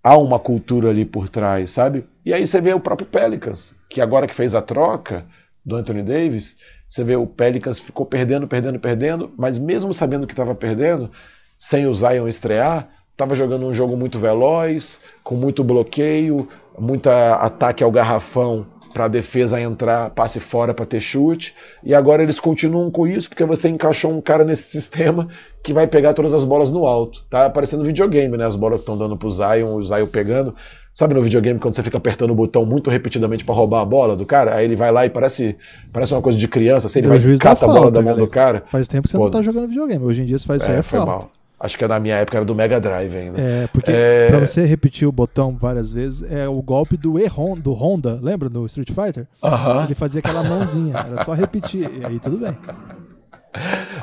[0.01, 2.05] Há uma cultura ali por trás, sabe?
[2.25, 5.27] E aí você vê o próprio Pelicans, que agora que fez a troca
[5.67, 6.57] do Anthony Davis,
[6.89, 11.11] você vê o Pelicans ficou perdendo, perdendo, perdendo, mas mesmo sabendo que estava perdendo,
[11.59, 16.49] sem o Zion estrear, estava jogando um jogo muito veloz, com muito bloqueio,
[16.79, 21.55] muito ataque ao garrafão para a defesa entrar, passe fora para ter chute.
[21.85, 25.29] E agora eles continuam com isso porque você encaixou um cara nesse sistema
[25.63, 27.25] que vai pegar todas as bolas no alto.
[27.29, 28.47] Tá parecendo videogame, né?
[28.47, 30.55] As bolas que estão dando pro Zion, o Zion pegando.
[30.99, 34.17] Sabe no videogame quando você fica apertando o botão muito repetidamente para roubar a bola
[34.17, 34.57] do cara?
[34.57, 35.57] Aí ele vai lá e parece,
[35.93, 38.27] parece uma coisa de criança, assim, ele vai e cata a bola da mão do
[38.27, 38.65] cara.
[38.67, 40.05] Faz tempo que você Pô, não tá jogando videogame.
[40.05, 41.07] Hoje em dia você faz isso é, aí é falta.
[41.07, 41.31] Mal.
[41.61, 43.41] Acho que na minha época era do Mega Drive ainda.
[43.41, 44.27] É, porque é...
[44.27, 47.31] pra você repetir o botão várias vezes, é o golpe do E
[47.63, 49.29] do Honda, lembra do Street Fighter?
[49.41, 49.85] Uh -huh.
[49.85, 52.59] Ele fazia aquela mãozinha, era só repetir, e aí tudo bem.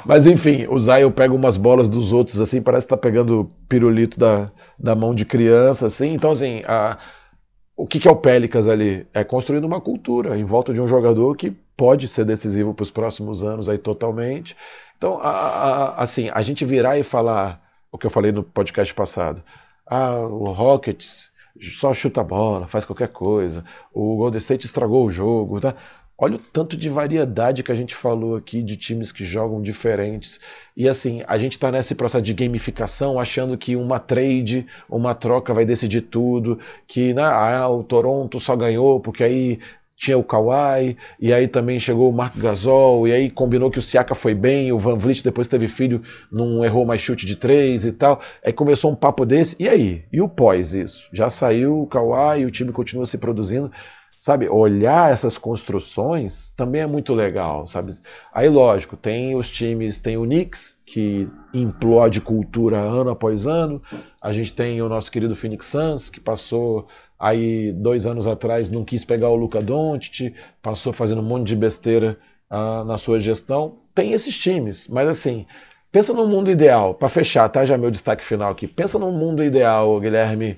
[0.05, 4.19] Mas enfim, o Zion pega umas bolas dos outros, assim, parece que tá pegando pirulito
[4.19, 6.13] da, da mão de criança, assim.
[6.13, 6.97] Então, assim, a,
[7.75, 9.07] o que, que é o Pelicans ali?
[9.13, 12.91] É construindo uma cultura em volta de um jogador que pode ser decisivo para os
[12.91, 14.55] próximos anos aí totalmente.
[14.97, 17.61] Então, a, a, assim, a gente virar e falar
[17.91, 19.43] o que eu falei no podcast passado.
[19.85, 23.63] Ah, o Rockets só chuta a bola, faz qualquer coisa.
[23.93, 25.75] O Golden State estragou o jogo, tá?
[26.17, 30.39] Olha o tanto de variedade que a gente falou aqui de times que jogam diferentes.
[30.75, 35.53] E assim, a gente está nesse processo de gamificação, achando que uma trade, uma troca
[35.53, 39.59] vai decidir tudo, que né, ah, o Toronto só ganhou porque aí
[39.97, 43.81] tinha o Kawhi, e aí também chegou o Mark Gasol, e aí combinou que o
[43.81, 46.01] Siaka foi bem, o Van Vliet depois teve filho,
[46.31, 48.21] não errou mais chute de três e tal.
[48.43, 50.03] Aí começou um papo desse, e aí?
[50.11, 51.07] E o pós isso?
[51.13, 53.71] Já saiu o Kawhi, o time continua se produzindo.
[54.25, 57.95] Sabe, olhar essas construções também é muito legal, sabe?
[58.33, 63.79] Aí, lógico, tem os times, tem o Knicks, que implode cultura ano após ano.
[64.19, 66.87] A gente tem o nosso querido Phoenix Suns, que passou
[67.19, 71.55] aí dois anos atrás não quis pegar o Luca Doncic, passou fazendo um monte de
[71.55, 72.17] besteira
[72.49, 73.77] uh, na sua gestão.
[73.93, 75.45] Tem esses times, mas assim,
[75.91, 77.63] pensa no mundo ideal, para fechar, tá?
[77.63, 78.67] Já meu destaque final aqui.
[78.67, 80.57] Pensa no mundo ideal, Guilherme.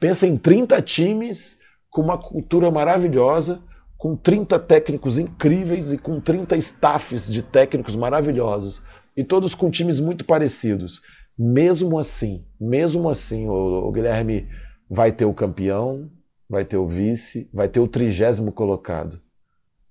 [0.00, 1.62] Pensa em 30 times
[1.94, 3.62] com uma cultura maravilhosa,
[3.96, 8.82] com 30 técnicos incríveis e com 30 staffs de técnicos maravilhosos,
[9.16, 11.00] e todos com times muito parecidos.
[11.38, 14.48] Mesmo assim, mesmo assim, o, o Guilherme,
[14.90, 16.10] vai ter o campeão,
[16.50, 19.20] vai ter o vice, vai ter o trigésimo colocado.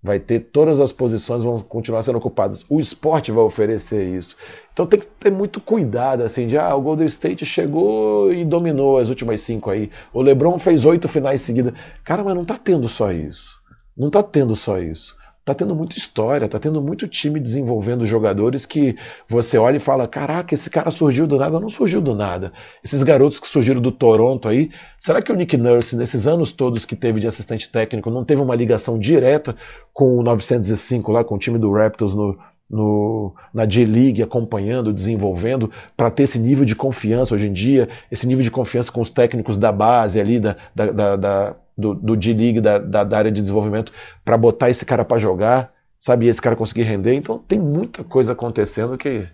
[0.04, 2.66] Vai ter todas as posições vão continuar sendo ocupadas.
[2.70, 4.36] O esporte vai oferecer isso.
[4.74, 8.98] Então tem que ter muito cuidado, assim, de ah, o Golden State chegou e dominou
[8.98, 9.90] as últimas cinco aí.
[10.12, 11.74] O LeBron fez oito finais seguidas.
[12.04, 13.62] Cara, mas não tá tendo só isso.
[13.96, 18.66] Não tá tendo só isso tá tendo muita história, tá tendo muito time desenvolvendo jogadores
[18.66, 18.96] que
[19.28, 21.60] você olha e fala: caraca, esse cara surgiu do nada.
[21.60, 22.54] Não surgiu do nada.
[22.84, 26.86] Esses garotos que surgiram do Toronto aí, será que o Nick Nurse, nesses anos todos
[26.86, 29.56] que teve de assistente técnico, não teve uma ligação direta
[29.94, 32.38] com o 905 lá, com o time do Raptors no,
[32.74, 38.26] no, na G-League, acompanhando, desenvolvendo, para ter esse nível de confiança hoje em dia, esse
[38.26, 42.18] nível de confiança com os técnicos da base ali, da, da, da, da do, do
[42.18, 43.94] D-League, da, da, da, área de desenvolvimento,
[44.26, 46.26] para botar esse cara para jogar, sabe?
[46.26, 47.14] E esse cara conseguir render.
[47.14, 49.28] Então tem muita coisa acontecendo que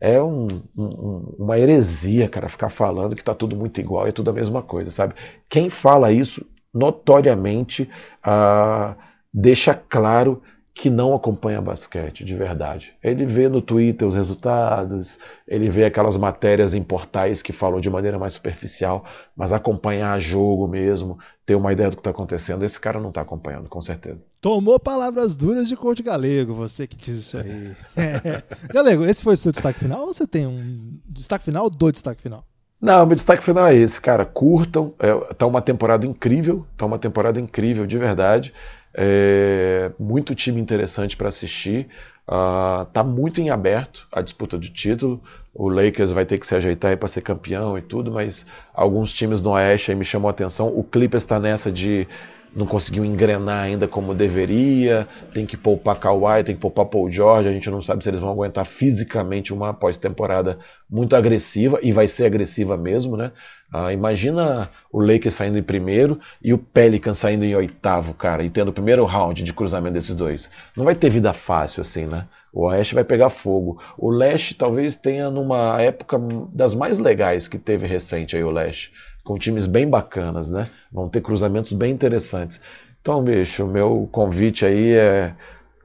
[0.00, 4.30] é um, um, uma heresia, cara, ficar falando que tá tudo muito igual, é tudo
[4.30, 5.14] a mesma coisa, sabe?
[5.48, 6.44] Quem fala isso,
[6.74, 7.88] notoriamente,
[8.26, 8.96] uh,
[9.32, 10.42] deixa claro
[10.80, 12.94] que não acompanha basquete de verdade.
[13.04, 17.90] Ele vê no Twitter os resultados, ele vê aquelas matérias em portais que falam de
[17.90, 19.04] maneira mais superficial,
[19.36, 23.20] mas acompanhar jogo mesmo, ter uma ideia do que está acontecendo, esse cara não está
[23.20, 24.24] acompanhando, com certeza.
[24.40, 27.76] Tomou palavras duras de coach galego, você que diz isso aí.
[27.94, 28.42] É.
[28.72, 32.22] Galego, esse foi o seu destaque final ou você tem um destaque final do destaque
[32.22, 32.42] final?
[32.80, 34.24] Não, meu destaque final é esse, cara.
[34.24, 38.54] Curtam, é, tá uma temporada incrível, tá uma temporada incrível de verdade.
[38.94, 41.88] É, muito time interessante para assistir.
[42.26, 45.20] Uh, tá muito em aberto a disputa de título.
[45.52, 49.40] O Lakers vai ter que se ajeitar para ser campeão e tudo, mas alguns times
[49.40, 50.68] no Oeste me chamam a atenção.
[50.68, 52.06] O Clippers está nessa de
[52.54, 57.48] não conseguiu engrenar ainda como deveria, tem que poupar Kawhi, tem que poupar Paul George,
[57.48, 60.58] a gente não sabe se eles vão aguentar fisicamente uma pós-temporada
[60.88, 63.30] muito agressiva, e vai ser agressiva mesmo, né?
[63.72, 68.50] Ah, imagina o Lakers saindo em primeiro e o Pelican saindo em oitavo, cara, e
[68.50, 70.50] tendo o primeiro round de cruzamento desses dois.
[70.76, 72.26] Não vai ter vida fácil assim, né?
[72.52, 73.80] O Oeste vai pegar fogo.
[73.96, 76.18] O Leste talvez tenha numa época
[76.52, 78.92] das mais legais que teve recente aí o Leste
[79.24, 80.66] com times bem bacanas, né?
[80.92, 82.60] Vão ter cruzamentos bem interessantes.
[83.00, 85.34] Então, bicho, o meu convite aí é,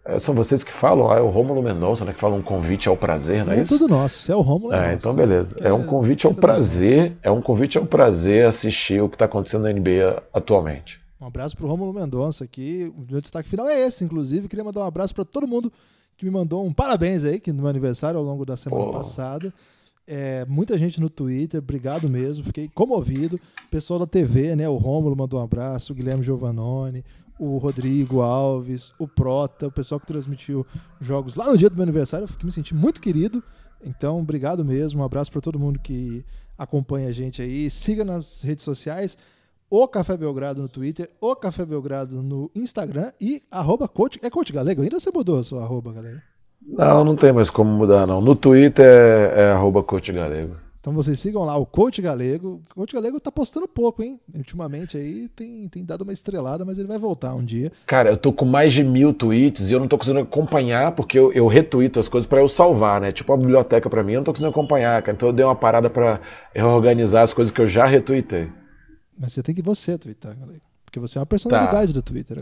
[0.05, 0.19] é.
[0.19, 2.13] São vocês que falam, ah, é o Rômulo Mendonça, né?
[2.13, 3.73] Que fala um convite ao prazer, não é, é isso?
[3.73, 5.55] É tudo nosso, é o Rômulo É, então beleza.
[5.61, 9.63] É um convite ao prazer, é um convite ao prazer assistir o que está acontecendo
[9.63, 10.99] na NBA atualmente.
[11.19, 12.93] Um abraço para o Rômulo Mendonça aqui.
[12.95, 14.47] O meu destaque final é esse, inclusive.
[14.47, 15.71] Queria mandar um abraço para todo mundo
[16.17, 19.53] que me mandou um parabéns aí, que no meu aniversário ao longo da semana passada.
[20.07, 23.39] É, muita gente no Twitter, obrigado mesmo, fiquei comovido.
[23.71, 24.69] Pessoal da TV, né?
[24.69, 27.03] O Rômulo mandou um abraço, o Guilherme Giovannone,
[27.39, 30.65] o Rodrigo Alves, o Prota, o pessoal que transmitiu
[31.01, 33.43] jogos lá no dia do meu aniversário, eu me senti muito querido.
[33.83, 35.01] Então, obrigado mesmo.
[35.01, 36.23] Um abraço para todo mundo que
[36.57, 37.69] acompanha a gente aí.
[37.69, 39.17] Siga nas redes sociais,
[39.69, 44.53] o Café Belgrado no Twitter, o Café Belgrado no Instagram e arroba coach, é coach
[44.53, 44.83] galego.
[44.83, 46.34] Ainda você mudou a sua arroba, galera?
[46.67, 48.21] Não, não tem mais como mudar, não.
[48.21, 50.65] No Twitter é, é arroba Coach Galego.
[50.85, 52.61] Então vocês sigam lá o Coach Galego.
[52.71, 54.19] O Coach Galego tá postando pouco, hein?
[54.35, 57.71] Ultimamente aí tem, tem dado uma estrelada, mas ele vai voltar um dia.
[57.87, 61.17] Cara, eu tô com mais de mil tweets e eu não tô conseguindo acompanhar porque
[61.17, 63.11] eu, eu retuito as coisas para eu salvar, né?
[63.11, 65.15] Tipo a biblioteca para mim, eu não tô conseguindo acompanhar, cara.
[65.15, 66.21] Então eu dei uma parada para
[66.53, 68.51] reorganizar as coisas que eu já retuitei.
[69.17, 70.64] Mas você tem que você twittar, Galego.
[70.95, 71.99] Porque você é uma personalidade tá.
[71.99, 72.37] do Twitter.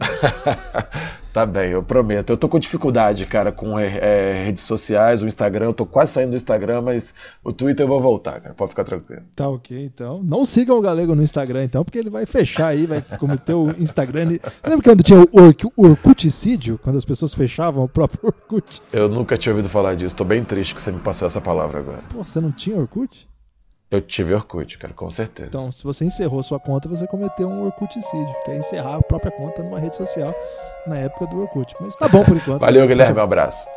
[1.33, 2.29] tá bem, eu prometo.
[2.29, 5.65] Eu tô com dificuldade, cara, com é, é, redes sociais, o Instagram.
[5.65, 8.53] Eu tô quase saindo do Instagram, mas o Twitter eu vou voltar, cara.
[8.53, 9.23] Pode ficar tranquilo.
[9.35, 10.21] Tá ok, então.
[10.21, 13.71] Não sigam o Galego no Instagram, então, porque ele vai fechar aí, vai cometer o
[13.79, 14.37] Instagram.
[14.63, 16.77] Lembra quando tinha o Orkuticídio?
[16.77, 18.83] Quando as pessoas fechavam o próprio Orkut?
[18.91, 20.15] Eu nunca tinha ouvido falar disso.
[20.15, 22.03] Tô bem triste que você me passou essa palavra agora.
[22.07, 23.27] Pô, você não tinha Orkut?
[23.93, 25.49] Eu tive Orkut, cara, com certeza.
[25.49, 29.31] Então, se você encerrou sua conta, você cometeu um Orkuticídio, que é encerrar a própria
[29.31, 30.33] conta numa rede social
[30.87, 31.75] na época do Orkut.
[31.79, 32.61] Mas tá bom por enquanto.
[32.61, 33.67] Valeu, Guilherme, um abraço.